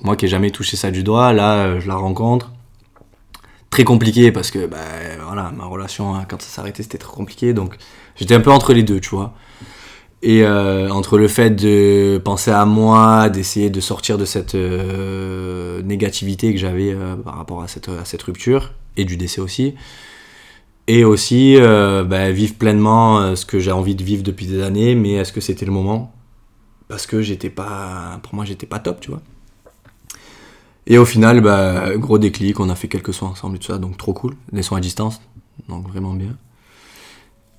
[0.03, 2.53] Moi qui ai jamais touché ça du doigt, là, euh, je la rencontre.
[3.71, 4.79] Très compliqué parce que bah,
[5.27, 7.55] voilà, ma relation, hein, quand ça arrêté, c'était très compliqué.
[7.55, 7.77] Donc
[8.17, 9.35] j'étais un peu entre les deux, tu vois.
[10.23, 15.83] Et euh, entre le fait de penser à moi, d'essayer de sortir de cette euh,
[15.83, 19.75] négativité que j'avais euh, par rapport à cette, rupture, et du décès aussi,
[20.89, 25.13] et aussi bah, vivre pleinement ce que j'ai envie de vivre depuis des années, mais
[25.13, 26.15] est-ce que c'était le moment?
[26.89, 29.21] Parce que j'étais pas, pour moi, j'étais pas top, tu vois.
[30.87, 33.79] Et au final, bah, gros déclic, on a fait quelques soins ensemble et tout ça,
[33.79, 34.37] donc trop cool.
[34.53, 35.21] Des soins à distance,
[35.69, 36.37] donc vraiment bien.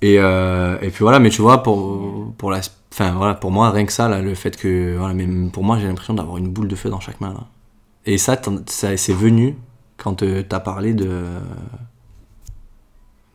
[0.00, 2.60] Et, euh, et puis voilà, mais tu vois, pour, pour, la,
[2.92, 4.96] enfin, voilà, pour moi, rien que ça, là, le fait que.
[4.96, 7.32] Voilà, mais pour moi, j'ai l'impression d'avoir une boule de feu dans chaque main.
[7.32, 7.46] Là.
[8.06, 9.56] Et ça, ça c'est venu
[9.96, 11.24] quand euh, t'as parlé de,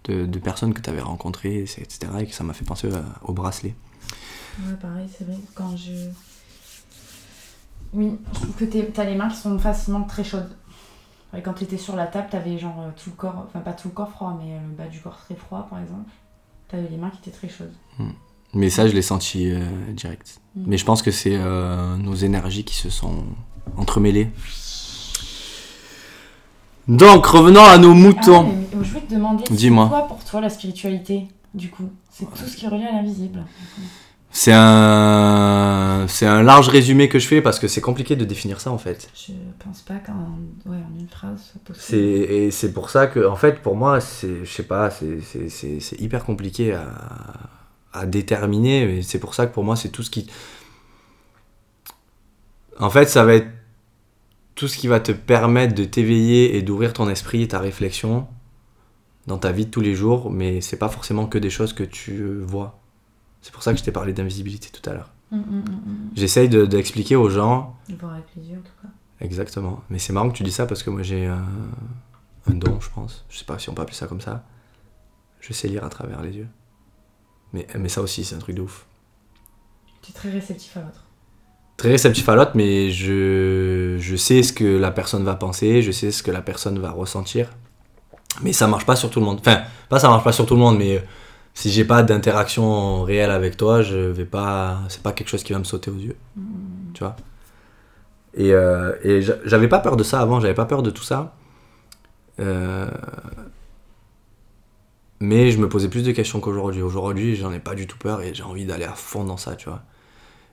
[0.05, 2.11] de, personnes que t'avais rencontrées, etc.
[2.19, 3.75] Et que ça m'a fait penser euh, au bracelet.
[4.59, 5.37] Ouais, pareil, c'est vrai.
[5.53, 6.09] Quand je.
[7.93, 10.49] Oui, je trouve que t'as les mains qui sont facilement très chaudes.
[11.43, 13.93] Quand t'étais sur la table, t'avais genre euh, tout le corps, enfin pas tout le
[13.93, 16.09] corps froid, mais le bas du corps très froid par exemple.
[16.73, 17.71] T'avais les mains qui étaient très chaudes.
[18.55, 19.61] Mais ça, je l'ai senti euh,
[19.91, 20.41] direct.
[20.55, 20.63] Mm.
[20.65, 23.25] Mais je pense que c'est euh, nos énergies qui se sont
[23.77, 24.31] entremêlées.
[26.87, 28.39] Donc, revenons à nos moutons.
[28.39, 31.91] Ah, mais, mais je voulais te demander, c'est quoi pour toi la spiritualité du coup?
[32.09, 33.43] C'est tout ce qui est relié à l'invisible.
[34.35, 38.59] C'est un, c'est un large résumé que je fais parce que c'est compliqué de définir
[38.59, 39.11] ça en fait.
[39.15, 39.31] Je
[39.63, 41.53] pense pas qu'en ouais, en une phrase.
[41.75, 45.21] C'est, et c'est pour ça que, en fait, pour moi, c'est, je sais pas, c'est,
[45.21, 46.87] c'est, c'est, c'est hyper compliqué à,
[47.93, 48.87] à déterminer.
[48.87, 50.27] Mais c'est pour ça que pour moi, c'est tout ce qui.
[52.79, 53.49] En fait, ça va être
[54.55, 58.27] tout ce qui va te permettre de t'éveiller et d'ouvrir ton esprit et ta réflexion
[59.27, 61.83] dans ta vie de tous les jours, mais c'est pas forcément que des choses que
[61.83, 62.82] tu vois.
[63.43, 65.11] C'est pour ça que je t'ai parlé d'invisibilité tout à l'heure.
[65.31, 66.09] Hum, hum, hum.
[66.15, 68.87] J'essaye de- d'expliquer aux gens Voir avec les yeux en tout cas.
[69.21, 69.83] Exactement.
[69.91, 71.45] Mais c'est marrant que tu dis ça parce que moi j'ai un,
[72.47, 73.25] un don, je pense.
[73.29, 74.43] Je sais pas si on peut appeler ça comme ça.
[75.41, 76.47] Je sais lire à travers les yeux.
[77.51, 78.85] Mais, mais ça aussi, c'est un truc de ouf.
[80.01, 81.03] Tu es très réceptif à l'autre.
[81.77, 85.91] Très réceptif à l'autre, mais je, je sais ce que la personne va penser, je
[85.91, 87.49] sais ce que la personne va ressentir.
[88.41, 89.39] Mais ça marche pas sur tout le monde.
[89.41, 91.01] Enfin, pas ça marche pas sur tout le monde, mais euh,
[91.53, 94.79] si j'ai pas d'interaction réelle avec toi, je vais pas.
[94.89, 96.15] C'est pas quelque chose qui va me sauter aux yeux.
[96.37, 96.43] Hum,
[96.93, 97.15] tu vois?
[98.35, 101.03] Et, euh, et j'a- j'avais pas peur de ça avant, j'avais pas peur de tout
[101.03, 101.35] ça.
[102.39, 102.87] Euh,
[105.19, 106.81] mais je me posais plus de questions qu'aujourd'hui.
[106.81, 109.55] Aujourd'hui, j'en ai pas du tout peur et j'ai envie d'aller à fond dans ça,
[109.55, 109.83] tu vois.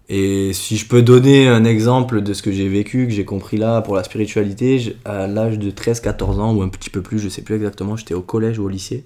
[0.09, 3.59] Et si je peux donner un exemple de ce que j'ai vécu, que j'ai compris
[3.59, 7.29] là pour la spiritualité, à l'âge de 13-14 ans ou un petit peu plus, je
[7.29, 9.05] sais plus exactement, j'étais au collège ou au lycée.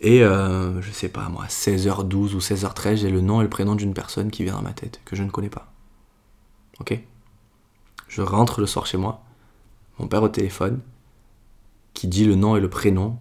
[0.00, 3.74] Et euh, je sais pas moi, 16h12 ou 16h13, j'ai le nom et le prénom
[3.74, 5.72] d'une personne qui vient dans ma tête, que je ne connais pas.
[6.80, 6.98] Ok?
[8.06, 9.22] Je rentre le soir chez moi,
[9.98, 10.80] mon père au téléphone,
[11.94, 13.18] qui dit le nom et le prénom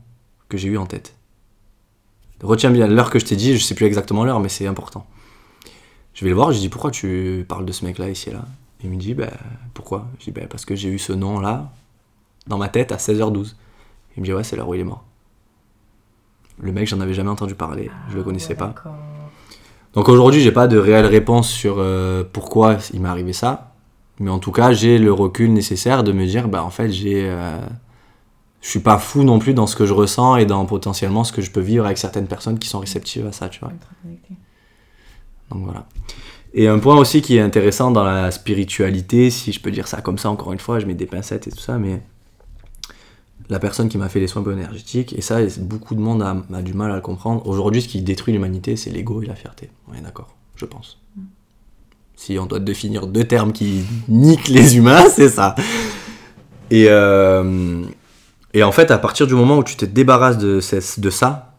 [0.49, 1.15] que j'ai eu en tête.
[2.43, 5.07] Retiens bien l'heure que je t'ai dit, je sais plus exactement l'heure, mais c'est important.
[6.13, 8.45] Je vais le voir, je dis pourquoi tu parles de ce mec-là ici et là?
[8.83, 9.31] Il me dit bah
[9.73, 10.07] pourquoi?
[10.19, 11.71] Je dis bah parce que j'ai eu ce nom-là
[12.45, 13.55] dans ma tête à 16h12.
[14.15, 15.06] Il me dit ouais c'est l'heure où il est mort.
[16.59, 18.73] Le mec, j'en avais jamais entendu parler, je le Ah, connaissais ouais, pas.
[19.93, 23.73] Donc aujourd'hui, j'ai pas de réelle réponse sur euh, pourquoi il m'est arrivé ça.
[24.19, 27.29] Mais en tout cas, j'ai le recul nécessaire de me dire, bah en fait, j'ai.
[27.29, 27.59] euh,
[28.61, 31.31] je suis pas fou non plus dans ce que je ressens et dans potentiellement ce
[31.31, 33.71] que je peux vivre avec certaines personnes qui sont réceptives à ça, tu vois.
[35.51, 35.85] Donc voilà.
[36.53, 40.01] Et un point aussi qui est intéressant dans la spiritualité, si je peux dire ça
[40.01, 42.01] comme ça, encore une fois, je mets des pincettes et tout ça, mais
[43.49, 46.61] la personne qui m'a fait les soins bioénergétiques, et ça, beaucoup de monde a, a
[46.61, 47.47] du mal à le comprendre.
[47.47, 49.69] Aujourd'hui, ce qui détruit l'humanité, c'est l'ego et la fierté.
[49.89, 50.99] On est d'accord, je pense.
[52.15, 55.55] Si on doit définir deux termes qui niquent les humains, c'est ça.
[56.71, 57.85] Et, euh,
[58.53, 60.59] et en fait, à partir du moment où tu te débarrasses de,
[60.99, 61.53] de ça,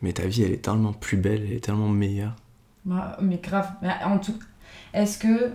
[0.00, 2.34] mais ta vie, elle est tellement plus belle, elle est tellement meilleure.
[2.84, 3.68] Bah, mais grave.
[3.82, 4.38] Mais en tout,
[4.92, 5.50] est-ce que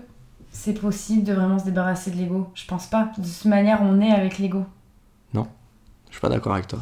[0.52, 2.50] c'est possible de vraiment se débarrasser de l'ego?
[2.56, 3.12] Je pense pas.
[3.18, 4.66] De toute manière, on est avec l'ego.
[6.10, 6.80] Je suis pas d'accord avec toi.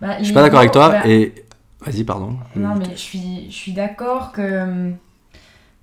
[0.00, 1.34] Bah, Je suis pas d'accord avec toi bah, et.
[1.80, 2.36] Vas-y, pardon.
[2.56, 4.96] Non, mais je suis, je suis d'accord que hum,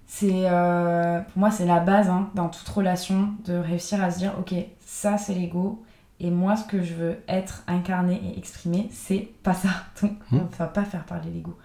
[0.07, 0.49] c'est.
[0.49, 4.33] euh, pour moi, c'est la base hein, dans toute relation de réussir à se dire
[4.39, 4.53] ok,
[4.85, 5.83] ça c'est l'ego.
[6.21, 9.69] Et moi, ce que je veux être incarné et exprimer, c'est pas ça.
[10.01, 10.39] Donc, Hmm.
[10.53, 11.57] on va pas faire parler l'ego.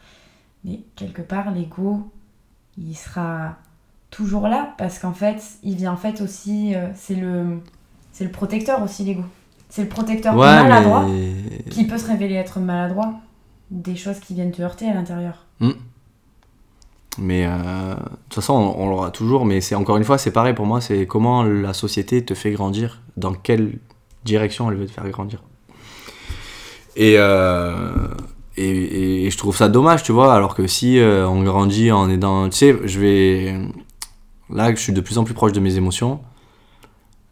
[0.65, 2.11] Mais quelque part, l'ego,
[2.79, 3.57] il sera
[4.11, 6.75] toujours là parce qu'en fait, il vient en fait aussi.
[6.77, 7.61] euh, c'est le,
[8.13, 9.25] c'est le protecteur aussi, l'ego.
[9.71, 11.33] C'est le protecteur Ouais, maladroit mais.
[11.71, 13.15] qui peut se révéler être maladroit
[13.71, 15.47] des choses qui viennent te heurter à l'intérieur.
[17.19, 19.45] Mais euh, de toute façon, on, on l'aura toujours.
[19.45, 20.81] Mais c'est encore une fois, c'est pareil pour moi.
[20.81, 23.79] C'est comment la société te fait grandir, dans quelle
[24.25, 25.43] direction elle veut te faire grandir.
[26.97, 28.09] Et, euh,
[28.57, 30.35] et, et je trouve ça dommage, tu vois.
[30.35, 32.49] Alors que si euh, on grandit en aidant.
[32.49, 33.55] Tu sais, je vais.
[34.53, 36.21] Là, je suis de plus en plus proche de mes émotions.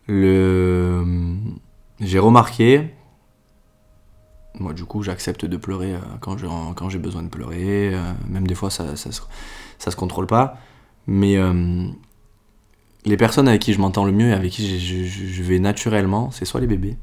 [0.06, 1.04] Le.
[2.00, 2.94] J'ai remarqué.
[4.58, 7.94] Moi, du coup, j'accepte de pleurer euh, quand j'ai besoin de pleurer.
[7.94, 10.58] euh, même des fois, ça, ça, se, contrôle pas.
[11.06, 11.88] Mais euh,
[13.04, 16.44] les personnes avec qui je m'entends le mieux et avec qui je, vais naturellement, c'est
[16.44, 16.96] soit les bébés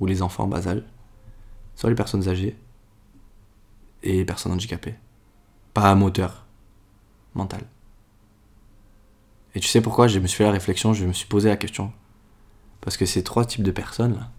[0.00, 0.62] ou les enfants en bas
[1.76, 2.56] soit les personnes âgées
[4.02, 4.94] et les personnes handicapées.
[5.72, 6.46] Pas moteur,
[7.34, 7.62] mental.
[9.54, 10.08] Et tu sais pourquoi?
[10.08, 11.92] Je me suis fait la réflexion, je me suis posé la question.
[12.84, 14.30] Parce que ces trois types de personnes là,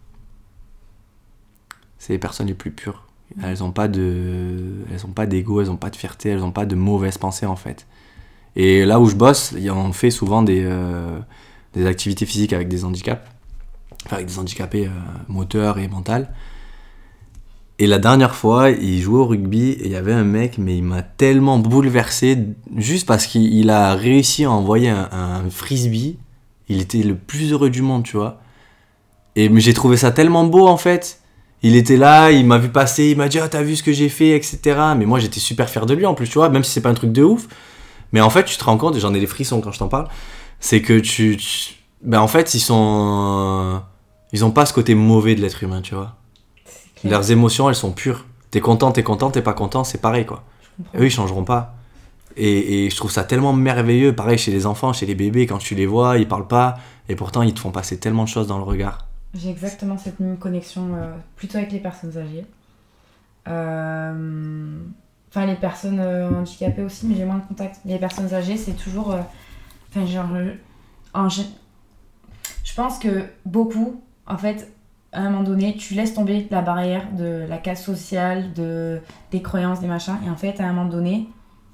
[1.97, 3.07] c'est les personnes les plus pures.
[3.41, 6.51] Elles n'ont pas de, elles ont pas d'ego, elles n'ont pas de fierté, elles n'ont
[6.51, 7.87] pas de mauvaises pensées en fait.
[8.55, 11.19] Et là où je bosse, on fait souvent des, euh,
[11.73, 13.27] des activités physiques avec des handicaps,
[14.05, 14.91] enfin avec des handicapés euh,
[15.27, 16.27] moteurs et mentaux.
[17.79, 20.77] Et la dernière fois, il jouait au rugby et il y avait un mec, mais
[20.77, 22.37] il m'a tellement bouleversé
[22.77, 26.17] juste parce qu'il il a réussi à envoyer un, un frisbee.
[26.69, 28.39] Il était le plus heureux du monde, tu vois.
[29.35, 31.19] Et j'ai trouvé ça tellement beau en fait.
[31.61, 33.91] Il était là, il m'a vu passer, il m'a dit ah t'as vu ce que
[33.93, 34.59] j'ai fait, etc.
[34.97, 36.89] Mais moi j'étais super fier de lui en plus, tu vois, même si c'est pas
[36.89, 37.47] un truc de ouf.
[38.13, 39.87] Mais en fait tu te rends compte, et j'en ai des frissons quand je t'en
[39.87, 40.07] parle,
[40.59, 43.81] c'est que tu, tu- ben en fait ils sont,
[44.31, 46.15] ils ont pas ce côté mauvais de l'être humain, tu vois.
[47.03, 48.25] Leurs émotions elles sont pures.
[48.51, 50.43] T'es content, t'es content, t'es pas content, c'est pareil quoi.
[50.97, 51.75] Eux ils changeront pas.
[52.37, 55.75] Et, je trouve ça tellement merveilleux, pareil chez les enfants, chez les bébés, quand tu
[55.75, 56.77] les vois, ils parlent pas,
[57.07, 59.07] et pourtant ils te font passer tellement de choses dans le regard.
[59.33, 62.45] J'ai exactement cette même connexion, euh, plutôt avec les personnes âgées.
[63.47, 64.79] Euh,
[65.29, 67.81] Enfin, les personnes euh, handicapées aussi, mais j'ai moins de contact.
[67.83, 69.13] Les personnes âgées, c'est toujours.
[69.89, 70.27] Enfin, genre.
[72.63, 74.71] Je pense que beaucoup, en fait,
[75.11, 78.99] à un moment donné, tu laisses tomber la barrière de la case sociale, de,
[79.31, 81.27] des croyances, des machins, et en fait, à un moment donné,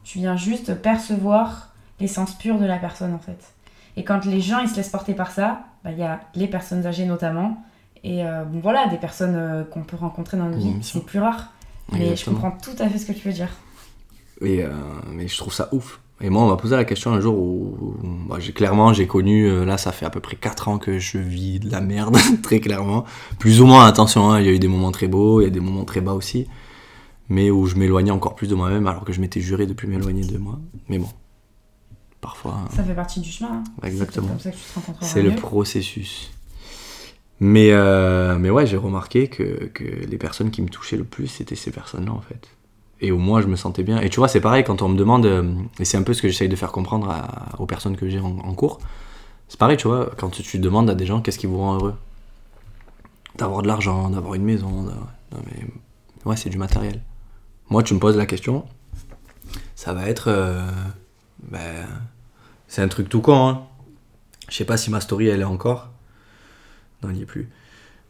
[0.03, 1.69] tu viens juste percevoir
[1.99, 3.53] l'essence pure de la personne, en fait.
[3.97, 6.47] Et quand les gens, ils se laissent porter par ça, bah, il y a les
[6.47, 7.57] personnes âgées notamment,
[8.03, 10.81] et euh, bon voilà, des personnes euh, qu'on peut rencontrer dans nos Oui, vies, bien
[10.81, 10.99] sûr.
[11.01, 11.51] c'est plus rare.
[11.91, 13.49] Mais je comprends tout à fait ce que tu veux dire.
[14.41, 14.69] Et, euh,
[15.11, 15.99] mais je trouve ça ouf.
[16.21, 17.95] Et moi, on m'a posé la question un jour où,
[18.29, 21.17] bah, j'ai clairement, j'ai connu, là, ça fait à peu près 4 ans que je
[21.17, 23.03] vis de la merde, très clairement.
[23.39, 25.47] Plus ou moins, attention, hein, il y a eu des moments très beaux, il y
[25.47, 26.47] a des moments très bas aussi.
[27.33, 29.87] Mais où je m'éloignais encore plus de moi-même, alors que je m'étais juré de plus
[29.87, 30.59] m'éloigner de moi.
[30.89, 31.07] Mais bon,
[32.19, 33.63] parfois, hein, Ça fait partie du chemin.
[33.81, 33.87] hein.
[33.87, 34.27] Exactement.
[34.27, 36.31] C'est comme ça que tu te rencontreras c'est le processus.
[37.39, 41.27] Mais, euh, mais ouais, j'ai remarqué que, que les personnes qui me touchaient le plus,
[41.27, 42.49] c'était ces personnes-là, en fait.
[42.99, 43.99] Et au moins, je me sentais bien.
[44.01, 46.21] Et tu vois, c'est pareil quand on me demande, euh, et c'est un peu ce
[46.21, 48.79] que j'essaye de faire comprendre à- aux personnes que j'ai en, en cours.
[49.47, 51.95] C'est pareil, tu vois, quand tu demandes à des gens qu'est-ce qui vous rend heureux?
[53.37, 54.83] D'avoir de l'argent, d'avoir une maison.
[54.83, 55.65] d'avoir- Non, mais
[56.29, 57.01] ouais, c'est du matériel.
[57.71, 58.65] Moi, tu me poses la question,
[59.75, 60.27] ça va être.
[60.27, 60.61] euh,
[61.49, 61.87] ben,
[62.67, 63.63] c'est un truc tout con, hein.
[64.49, 65.89] Je sais pas si ma story elle est encore.
[67.01, 67.49] Non, il n'y est plus.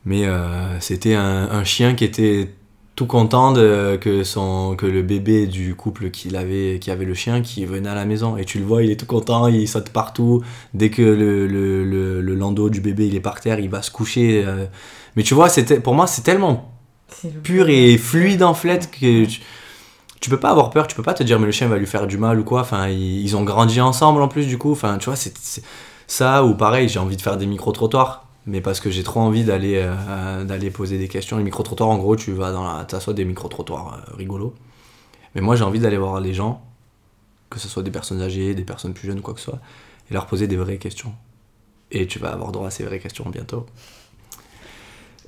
[0.04, 2.56] Mais euh, c'était un, chien qui était
[2.96, 7.14] tout content de, que, son, que le bébé du couple qu'il avait, qui avait le
[7.14, 8.38] chien qui venait à la maison.
[8.38, 10.42] Et tu le vois, il est tout content, il saute partout.
[10.74, 11.84] Dès que le, le,
[12.22, 14.44] le, landau du bébé il est par terre, il va se coucher.
[14.44, 14.66] euh.
[15.16, 15.50] Mais tu vois,
[15.84, 16.72] pour moi, c'est tellement
[17.44, 19.42] pur et fluide en fait que tu,
[20.20, 21.88] tu peux pas avoir peur, tu peux pas te dire mais le chien va lui
[21.88, 22.62] faire du mal ou quoi.
[22.62, 24.72] Enfin, ils, ils ont grandi ensemble en plus du coup.
[24.72, 25.64] Enfin, tu vois, c'est
[26.08, 28.28] ça ou pareil, j'ai envie de faire des micro-trottoirs.
[28.48, 31.38] Mais parce que j'ai trop envie d'aller euh, d'aller poser des questions.
[31.38, 32.86] Les micro-trottoirs, en gros, tu vas dans la.
[32.86, 34.56] T'assois des micro-trottoirs euh, rigolos.
[35.36, 36.62] Mais moi, j'ai envie d'aller voir les gens,
[37.50, 39.60] que ce soit des personnes âgées, des personnes plus jeunes ou quoi que ce soit,
[40.10, 41.14] et leur poser des vraies questions.
[41.92, 43.68] Et tu vas avoir droit à ces vraies questions bientôt.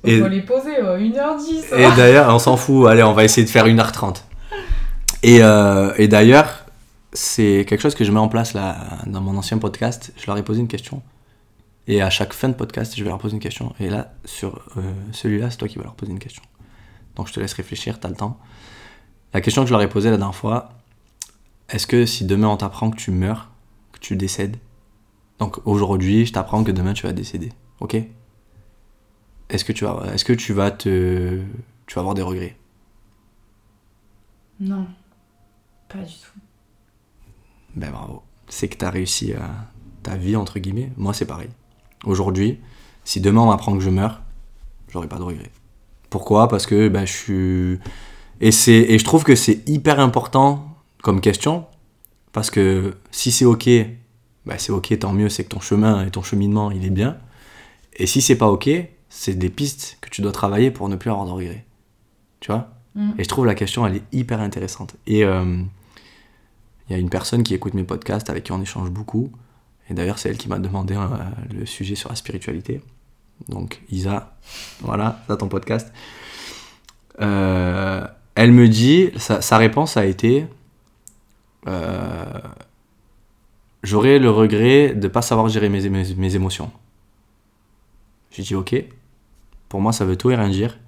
[0.04, 1.72] Et- faut les poser, euh, 1h10.
[1.72, 4.24] et d'ailleurs, on s'en fout, allez, on va essayer de faire 1h30.
[5.22, 6.66] Et, euh, et d'ailleurs,
[7.12, 8.76] c'est quelque chose que je mets en place là,
[9.06, 10.12] dans mon ancien podcast.
[10.16, 11.02] Je leur ai posé une question.
[11.86, 13.72] Et à chaque fin de podcast, je vais leur poser une question.
[13.80, 14.80] Et là, sur euh,
[15.12, 16.42] celui-là, c'est toi qui vas leur poser une question.
[17.16, 18.38] Donc je te laisse réfléchir, t'as le temps.
[19.32, 20.70] La question que je leur ai posée la dernière fois,
[21.70, 23.50] est-ce que si demain on t'apprend que tu meurs,
[23.92, 24.56] que tu décèdes,
[25.38, 27.96] donc aujourd'hui je t'apprends que demain tu vas décéder, ok?
[29.50, 31.40] Est-ce que tu vas, est-ce que tu vas te,
[31.86, 32.56] tu vas avoir des regrets?
[34.60, 34.86] Non,
[35.88, 36.38] pas du tout.
[37.76, 38.22] Ben bravo.
[38.48, 39.50] C'est que t'as réussi à
[40.02, 40.92] ta vie, entre guillemets.
[40.96, 41.50] Moi, c'est pareil.
[42.04, 42.60] Aujourd'hui,
[43.04, 44.22] si demain on m'apprend que je meurs,
[44.88, 45.50] j'aurai pas de regrets.
[46.10, 46.48] Pourquoi?
[46.48, 47.78] Parce que ben, je suis.
[48.40, 48.72] Et, c'est...
[48.72, 51.66] et je trouve que c'est hyper important comme question.
[52.32, 53.68] Parce que si c'est ok,
[54.46, 57.18] ben, c'est ok, tant mieux, c'est que ton chemin et ton cheminement, il est bien.
[57.96, 58.70] Et si c'est pas ok,
[59.14, 61.64] c'est des pistes que tu dois travailler pour ne plus avoir de regrets.
[62.40, 63.12] Tu vois Mm.
[63.18, 64.94] Et je trouve la question, elle est hyper intéressante.
[65.06, 65.62] Et euh,
[66.88, 69.30] il y a une personne qui écoute mes podcasts avec qui on échange beaucoup.
[69.90, 71.06] Et d'ailleurs, c'est elle qui m'a demandé euh,
[71.52, 72.80] le sujet sur la spiritualité.
[73.48, 74.36] Donc, Isa,
[74.80, 75.92] voilà, ça ton podcast.
[77.20, 80.46] Euh, elle me dit, sa, sa réponse a été
[81.66, 82.24] euh,
[83.82, 86.72] J'aurais le regret de ne pas savoir gérer mes, mes, mes émotions.
[88.30, 88.74] J'ai dit Ok,
[89.74, 90.78] pour moi, ça veut tout et rien dire.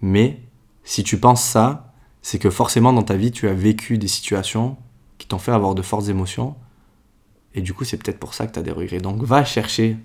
[0.00, 0.40] Mais
[0.82, 1.92] si tu penses ça,
[2.22, 4.78] c'est que forcément dans ta vie, tu as vécu des situations
[5.18, 6.54] qui t'ont fait avoir de fortes émotions.
[7.54, 8.96] Et du coup, c'est peut-être pour ça que tu as des regrets.
[8.96, 9.98] Donc, va chercher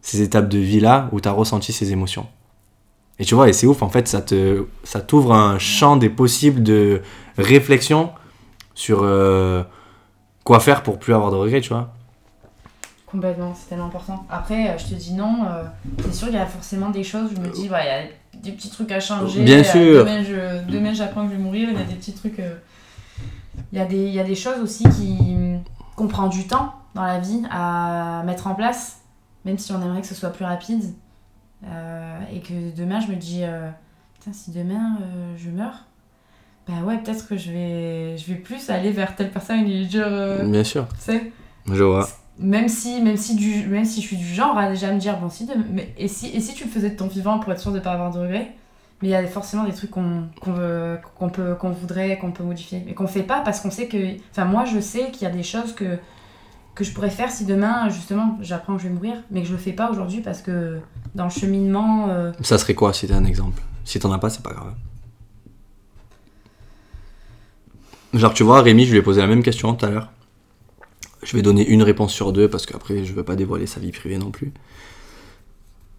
[0.00, 2.26] ces étapes de vie-là où tu as ressenti ces émotions.
[3.20, 6.10] Et tu vois, et c'est ouf, en fait, ça te ça t'ouvre un champ des
[6.10, 7.00] possibles de
[7.38, 8.10] réflexion
[8.74, 9.62] sur euh,
[10.42, 11.94] quoi faire pour plus avoir de regrets, tu vois.
[13.12, 14.24] Complètement, c'est tellement important.
[14.30, 15.64] Après, euh, je te dis non, euh,
[16.02, 17.90] c'est sûr, il y a forcément des choses où je me dis, bah, il y
[17.90, 19.44] a des petits trucs à changer.
[19.44, 20.04] Bien euh, sûr.
[20.04, 22.40] Demain, je, demain, j'apprends que je vais mourir, il y a des petits trucs.
[22.40, 22.54] euh,
[23.70, 25.18] Il y, a des- il y a des choses aussi qui
[25.94, 29.02] qu'on prend du temps dans la vie à mettre en place,
[29.44, 30.82] même si on aimerait que ce soit plus rapide.
[31.66, 33.42] Euh, et que demain, je me dis,
[34.14, 34.96] putain, si demain
[35.36, 35.84] je meurs,
[36.66, 39.86] bah ouais, peut-être que je vais, je vais plus aller vers telle personne et lui
[39.86, 40.08] dire,
[40.44, 41.32] Bien sûr, tu sais
[41.70, 42.08] je vois.
[42.38, 45.18] Même si même si du même si je suis du genre à déjà me dire
[45.18, 47.60] bon si mais et si et si tu le faisais de ton vivant pour être
[47.60, 48.52] sûr de pas avoir de regrets?
[49.00, 52.32] Mais il y a forcément des trucs qu'on qu'on veut qu'on peut qu'on voudrait qu'on
[52.32, 55.22] peut modifier mais qu'on fait pas parce qu'on sait que enfin moi je sais qu'il
[55.22, 55.98] y a des choses que
[56.74, 59.52] que je pourrais faire si demain justement j'apprends que je vais mourir mais que je
[59.52, 60.78] le fais pas aujourd'hui parce que
[61.14, 63.62] dans le cheminement euh, Ça serait quoi si t'as un exemple?
[63.84, 64.74] Si t'en as pas, c'est pas grave.
[68.14, 70.10] Genre, tu vois, Rémi, je lui ai posé la même question tout à l'heure.
[71.22, 73.92] Je vais donner une réponse sur deux parce qu'après, je veux pas dévoiler sa vie
[73.92, 74.52] privée non plus.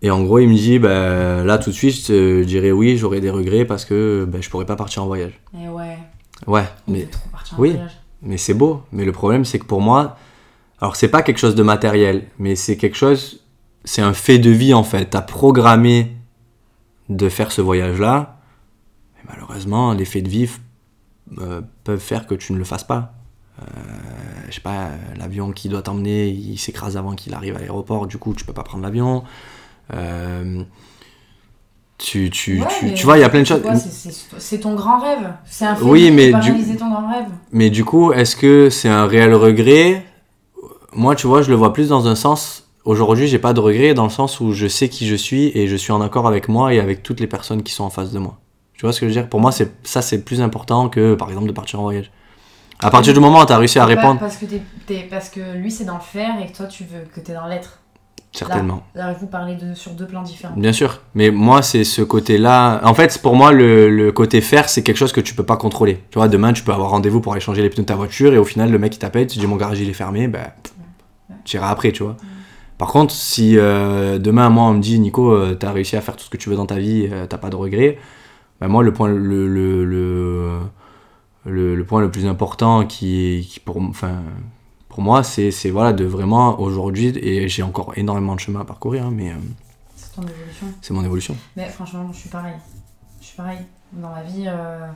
[0.02, 2.98] Et en gros, il me dit, bah, là tout de suite, je te dirais oui,
[2.98, 5.40] j'aurais des regrets parce que bah, je pourrais pas partir en voyage.
[5.58, 5.98] et ouais
[6.46, 7.70] Ouais, on mais trop en oui.
[7.72, 7.98] voyage.
[8.22, 8.82] mais c'est beau.
[8.92, 10.18] Mais le problème, c'est que pour moi,
[10.82, 13.40] alors c'est pas quelque chose de matériel, mais c'est quelque chose,
[13.86, 15.06] c'est un fait de vie en fait.
[15.12, 16.12] T'as programmé
[17.08, 18.40] de faire ce voyage-là,
[19.16, 20.50] mais malheureusement, les faits de vie
[21.40, 23.14] euh, peuvent faire que tu ne le fasses pas.
[23.62, 23.66] Euh,
[24.54, 28.06] je sais pas, euh, l'avion qui doit t'emmener, il s'écrase avant qu'il arrive à l'aéroport,
[28.06, 29.24] du coup, tu peux pas prendre l'avion.
[29.96, 30.62] Euh,
[31.98, 33.64] tu, tu, Ouais, tu, tu vois, il y a plein de choses.
[34.38, 37.72] c'est- ton grand rêve c'est un fait Oui, mais du- réaliser ton grand rêve Mais
[37.72, 40.06] du coup, est-ce que c'est un réel regret?
[40.94, 42.68] Moi, tu vois, je le vois plus dans un sens.
[42.86, 45.68] Aujourd'hui, j'ai pas de regret dans le sens où je sais qui je suis et
[45.68, 48.12] je suis en accord avec moi et avec toutes les personnes qui sont en face
[48.12, 48.38] de moi.
[48.76, 49.30] Tu vois ce que je veux dire?
[49.30, 52.12] Pour moi, c'est ça, c'est plus important que, par exemple, de partir en voyage.
[52.84, 54.46] À partir du moment où tu as réussi à répondre, Parce que,
[55.10, 57.48] parce que lui, c'est dans le faire et que toi, tu veux que t'es dans
[57.48, 57.80] l'être.
[58.32, 58.84] certainement.
[58.96, 60.56] Là, vous parlez de, sur deux plans différents.
[60.58, 62.82] Bien sûr, mais moi c'est ce côté-là.
[62.84, 65.56] En fait, pour moi, le, le côté faire, c'est quelque chose que tu peux pas
[65.58, 66.04] contrôler.
[66.10, 68.34] Tu vois, demain, tu peux avoir rendez-vous pour aller changer les pneus de ta voiture
[68.34, 70.48] et au final, le mec il t'appelle, tu dis mon garage il est fermé, ben
[71.46, 72.18] tu iras après, tu vois.
[72.80, 76.16] Par contre, si euh, demain, moi, on me dit Nico, euh, t'as réussi à faire
[76.16, 78.00] tout ce que tu veux dans ta vie, euh, t'as pas de regrets,
[78.60, 80.50] bah, moi, le point le, le, le,
[81.46, 84.24] le, le point le plus important qui, qui pour, enfin,
[84.90, 89.06] pour moi, c'est voilà, de vraiment aujourd'hui, et j'ai encore énormément de chemin à parcourir,
[89.08, 89.36] hein, mais euh,
[89.96, 90.68] C'est ton évolution.
[90.82, 91.36] c'est mon évolution.
[91.56, 92.56] Mais franchement, je suis pareil.
[93.20, 93.60] Je suis pareil.
[93.94, 94.88] Dans ma vie, euh,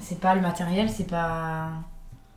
[0.00, 1.70] c'est pas le matériel, c'est pas.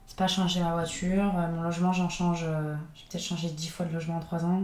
[0.08, 1.32] C'est pas changer ma voiture.
[1.38, 2.44] euh, mon logement, j'en change.
[2.44, 4.64] euh, J'ai peut-être changé 10 fois de logement en 3 ans.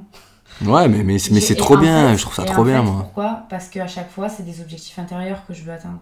[0.62, 2.84] Ouais, mais, mais, mais c'est trop en bien, fait- je trouve ça trop en bien,
[2.84, 3.02] fait, moi.
[3.02, 3.44] Pourquoi?
[3.50, 6.00] Parce qu'à chaque fois, c'est des objectifs intérieurs que je veux atteindre.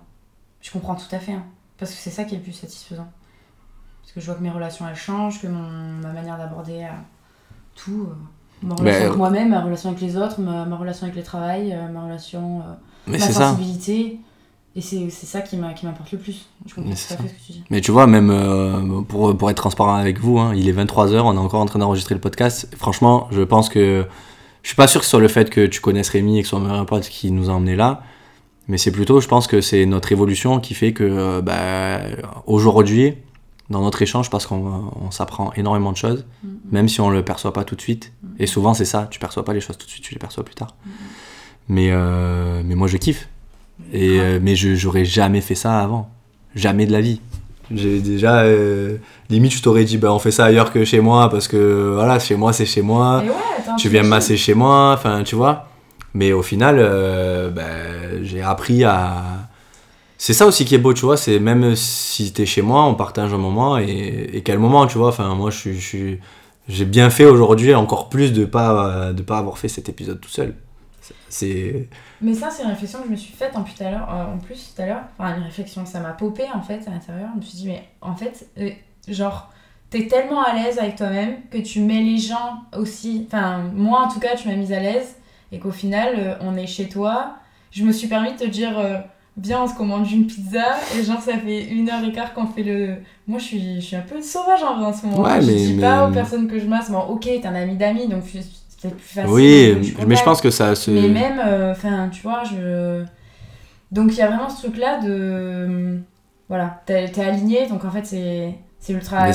[0.61, 1.34] Je comprends tout à fait.
[1.34, 1.44] hein.
[1.78, 3.08] Parce que c'est ça qui est le plus satisfaisant.
[4.02, 5.62] Parce que je vois que mes relations, elles changent, que mon,
[6.02, 6.88] ma manière d'aborder euh,
[7.76, 8.08] tout.
[8.10, 8.16] euh,
[8.64, 11.74] ma relation avec moi-même, ma relation avec les autres, ma, ma relation avec le travail,
[11.74, 12.62] euh, ma relation.
[12.62, 13.34] euh, ma ça.
[13.52, 14.20] sensibilité.
[14.76, 16.48] Et c'est ça qui m'importe le plus.
[16.68, 17.64] Je comprends tout à fait ce que tu dis.
[17.72, 21.20] Mais tu vois, même euh, pour, pour être transparent avec vous, hein, il est 23h,
[21.22, 22.70] on est encore en train d'enregistrer le podcast.
[22.78, 24.06] Franchement, je pense que.
[24.62, 26.48] Je suis pas sûr que ce soit le fait que tu connaisses Rémi et que
[26.48, 28.04] ce soit meilleur pote qui nous a emmenés là.
[28.68, 31.99] Mais c'est plutôt, je pense que c'est notre évolution qui fait que, euh, bah,
[32.45, 33.14] aujourd'hui,
[33.69, 36.49] dans notre échange, parce qu'on on s'apprend énormément de choses, Mhm.
[36.72, 38.11] même si on le perçoit pas tout de suite.
[38.23, 38.30] Mhm.
[38.39, 40.44] Et souvent, c'est ça, tu perçois pas les choses tout de suite, tu les perçois
[40.44, 40.76] plus tard.
[41.69, 43.27] Mais, euh, mais moi, je kiffe.
[43.94, 46.10] Et, euh, mais je j'aurais jamais fait ça avant.
[46.56, 47.19] Jamais de la vie.
[47.73, 48.39] J'ai déjà.
[48.44, 48.98] euh,
[49.30, 52.19] limite, je t'aurais dit, bah, on fait ça ailleurs que chez moi, parce que voilà,
[52.19, 53.19] chez moi, c'est chez moi.
[53.19, 55.68] Ouais, Tu viens me masser chez moi, enfin, tu vois.
[56.14, 57.64] Mais au final, euh, bah,
[58.23, 59.49] j'ai appris à.
[60.18, 61.18] C'est ça aussi qui est beau, tu vois.
[61.18, 63.77] C'est même si t'es chez moi, on partage un moment.
[63.77, 65.10] Et, quel moment, tu vois.
[65.10, 65.52] Enfin, moi,
[66.68, 70.30] J'ai bien fait aujourd'hui, encore plus de pas, de pas avoir fait cet épisode tout
[70.30, 70.56] seul.
[71.30, 71.88] C'est.
[72.22, 74.10] Mais ça, c'est une réflexion que je me suis faite en plus tout à l'heure.
[74.14, 74.94] euh.
[75.18, 77.30] Enfin, une réflexion, ça m'a popé en fait à l'intérieur.
[77.34, 78.69] Je me suis dit, mais en fait, euh,
[79.07, 79.52] genre,
[79.89, 83.27] t'es tellement à l'aise avec toi-même que tu mets les gens aussi.
[83.27, 85.15] Enfin, moi en tout cas, tu m'as mise à l'aise.
[85.52, 87.35] Et qu'au final, euh, on est chez toi.
[87.72, 88.98] Je me suis permis de te dire, euh,
[89.38, 90.77] viens, on se commande une pizza.
[90.98, 92.95] Et genre, ça fait une heure et quart qu'on fait le.
[93.27, 95.22] Moi, je suis, je suis un peu sauvage en vrai en ce moment.
[95.22, 97.56] Ouais, je mais- dis mais- pas aux personnes que je masse, bon, ok, t'es un
[97.56, 98.39] ami d'amis, donc c'est
[98.81, 99.31] peut-être plus facile.
[99.31, 100.91] oui, je mais je pense que ça se.
[100.91, 103.03] Mais même, euh, enfin, tu vois, je.
[103.91, 105.99] Donc il y a vraiment ce truc-là de.
[106.49, 109.26] Voilà, t'es aligné, donc en fait, c'est c'est ultra.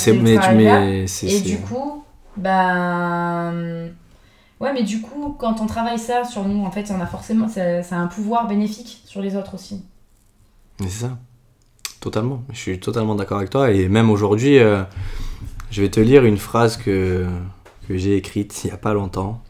[0.55, 1.27] mais c'est.
[1.27, 2.05] Et du coup,
[2.37, 3.91] ben.
[4.63, 7.49] Ouais, mais du coup, quand on travaille ça sur nous, en fait, a forcément.
[7.49, 9.83] Ça, a un pouvoir bénéfique sur les autres aussi.
[10.79, 11.19] Mais c'est ça.
[11.99, 12.45] Totalement.
[12.53, 13.73] Je suis totalement d'accord avec toi.
[13.73, 14.85] Et même aujourd'hui, euh,
[15.73, 17.27] je vais te lire une phrase que,
[17.91, 19.43] j'ai écrite il n'y a pas longtemps.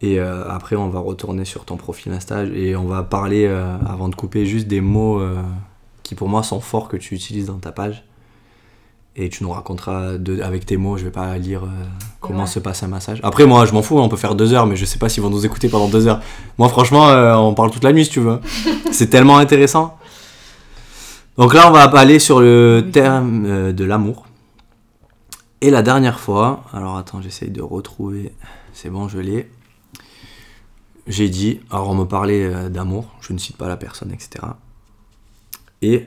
[0.00, 3.78] Et euh, après, on va retourner sur ton profil Insta et on va parler, euh,
[3.86, 5.22] avant de couper, juste des mots
[6.02, 8.04] qui pour moi sont forts que tu utilises dans ta page.
[9.20, 11.68] Et tu nous raconteras de- avec tes mots, je vais pas lire euh,
[12.20, 12.46] comment Ouais.
[12.46, 13.18] se passe un massage.
[13.24, 15.24] Après, moi, je m'en fous, on peut faire deux heures, mais je sais pas s'ils
[15.24, 16.20] vont nous écouter pendant deux heures.
[16.56, 18.38] Moi, franchement, euh, on parle toute la nuit si tu veux.
[18.92, 19.98] C'est tellement intéressant.
[21.36, 22.90] Donc là, on va aller sur le Oui.
[22.92, 24.24] terme euh, de l'amour.
[25.62, 28.32] Et la dernière fois, alors attends, j'essaye de retrouver.
[28.72, 29.50] C'est bon, je l'ai.
[31.08, 34.44] J'ai dit, alors on me parlait d'amour, je ne cite pas la personne, etc.
[35.82, 36.06] Et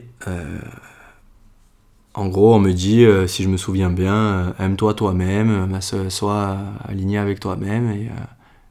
[2.14, 5.80] en gros, on me dit, euh, si je me souviens bien, euh, aime-toi toi-même, euh,
[5.80, 8.10] so- sois aligné avec toi-même, et,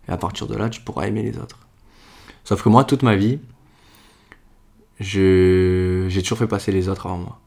[0.08, 1.60] à partir de là, tu pourras aimer les autres.
[2.44, 3.40] Sauf que moi, toute ma vie,
[5.00, 7.40] j'ai toujours fait passer les autres avant moi.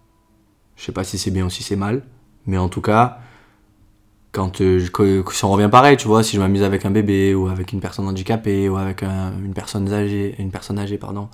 [0.77, 2.03] Je sais pas si c'est bien ou si c'est mal,
[2.47, 3.19] mais en tout cas,
[4.33, 7.47] quand je- si on revient pareil, tu vois, si je m'amuse avec un bébé ou
[7.49, 11.29] avec une personne handicapée ou avec un- une personne âgée, une personne âgée, pardon,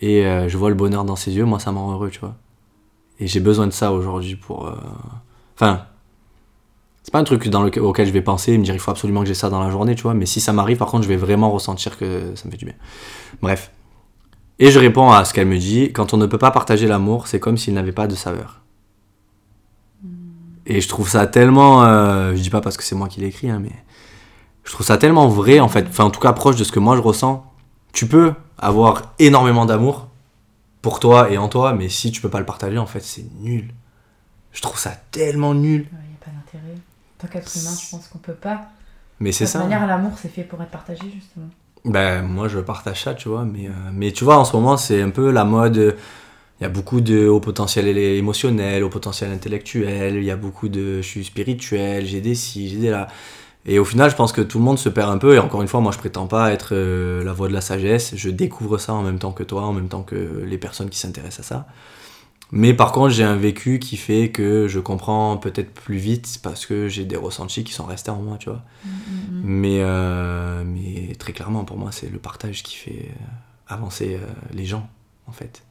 [0.00, 2.36] et je vois le bonheur dans ses yeux, moi ça me rend heureux, tu vois.
[3.20, 4.66] Et j'ai besoin de ça aujourd'hui pour.
[4.66, 4.74] euh,
[5.56, 5.86] Enfin,
[7.02, 8.90] c'est pas un truc dans lequel, auquel je vais penser et me dire il faut
[8.90, 10.14] absolument que j'ai ça dans la journée, tu vois.
[10.14, 12.64] Mais si ça m'arrive, par contre, je vais vraiment ressentir que ça me fait du
[12.64, 12.74] bien.
[13.42, 13.72] Bref.
[14.60, 17.26] Et je réponds à ce qu'elle me dit quand on ne peut pas partager l'amour,
[17.26, 18.60] c'est comme s'il n'avait pas de saveur.
[20.66, 21.84] Et je trouve ça tellement.
[21.84, 23.72] euh, je dis pas parce que c'est moi qui l'ai écrit, hein, mais.
[24.64, 25.86] Je trouve ça tellement vrai, en fait.
[25.88, 27.42] Enfin, en tout cas, proche de ce que moi je ressens.
[27.94, 30.07] Tu peux avoir énormément d'amour
[30.82, 33.24] pour toi et en toi, mais si tu peux pas le partager, en fait, c'est
[33.40, 33.72] nul.
[34.52, 35.88] Je trouve ça tellement nul.
[35.92, 36.74] Il n'y a pas d'intérêt.
[36.74, 38.68] En tant qu'être humain, je pense qu'on peut pas.
[39.20, 39.58] Mais De c'est toute ça.
[39.58, 41.50] manière, l'amour, c'est fait pour être partagé, justement.
[41.84, 43.44] Ben, moi, je partage ça, tu vois.
[43.44, 45.78] Mais, euh, mais tu vois, en ce moment, c'est un peu la mode.
[45.78, 45.92] euh,
[46.60, 50.16] Il y a beaucoup de haut potentiel émotionnel, haut potentiel intellectuel.
[50.16, 53.08] Il y a beaucoup de je suis spirituel, j'ai des ci, j'ai des là.
[53.70, 55.34] Et au final, je pense que tout le monde se perd un peu.
[55.34, 58.14] Et encore une fois, moi, je prétends pas être euh, la voix de la sagesse.
[58.16, 60.98] Je découvre ça en même temps que toi, en même temps que les personnes qui
[60.98, 61.66] s'intéressent à ça.
[62.50, 66.64] Mais par contre, j'ai un vécu qui fait que je comprends peut-être plus vite parce
[66.64, 68.62] que j'ai des ressentis qui sont restés en moi, tu vois.
[69.30, 74.18] Mais, euh, mais très clairement, pour moi, c'est le partage qui fait euh, avancer
[74.54, 74.88] les gens.
[75.26, 75.62] en fait.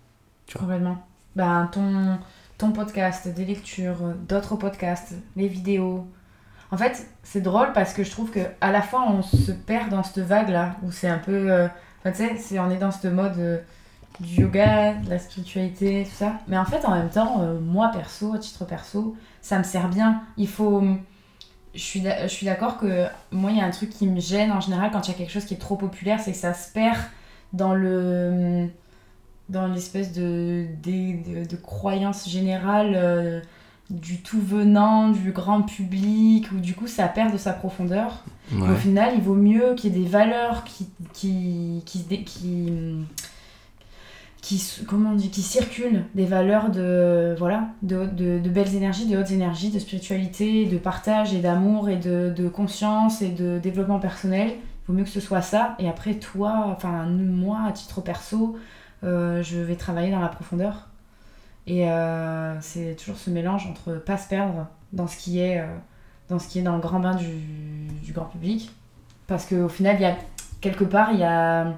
[0.56, 1.03] Complètement.
[1.36, 2.19] Ben, ton,
[2.60, 6.07] ton podcast, des lectures, d'autres podcasts, les vidéos.
[6.72, 9.89] En fait, c'est drôle parce que je trouve que à la fois on se perd
[9.89, 11.52] dans cette vague là où c'est un peu.
[11.52, 11.68] euh,
[12.06, 13.60] tu sais, on est dans ce mode euh,
[14.19, 16.34] du yoga, de la spiritualité, tout ça.
[16.48, 19.89] Mais en fait, en même temps, euh, moi perso, à titre perso, ça me sert
[19.89, 20.22] bien.
[20.38, 20.84] Il faut.
[21.76, 24.19] Je suis d'a- je suis d'accord que moi, il y a un truc qui me
[24.19, 26.38] gêne en général quand il y a quelque chose qui est trop populaire, c'est que
[26.38, 26.98] ça se perd
[27.53, 28.68] dans le
[29.49, 33.44] dans l'espèce de, de, croyance générale
[33.89, 38.23] du tout venant, du grand public, où du coup ça perd de sa profondeur.
[38.51, 38.69] Ouais.
[38.69, 42.05] Au final, il vaut mieux qu'il y ait des valeurs qui, qui, qui,
[44.41, 49.05] qui, comment on dit, qui circulent, des valeurs de, voilà, de, de, de belles énergies,
[49.05, 53.59] de hautes énergies, de spiritualité, de partage et d'amour et de, de conscience et de
[53.59, 54.49] développement personnel.
[54.49, 55.76] Il vaut mieux que ce soit ça.
[55.80, 58.57] Et après, toi, enfin, moi, à titre perso,
[59.03, 60.88] euh, je vais travailler dans la profondeur.
[61.68, 65.65] Et euh, c'est toujours ce mélange entre pas se perdre dans ce qui est, euh,
[66.30, 67.27] dans, ce qui est dans le grand bain du,
[68.03, 68.72] du grand public.
[69.27, 70.15] Parce qu'au final, il y a,
[70.61, 71.73] quelque part, il y a.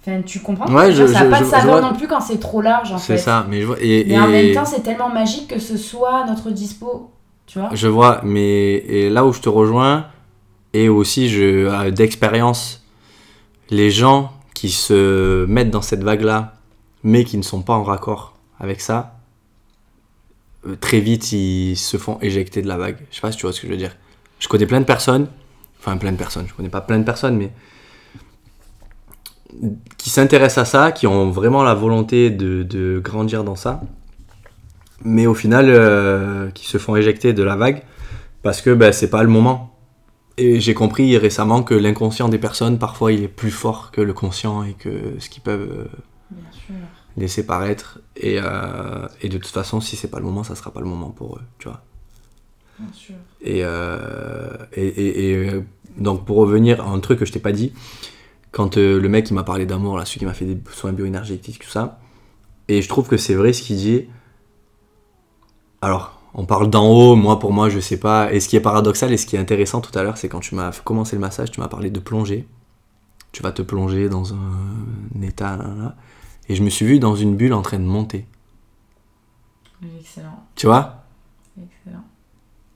[0.00, 1.90] Enfin, tu comprends Ouais, je- Ça n'a pas de je- saveur vois.
[1.90, 3.76] non plus quand c'est trop large, C'est ça, mais je vois.
[3.80, 7.10] Et, Mais en et- même temps, c'est tellement magique que ce soit à notre dispo.
[7.46, 7.68] Tu vois?
[7.72, 10.06] Je vois, mais et là où je te rejoins,
[10.72, 12.82] et aussi je, d'expérience,
[13.70, 16.54] les gens qui se mettent dans cette vague-là,
[17.04, 19.18] mais qui ne sont pas en raccord avec ça,
[20.66, 22.98] euh, très vite ils se font éjecter de la vague.
[23.10, 23.96] Je sais pas si tu vois ce que je veux dire.
[24.38, 25.28] Je connais plein de personnes,
[25.78, 27.50] enfin plein de personnes, je connais pas plein de personnes, mais
[29.98, 33.80] qui s'intéressent à ça, qui ont vraiment la volonté de, grandir dans ça,
[35.04, 37.82] mais au final euh, qui se font éjecter de la vague
[38.42, 39.68] parce que ben, c'est pas le moment.
[40.38, 44.14] Et j'ai compris récemment que l'inconscient des personnes, parfois, il est plus fort que le
[44.14, 45.84] conscient et que ce qu'ils peuvent euh,
[46.30, 46.74] Bien sûr.
[47.16, 48.00] Laisser paraître.
[48.16, 50.86] Et, euh, et de toute façon, si c'est pas le moment, ça sera pas le
[50.86, 51.82] moment pour eux, tu vois.
[52.78, 53.14] Bien sûr.
[53.42, 55.64] Et, euh, et, et- et, euh,
[55.98, 57.72] donc pour revenir à un truc que je t'ai pas dit,
[58.50, 60.92] quand euh, le mec il m'a parlé d'amour, là, celui qui m'a fait des soins
[60.92, 61.98] bioénergétiques, tout ça,
[62.68, 64.06] et je trouve que c'est vrai ce qu'il dit.
[65.80, 68.32] Alors, on parle d'en haut, moi pour moi je sais pas.
[68.32, 70.40] Et ce qui est paradoxal et ce qui est intéressant tout à l'heure, c'est quand
[70.40, 72.46] tu m'as fait commencer le massage, tu m'as parlé de plonger.
[73.32, 74.36] Tu vas te plonger dans un,
[75.16, 75.96] un état, là, là.
[76.48, 78.26] Et je me suis vu dans une bulle en train de monter.
[80.00, 80.44] Excellent.
[80.54, 81.04] Tu vois?
[81.58, 82.04] Excellent.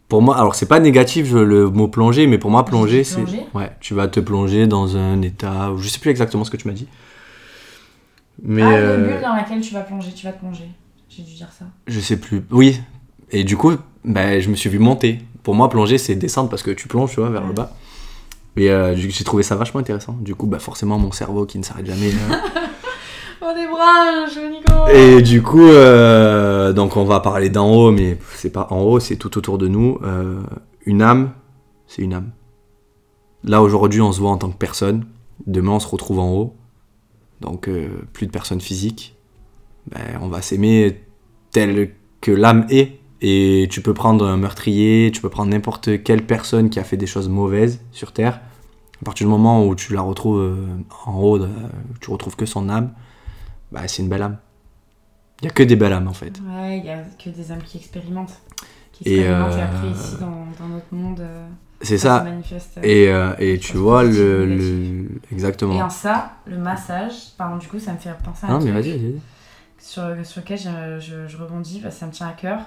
[0.09, 3.47] Pour moi, alors c'est pas négatif le mot plonger, mais pour moi plonger, c'est Plonger?
[3.55, 6.69] Ouais, tu vas te plonger dans un état, je sais plus exactement ce que tu
[6.69, 6.87] m'as dit,
[8.43, 10.69] mais ah, euh, une bulle dans laquelle tu vas plonger, tu vas te plonger.
[11.09, 11.65] J'ai dû dire ça.
[11.87, 12.45] je sais plus.
[12.51, 12.81] Oui,
[13.33, 13.73] et du coup,
[14.05, 15.21] ben je me suis vu monter.
[15.43, 17.73] Pour moi, plonger, c'est descendre parce que tu plonges, tu vois, vers le bas.
[18.57, 20.13] Et euh, j'ai trouvé ça vachement intéressant.
[20.21, 22.09] Du coup, bah forcément, mon cerveau qui ne s'arrête jamais.
[22.11, 22.37] euh,
[23.49, 28.19] Oh, des branches, Nico Et du coup, euh, donc on va parler d'en haut, mais
[28.35, 29.99] c'est pas en haut, c'est tout autour de nous.
[30.03, 30.41] Euh,
[30.85, 31.31] une âme,
[31.87, 32.33] c'est une âme.
[33.45, 35.07] Là aujourd'hui, on se voit en tant que personne.
[35.47, 36.57] Demain, on se retrouve en haut.
[37.41, 39.15] Donc euh, plus de personnes physiques.
[39.93, 41.03] Ben, on va s'aimer
[41.53, 42.99] tel que l'âme est.
[43.23, 46.97] Et tu peux prendre un meurtrier, tu peux prendre n'importe quelle personne qui a fait
[46.97, 48.41] des choses mauvaises sur Terre.
[49.01, 50.57] À partir du moment où tu la retrouves
[51.07, 51.39] en haut,
[52.01, 52.91] tu retrouves que son âme,
[53.73, 54.39] bah, c'est une belle âme.
[55.41, 56.41] Il n'y a que des belles âmes en fait.
[56.41, 58.41] Ouais, il y a que des âmes qui expérimentent.
[58.93, 61.47] Qui Et, expérimentent et, euh, après, ici, dans, dans notre monde, euh,
[61.83, 62.79] C'est ça manifeste.
[62.83, 65.77] Et, euh, et tu vois, le, le- Et Exactement.
[65.79, 68.71] en ça, le massage, pardon, du coup, ça me fait penser à un Non, mais
[68.71, 69.21] truc vas-y, vas-y.
[69.79, 72.61] sur, sur lequel je, je- je rebondis parce que ça me tient à cœur.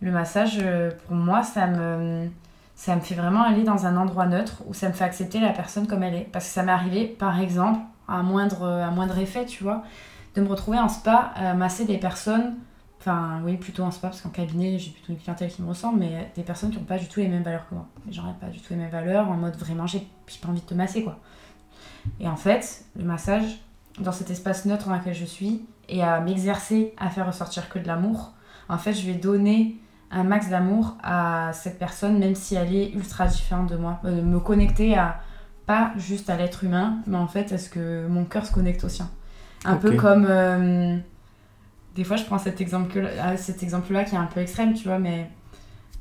[0.00, 2.26] Le massage, euh, pour moi, ça me,
[2.74, 5.50] ça me fait vraiment aller dans un endroit neutre où ça me fait accepter la
[5.50, 6.28] personne comme elle est.
[6.32, 9.82] Parce que ça m'est arrivé, par exemple, à moindre, à moindre effet, tu vois,
[10.38, 12.56] de me retrouver en spa à masser des personnes,
[13.00, 16.00] enfin, oui, plutôt en spa, parce qu'en cabinet, j'ai plutôt une clientèle qui me ressemble,
[16.00, 17.86] mais des personnes qui n'ont pas du tout les mêmes valeurs que moi.
[18.10, 20.66] Genre, pas du tout les mêmes valeurs, en mode vraiment, j'ai j'ai pas envie de
[20.66, 21.18] te masser, quoi.
[22.20, 23.60] Et en fait, le massage,
[23.98, 27.78] dans cet espace neutre dans lequel je suis, et à m'exercer à faire ressortir que
[27.78, 28.32] de l'amour,
[28.68, 32.92] en fait, je vais donner un max d'amour à cette personne, même si elle est
[32.92, 34.00] ultra différente de moi.
[34.04, 35.20] Euh, me connecter à,
[35.66, 38.84] pas juste à l'être humain, mais en fait à ce que mon cœur se connecte
[38.84, 39.10] au sien.
[39.64, 40.26] Un peu comme.
[40.28, 40.96] euh,
[41.96, 44.98] des fois, je prends cet exemple-là cet exemple qui est un peu extrême, tu vois,
[44.98, 45.26] mais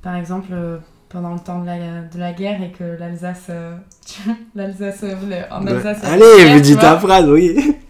[0.02, 0.78] par exemple, euh,
[1.10, 3.46] pendant le temps de la, de la guerre et que l'Alsace.
[3.50, 3.76] euh,
[4.56, 5.00] L'Alsace.
[5.04, 5.16] euh,
[5.52, 6.04] en Alsace.
[6.04, 6.82] Allez, guerre, dis vois.
[6.82, 7.76] ta phrase, oui.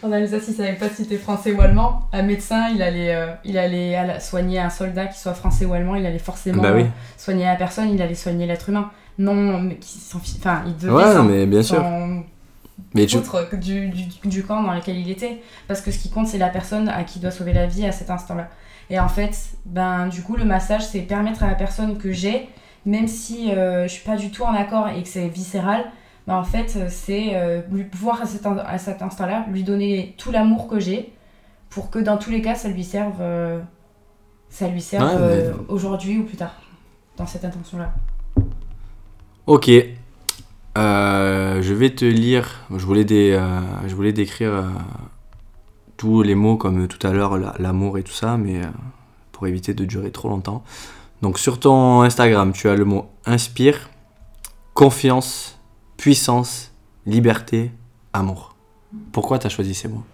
[0.00, 2.02] En Alsace, il savait pas si c'était français ou allemand.
[2.12, 5.72] Un médecin, il allait, euh, il allait alla- soigner un soldat qui soit français ou
[5.74, 6.82] allemand, il allait forcément Bah oui.
[6.82, 8.90] euh, soigner la personne, il allait soigner l'être humain.
[9.18, 11.84] Non, mais qui s'en fi- Enfin, il devait Ouais, mais bien sûr.
[12.94, 15.42] Mais autre que du, du, du camp dans lequel il était.
[15.66, 17.92] Parce que ce qui compte, c'est la personne à qui doit sauver la vie à
[17.92, 18.48] cet instant-là.
[18.90, 19.36] Et en fait,
[19.66, 22.48] ben, du coup, le massage, c'est permettre à la personne que j'ai,
[22.86, 25.84] même si euh, je suis pas du tout en accord et que c'est viscéral,
[26.26, 30.30] ben, en fait, c'est euh, lui pouvoir à cet, à cet instant-là lui donner tout
[30.30, 31.12] l'amour que j'ai
[31.68, 33.60] pour que dans tous les cas, ça lui serve, euh,
[34.48, 36.54] ça lui serve Ouais, euh, mais- aujourd'hui ou plus tard,
[37.18, 37.92] dans cette intention-là.
[39.46, 39.70] Ok.
[40.78, 42.46] Euh, je vais te lire.
[42.70, 44.68] Je voulais, des, euh, je voulais décrire euh,
[45.96, 48.60] tous les mots comme tout à l'heure, la- l'amour et tout ça, mais
[49.32, 50.62] pour éviter de durer trop longtemps.
[51.22, 53.90] Donc sur ton Instagram, tu as le mot inspire,
[54.74, 55.58] confiance,
[55.96, 56.72] puissance,
[57.06, 57.72] liberté,
[58.12, 58.54] amour.
[59.12, 60.04] Pourquoi tu as choisi ces mots?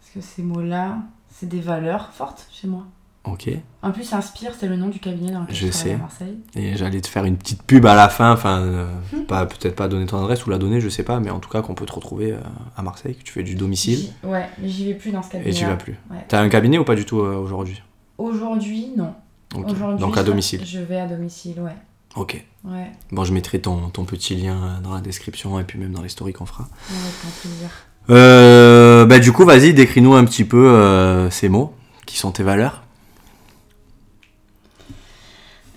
[0.00, 0.98] Parce que ces mots-là,
[1.30, 2.84] c'est des valeurs fortes chez moi.
[3.32, 3.50] Ok.
[3.82, 5.94] En plus, Inspire, c'est le nom du cabinet dans lequel Je je, travaille sais.
[5.94, 6.38] à Marseille.
[6.56, 8.86] Et j'allais te faire une petite pub à la fin, enfin, euh,
[9.28, 11.48] pas peut-être pas donner ton adresse ou la donner, je sais pas, mais en tout
[11.50, 12.38] cas qu'on peut te retrouver euh,
[12.76, 15.50] à Marseille, que tu fais du domicile Ouais, mais j'y vais plus dans ce cabinet.
[15.50, 15.96] et tu vas plus.
[16.10, 16.24] Ouais.
[16.28, 17.82] T'as un cabinet ou pas du tout euh, aujourd'hui?
[18.16, 19.14] Aujourd'hui, non.
[19.54, 20.62] Aujourd'hui, Donc à domicile.
[20.64, 21.76] Je vais à domicile, ouais.
[22.16, 22.42] Ok.
[22.64, 26.02] Ouais, Bon, je mettrai ton, ton petit lien dans la description et puis même dans
[26.02, 26.64] les stories qu'on fera.
[26.64, 27.68] ouais, avec plaisir.
[28.10, 31.74] Euh, bah du coup, vas-y, décris-nous un petit peu ces mots,
[32.06, 32.82] qui sont tes valeurs.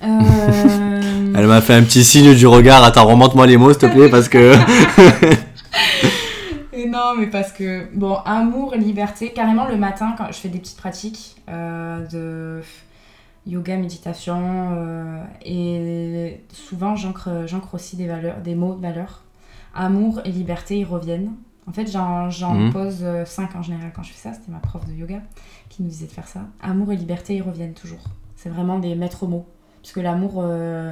[0.03, 2.83] Euh, Elle m'a fait un petit signe du regard.
[2.83, 4.53] Attends, remonte-moi les mots, s'il te plaît, parce que...
[6.87, 10.77] Non, mais parce que, bon, amour, liberté, carrément le matin, quand je fais des petites
[10.77, 12.61] pratiques euh, de
[13.45, 17.29] yoga, méditation, euh, et souvent j'ancre
[17.73, 19.21] aussi des valeurs, des mots de valeur.
[19.75, 21.31] Amour et liberté, ils reviennent.
[21.67, 22.73] En fait, j'en j'en Mhm.
[22.73, 25.21] pose 5 en général quand je fais ça, c'était ma prof de yoga
[25.69, 26.41] qui nous disait de faire ça.
[26.61, 28.03] Amour et liberté, ils reviennent toujours.
[28.35, 29.45] C'est vraiment des maîtres mots.
[29.81, 30.91] Parce que l'amour, euh,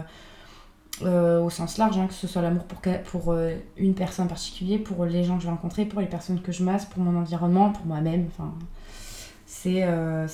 [1.02, 4.28] euh, au sens large, hein, que ce soit l'amour pour, pour euh, une personne en
[4.28, 7.02] particulier, pour les gens que je vais rencontrer, pour les personnes que je masse, pour
[7.02, 8.28] mon environnement, pour moi-même.
[8.28, 8.54] Enfin,
[9.46, 10.28] c'est euh,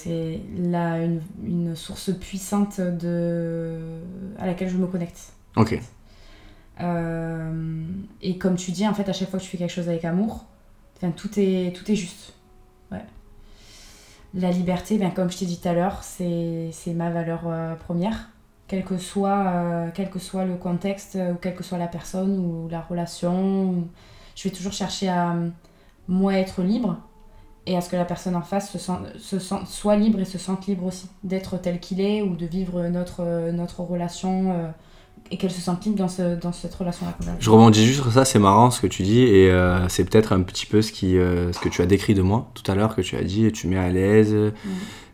[0.58, 3.78] là une, une source puissante de,
[4.40, 5.34] à laquelle je me connecte.
[5.56, 5.80] ok.
[8.22, 10.04] Et comme tu dis, en fait, à chaque fois que tu fais quelque chose avec
[10.04, 10.46] amour,
[11.16, 12.34] tout, est, tout est juste.
[12.92, 13.06] Ouais.
[14.34, 18.30] La liberté, ben, comme je t'ai dit tout à l'heure, c'est ma valeur première.
[18.68, 21.88] Quel que, soit, euh, quel que soit le contexte, euh, ou quelle que soit la
[21.88, 23.88] personne ou la relation, ou-
[24.36, 25.50] je vais toujours chercher à, euh,
[26.08, 26.98] moi, être libre
[27.68, 30.26] et à ce que la personne en face se sente, se sente, soit libre et
[30.26, 34.52] se sente libre aussi d'être tel qu'il est ou de vivre notre, euh, notre relation
[34.52, 34.68] euh,
[35.32, 37.14] et qu'elle se sente libre dans, ce, dans cette relation-là.
[37.40, 40.34] Je rebondis juste sur ça, c'est marrant ce que tu dis, et euh, c'est peut-être
[40.34, 42.76] un petit peu ce, qui, euh, ce que tu as décrit de moi tout à
[42.76, 44.36] l'heure, que tu as dit, tu mets à l'aise.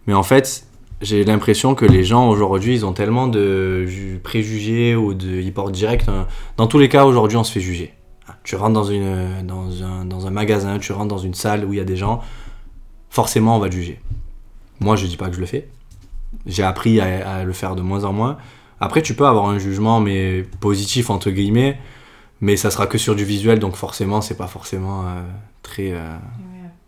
[0.07, 0.65] Mais en fait,
[1.01, 5.27] j'ai l'impression que les gens aujourd'hui, ils ont tellement de ju- préjugés ou de.
[5.41, 6.07] Ils portent direct.
[6.09, 7.93] un- Dans tous les cas, aujourd'hui, on se fait juger.
[8.43, 11.73] Tu rentres dans, une, dans, un, dans un magasin, tu rentres dans une salle où
[11.73, 12.21] il y a des gens,
[13.09, 13.99] forcément, on va te juger.
[14.79, 15.67] Moi, je dis pas que je le fais.
[16.45, 18.37] J'ai appris à, à le faire de moins en moins.
[18.79, 21.77] Après, tu peux avoir un jugement, mais positif, entre guillemets,
[22.39, 25.21] mais ça sera que sur du visuel, donc forcément, c'est pas forcément euh,
[25.61, 25.91] très.
[25.91, 26.15] euh,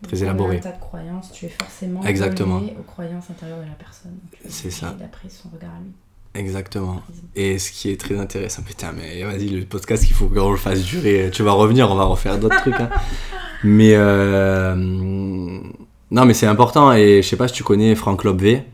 [0.06, 0.56] Très comme élaboré.
[0.58, 2.58] Un tas de croyances, tu es forcément Exactement.
[2.78, 4.12] aux croyances intérieures de la personne.
[4.48, 4.94] C'est ça.
[4.98, 5.92] D'après son regard à lui.
[6.36, 7.00] Exactement.
[7.36, 10.56] Et ce qui est très intéressant, putain, mais vas-y, le podcast, il faut qu'on le
[10.56, 11.30] fasse durer.
[11.32, 12.74] Tu vas revenir, on va refaire d'autres trucs.
[12.74, 12.90] hein.
[13.66, 16.92] Mais euh, non, mais c'est important.
[16.92, 18.64] Et je sais pas si tu connais Franck Lobvé.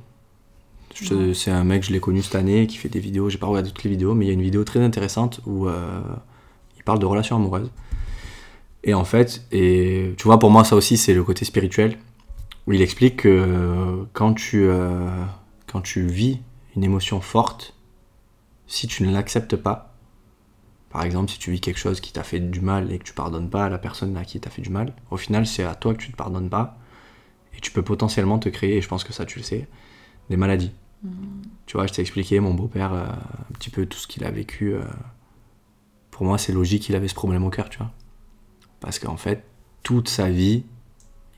[1.33, 3.31] C'est un mec, je l'ai connu cette année, qui fait des vidéos.
[3.31, 5.69] J'ai pas regardé toutes les vidéos, mais il y a une vidéo très intéressante où
[5.69, 6.01] euh,
[6.77, 7.71] il parle de relations amoureuses.
[8.85, 11.99] Et en fait, et tu vois, pour moi, ça aussi, c'est le côté spirituel.
[12.67, 15.09] Où il explique que euh, quand tu, euh,
[15.67, 16.41] quand tu vis
[16.77, 17.75] une émotion forte,
[18.67, 19.95] si tu ne l'acceptes pas,
[20.91, 23.13] par exemple, si tu vis quelque chose qui t'a fait du mal et que tu
[23.13, 25.75] pardonnes pas à la personne à qui t'a fait du mal, au final, c'est à
[25.75, 26.79] toi que tu te pardonnes pas.
[27.57, 29.69] Et tu peux potentiellement te créer, et je pense que ça, tu le sais,
[30.29, 30.73] des maladies.
[31.67, 34.31] Tu vois, je t'ai expliqué, mon beau-père, euh, un petit peu tout ce qu'il a
[34.31, 34.75] vécu.
[34.75, 34.83] euh,
[36.11, 37.91] pour moi, c'est logique qu'il avait ce problème au cœur, tu vois.
[38.81, 39.45] Parce qu'en fait,
[39.83, 40.65] toute sa vie,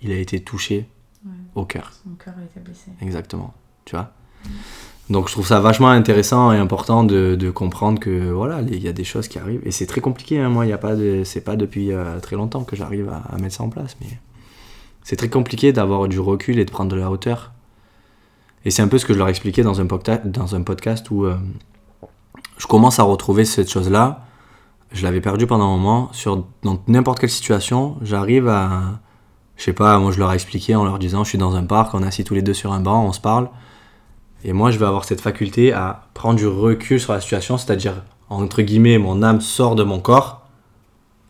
[0.02, 0.88] il a été touché
[1.24, 1.30] Ouais.
[1.54, 1.92] au cœur.
[2.02, 2.90] Son cœur a été blessé.
[3.00, 3.54] Exactement.
[3.84, 4.10] Tu vois?
[5.08, 8.88] Donc je trouve ça vachement intéressant et important de, de comprendre que voilà, il y
[8.88, 9.60] a des choses qui arrivent.
[9.64, 10.48] Et c'est très compliqué, hein.
[10.48, 13.18] moi, il y a pas de, c'est pas depuis euh, très longtemps que j'arrive à,
[13.32, 13.96] à mettre ça en place.
[14.00, 14.08] Mais
[15.04, 17.52] c'est très compliqué d'avoir du recul et de prendre de la hauteur.
[18.64, 19.86] Et c'est un peu ce que je leur expliquais dans un,
[20.24, 21.36] dans un podcast où euh,
[22.58, 24.24] je commence à retrouver cette chose-là.
[24.92, 26.10] Je l'avais perdu pendant un moment.
[26.12, 29.00] Sur, dans n'importe quelle situation, j'arrive à
[29.56, 31.64] je sais pas, moi je leur ai expliqué en leur disant je suis dans un
[31.64, 33.48] parc, on est assis tous les deux sur un banc, on se parle.
[34.44, 38.02] Et moi je vais avoir cette faculté à prendre du recul sur la situation, c'est-à-dire,
[38.28, 40.46] entre guillemets, mon âme sort de mon corps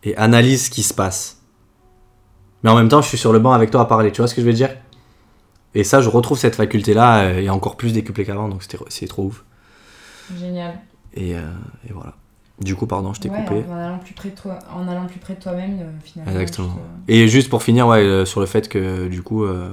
[0.03, 1.41] et analyse ce qui se passe.
[2.63, 4.27] Mais en même temps, je suis sur le banc avec toi à parler, tu vois
[4.27, 4.69] ce que je veux dire?
[5.75, 9.25] Et ça, je retrouve cette faculté-là, euh, et encore plus décuplée qu'avant, donc c'est trop
[9.25, 9.43] ouf.
[10.39, 10.79] Génial.
[11.13, 11.41] Et, euh,
[11.87, 12.15] et voilà.
[12.61, 13.63] Du coup, pardon, je t'ai Ouais, coupé.
[13.69, 16.31] En allant plus près de toi, en allant plus près de toi-même, euh, finalement.
[16.31, 16.75] Exactement.
[17.07, 19.69] je te- Et juste pour finir, ouais, euh, sur le fait que du coup, euh,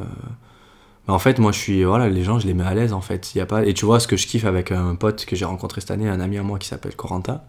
[1.07, 3.01] bah, en fait, moi, je suis, voilà, les gens, je les mets à l'aise, en
[3.03, 3.35] fait.
[3.35, 5.37] Il y a pas, et tu vois, ce que je kiffe avec un pote que
[5.37, 7.43] j'ai rencontré cette année, un ami à moi qui s'appelle Corentin.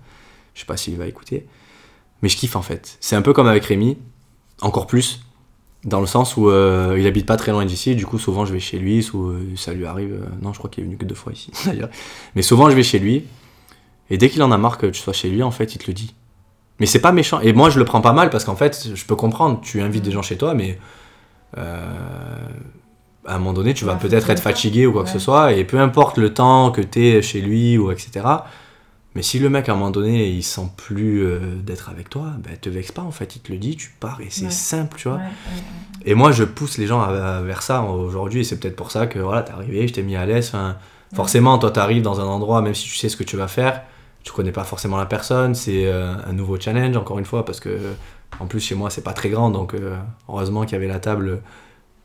[0.53, 1.47] Je sais pas s'il va écouter,
[2.21, 2.97] mais je kiffe en fait.
[2.99, 3.97] C'est un peu comme avec Rémi,
[4.61, 5.21] encore plus,
[5.85, 7.95] dans le sens où euh, il habite pas très loin d'ici.
[7.95, 10.11] Du coup, souvent, je vais chez lui, euh, ça lui arrive.
[10.13, 11.89] euh, non, je crois qu'il est venu que deux fois ici, d'ailleurs.
[12.35, 13.23] Mais souvent, je vais chez lui.
[14.11, 15.87] Et dès qu'il en a marre que tu sois chez lui, en fait, il te
[15.87, 16.13] le dit.
[16.79, 17.39] Mais c'est pas méchant.
[17.41, 19.59] Et moi, je le prends pas mal parce qu'en fait, je peux comprendre.
[19.61, 20.77] Tu invites des gens chez toi, mais
[21.57, 21.85] euh,
[23.25, 25.53] à un moment donné, tu vas Ouais, peut-être être fatigué ou quoi que ce soit.
[25.53, 28.25] Et peu importe le temps que tu es chez lui ou etc.
[29.13, 32.27] Mais si le mec, à un moment donné, il sent plus euh, d'être avec toi,
[32.39, 33.35] ben, te vexe pas en fait.
[33.35, 34.51] Il te le dit, tu pars et c'est Ouais.
[34.51, 35.17] simple, tu vois.
[35.17, 36.11] Ouais, ouais, ouais.
[36.11, 37.07] Et moi, je pousse les gens à-
[37.37, 40.01] à- vers ça aujourd'hui, et c'est peut-être pour ça que voilà, t'es arrivé, je t'ai
[40.03, 40.53] mis à l'aise.
[41.13, 43.83] Forcément, toi, t'arrives dans un endroit, même si tu sais ce que tu vas faire,
[44.23, 47.59] tu connais pas forcément la personne, c'est euh, un nouveau challenge, encore une fois, parce
[47.59, 47.77] que
[48.39, 49.97] en plus, chez moi, c'est pas très grand, donc euh,
[50.29, 51.41] heureusement qu'il y avait la table.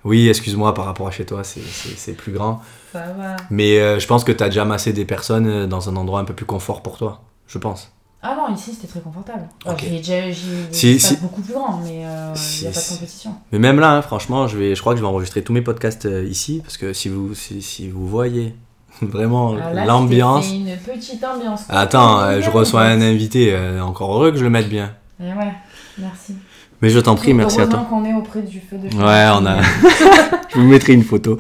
[0.05, 2.63] Oui, excuse-moi, par rapport à chez toi, c'est- plus grand.
[2.93, 3.37] Ça va.
[3.51, 6.35] Mais euh, je pense que t'as déjà massé des personnes dans un endroit un peu
[6.35, 7.93] plus confort pour toi, je pense.
[8.23, 9.49] Ah non, ici c'était très confortable.
[9.67, 9.85] Ok.
[9.85, 10.33] J'ai déjà
[10.73, 12.03] Si- beaucoup plus grand, mais
[12.35, 13.35] il Si- n'y a pas de compétition.
[13.53, 15.63] Mais même là, hein, franchement, je, vais, je crois que je vais enregistrer tous mes
[15.63, 18.55] podcasts euh, ici, parce que si vous, si, si vous voyez
[19.03, 19.55] vraiment
[19.87, 20.47] l'ambiance.
[20.47, 21.65] C'est une petite ambiance.
[21.69, 24.93] Attends, euh, je reçois un invité, euh, encore heureux que je le mette bien.
[25.21, 25.53] Et ouais,
[25.99, 26.37] merci.
[26.83, 27.87] Mais je t'en prie, merci à toi.
[27.89, 29.63] qu'on est auprès du feu de Ouais, on a.
[30.51, 31.39] je vous mettrai une photo.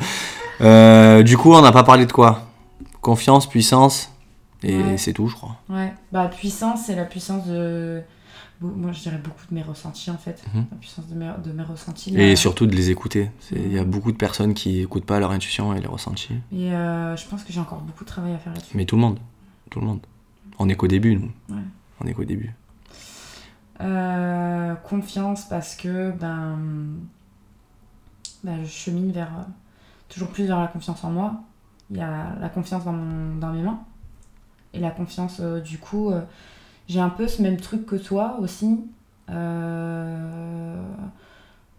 [0.60, 2.42] Euh, du coup, on n'a pas parlé de quoi?
[3.02, 4.10] Confiance, puissance,
[4.62, 4.96] et Ouais.
[4.96, 5.56] c'est tout, je crois.
[5.68, 8.00] Ouais, bah puissance, c'est la puissance de.
[8.60, 10.42] Moi je dirais beaucoup de mes ressentis en fait.
[10.54, 10.66] Mhm.
[10.70, 12.14] La puissance de mes, de mes ressentis.
[12.14, 12.36] Et là.
[12.36, 13.30] surtout de les écouter.
[13.52, 16.34] Il y a beaucoup de personnes qui écoutent pas leur intuition et les ressentis.
[16.52, 18.76] Et euh, je pense que j'ai encore beaucoup de travail à faire là-dessus.
[18.76, 19.18] Mais tout le monde.
[19.70, 20.00] Tout le monde.
[20.58, 21.30] On est qu'au début, nous.
[21.54, 21.62] Ouais.
[22.00, 22.54] On est qu'au début.
[23.82, 26.58] Euh, confiance parce que ben,
[28.42, 29.42] ben, je chemine vers euh,
[30.08, 31.42] toujours plus vers la confiance en moi.
[31.90, 33.80] Il y a la confiance dans, mon, dans mes mains
[34.72, 36.10] et la confiance du coup.
[36.88, 38.80] J'ai un peu ce même truc que toi aussi.
[39.30, 40.82] euh,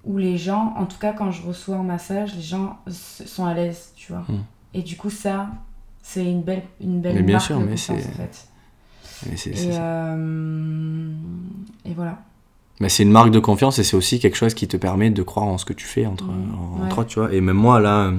[0.03, 3.53] où les gens, en tout cas quand je reçois un massage, les gens sont à
[3.53, 4.23] l'aise, tu vois.
[4.29, 4.43] Hmm.
[4.73, 5.49] Et du coup ça,
[6.01, 8.47] c'est une belle, une belle Mais bien marque sûr, de mais confiance c'est- en fait.
[9.31, 9.81] Et c'est- Et, c'est ça.
[9.81, 11.11] euh,
[11.85, 12.19] et voilà.
[12.79, 15.23] Mais c'est une marque de confiance et c'est aussi quelque chose qui te permet de
[15.23, 16.55] croire en ce que tu fais, entre, Mhm.
[16.55, 16.85] en- Ouais.
[16.85, 17.33] entre autres, tu vois.
[17.33, 18.11] Et même moi, là,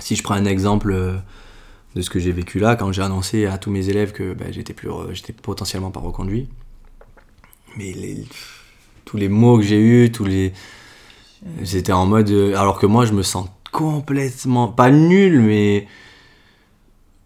[0.00, 1.16] si je prends un exemple euh,
[1.96, 4.52] de ce que j'ai vécu là, quand j'ai annoncé à tous mes élèves que ben,
[4.52, 6.48] j'étais plus, j'étais potentiellement pas reconduit,
[7.76, 7.94] mais
[9.04, 10.52] tous les mots que j'ai eus, tous les,
[11.62, 15.86] j'étais en mode, euh, alors que moi, je me sens complètement pas nul, mais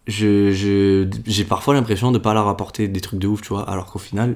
[0.07, 3.69] je, je- j'ai parfois l'impression de pas leur apporter des trucs de ouf, tu vois,
[3.69, 4.35] alors qu'au final,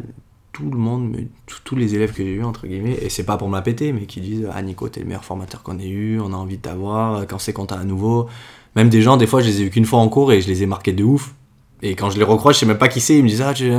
[0.54, 1.18] tout le monde,
[1.66, 3.92] tous les élèves que j'ai eu entre guillemets, et c'est pas pour me la péter,
[3.92, 6.58] mais qui disent Ah Nico, t'es le meilleur formateur qu'on ait eu, on a envie
[6.58, 8.28] de t'avoir, quand c'est qu'on t'a à nouveau.
[8.76, 10.48] Même des gens, des fois, je les ai eu qu'une fois en cours et je
[10.48, 11.34] les ai marqués de ouf.
[11.82, 13.54] Et quand je les recroise, je sais même pas qui c'est, ils me disent Ah,
[13.54, 13.72] tu...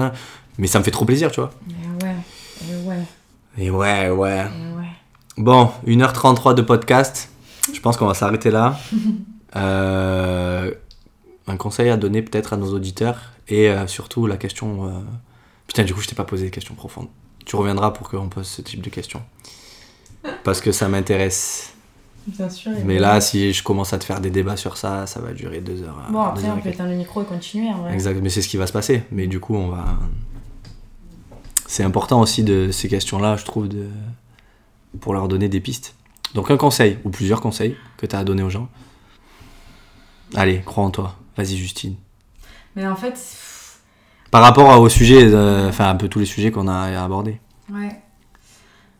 [0.58, 1.50] mais ça me fait trop plaisir, tu vois.
[1.68, 2.14] Et ouais,
[2.70, 2.96] et ouais,
[3.58, 4.40] Et ouais, ouais.
[4.40, 4.88] et ouais.
[5.38, 7.30] Bon, 1h33 de podcast.
[7.74, 8.78] Je pense qu'on va s'arrêter là.
[9.54, 10.70] Euh,
[11.46, 14.86] un conseil à donner peut-être à nos auditeurs et euh, surtout la question.
[14.86, 14.90] euh,
[15.66, 17.08] Putain, du coup, je t'ai pas posé des questions profondes.
[17.46, 19.22] Tu reviendras pour qu'on pose ce type de questions.
[20.44, 21.72] Parce que ça m'intéresse.
[22.26, 22.72] Bien sûr.
[22.84, 25.60] Mais là, si je commence à te faire des débats sur ça, ça va durer
[25.60, 25.96] deux heures.
[26.10, 27.92] Bon, deux après, heures on peut éteindre le micro et continuer en vrai.
[27.94, 29.04] Exact, mais c'est ce qui va se passer.
[29.12, 29.84] Mais du coup, on va.
[31.66, 33.88] C'est important aussi de ces questions-là, je trouve, de...
[35.00, 35.94] pour leur donner des pistes.
[36.34, 38.68] Donc un conseil, ou plusieurs conseils, que tu as à donner aux gens.
[40.34, 41.16] Allez, crois en toi.
[41.36, 41.94] Vas-y, Justine.
[42.74, 43.14] Mais en fait,
[44.30, 47.40] Par rapport au sujet, euh, enfin un peu tous les sujets qu'on a abordés.
[47.72, 48.00] ouais.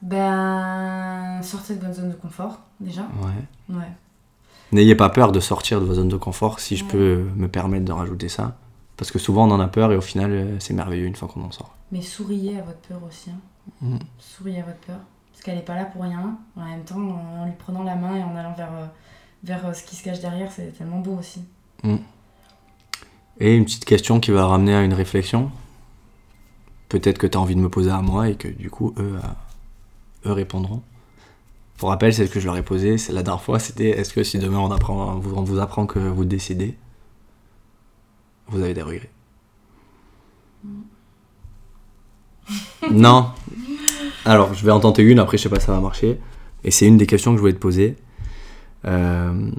[0.03, 3.03] Ben, sortez de votre zone de confort, déjà.
[3.23, 3.77] Ouais.
[3.77, 3.91] Ouais.
[4.73, 6.91] N'ayez pas peur de sortir de vos zones de confort, si je Ouais.
[6.91, 8.57] peux me permettre de rajouter ça.
[8.97, 11.29] Parce que souvent on en a peur et au final euh, c'est merveilleux une fois
[11.29, 11.75] qu'on en sort.
[11.93, 13.31] Mais souriez à votre peur aussi.
[13.31, 13.39] hein.
[13.83, 13.99] Mhm.
[14.19, 14.97] Souriez à votre peur.
[15.33, 16.39] Parce qu'elle est pas là pour rien.
[16.57, 18.87] En même temps, en lui prenant la main et en allant vers, euh,
[19.45, 21.45] vers euh, ce qui se cache derrière, c'est tellement beau aussi.
[23.39, 25.51] Et une petite question qui va ramener à une réflexion.
[26.89, 29.19] Peut-être que tu as envie de me poser à moi et que du coup, eux,
[30.27, 30.83] eux répondront.
[31.79, 34.23] Pour rappel, celle que je leur ai posée, c'est la dernière fois, c'était est-ce que
[34.23, 36.77] si demain on, apprend, on vous- on vous apprend que vous décidez,
[38.49, 39.11] vous avez des regrets?
[42.91, 43.31] Non
[44.25, 46.19] Alors, je vais en tenter une, après je sais pas si ça va marcher.
[46.65, 47.97] Et c'est une des questions que je voulais te poser.
[48.87, 49.51] Euh,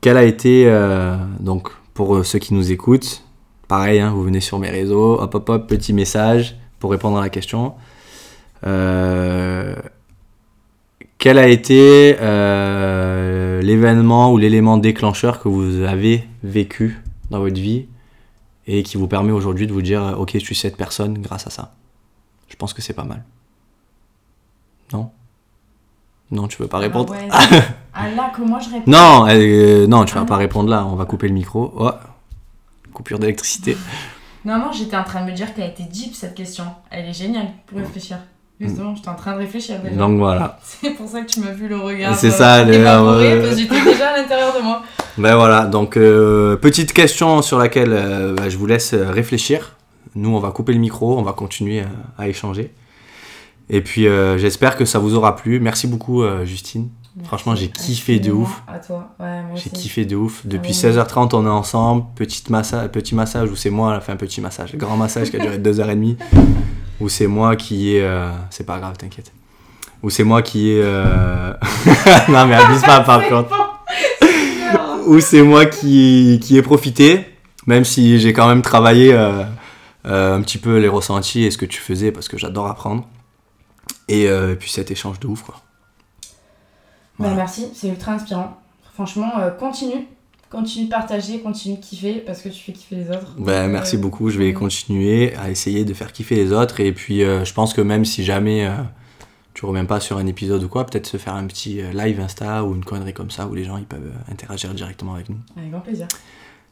[0.00, 3.24] quel a été, euh, donc pour ceux qui nous écoutent,
[3.68, 7.20] pareil, hein, vous venez sur mes réseaux, hop hop hop, petit message pour répondre à
[7.20, 7.74] la question.
[8.66, 9.74] Euh,
[11.18, 17.86] quel a été euh, l'événement ou l'élément déclencheur que vous avez vécu dans votre vie
[18.66, 21.50] et qui vous permet aujourd'hui de vous dire ok je suis cette personne grâce à
[21.50, 21.74] ça?
[22.48, 23.24] Je pense que c'est pas mal.
[24.92, 25.10] Non?
[26.30, 27.14] Non, tu veux pas répondre?
[27.30, 27.62] Ah, ouais.
[27.94, 28.90] ah là, je réponds.
[28.90, 30.40] Non, euh, non, tu vas Ah pas non.
[30.40, 31.72] répondre là, on va couper le micro.
[31.76, 31.90] Oh,
[32.92, 33.76] coupure d'électricité.
[34.44, 36.64] Non, non, j'étais en train de me dire qu'elle était deep cette question.
[36.90, 38.18] Elle est géniale pour réfléchir.
[38.60, 39.94] Justement, j'étais en train de réfléchir déjà.
[39.94, 40.58] Donc voilà.
[40.64, 42.14] C'est pour ça que tu m'as vu le regard.
[42.16, 44.82] C'est euh, ça, le- évaporé, euh, parce que j'étais déjà à l'intérieur de moi.
[45.18, 49.74] Ben voilà, donc euh, petite question sur laquelle euh, bah, je vous laisse réfléchir.
[50.14, 51.82] Nous, on va couper le micro, on va continuer
[52.16, 52.72] à échanger.
[53.68, 54.06] Et puis,
[54.38, 55.60] j'espère que ça vous aura plu.
[55.60, 56.88] Merci beaucoup, Justine.
[57.24, 58.62] Franchement, j'ai kiffé de ouf.
[58.66, 60.46] À toi, ouais, J'ai kiffé de ouf.
[60.46, 60.76] Depuis oui.
[60.76, 62.04] 16h30, on est ensemble.
[62.14, 65.58] Petite massa petit massage où c'est moi, enfin petit massage, grand massage qui a duré
[65.58, 66.16] 2h30.
[67.00, 68.02] Où c'est moi qui est.
[68.02, 69.32] euh, C'est pas grave, t'inquiète.
[70.02, 70.80] Où c'est moi qui est.
[70.82, 71.52] euh,
[72.28, 73.48] non, mais abuse pas par contre.
[73.50, 73.56] bon,
[74.20, 74.98] c'est bien.
[75.06, 77.26] Où c'est moi qui, qui ai profité.
[77.66, 79.44] Même si j'ai quand même travaillé euh,
[80.06, 83.06] euh, un petit peu les ressentis et ce que tu faisais parce que j'adore apprendre.
[84.08, 85.56] Et euh, puis cet échange de ouf, quoi.
[87.18, 87.34] Bah, Voilà.
[87.34, 88.58] merci, c'est ultra inspirant.
[88.94, 90.06] Franchement, euh, continue.
[90.50, 93.34] Continue de partager, continue de kiffer parce que tu fais kiffer les autres.
[93.38, 94.30] Ben, merci euh, beaucoup.
[94.30, 96.80] Je vais continuer à essayer de faire kiffer les autres.
[96.80, 98.70] Et puis, euh, je pense que même si jamais euh,
[99.52, 102.18] tu reviens pas sur un épisode ou quoi, peut-être se faire un petit euh, live
[102.20, 105.36] Insta ou une connerie comme ça où les gens ils peuvent interagir directement avec nous.
[105.56, 106.08] Avec grand plaisir.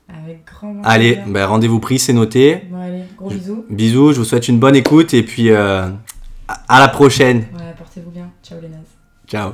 [0.09, 1.33] Avec grand, grand Allez, plaisir.
[1.33, 2.63] ben, rendez-vous pris, c'est noté.
[2.71, 3.65] Bon, allez, gros bisous.
[3.69, 5.93] Bisous, je vous souhaite une bonne écoute et puis à-
[6.69, 7.41] à la prochaine.
[7.55, 8.31] Ouais, portez-vous bien.
[8.43, 8.87] Ciao les nazes.
[9.27, 9.53] Ciao.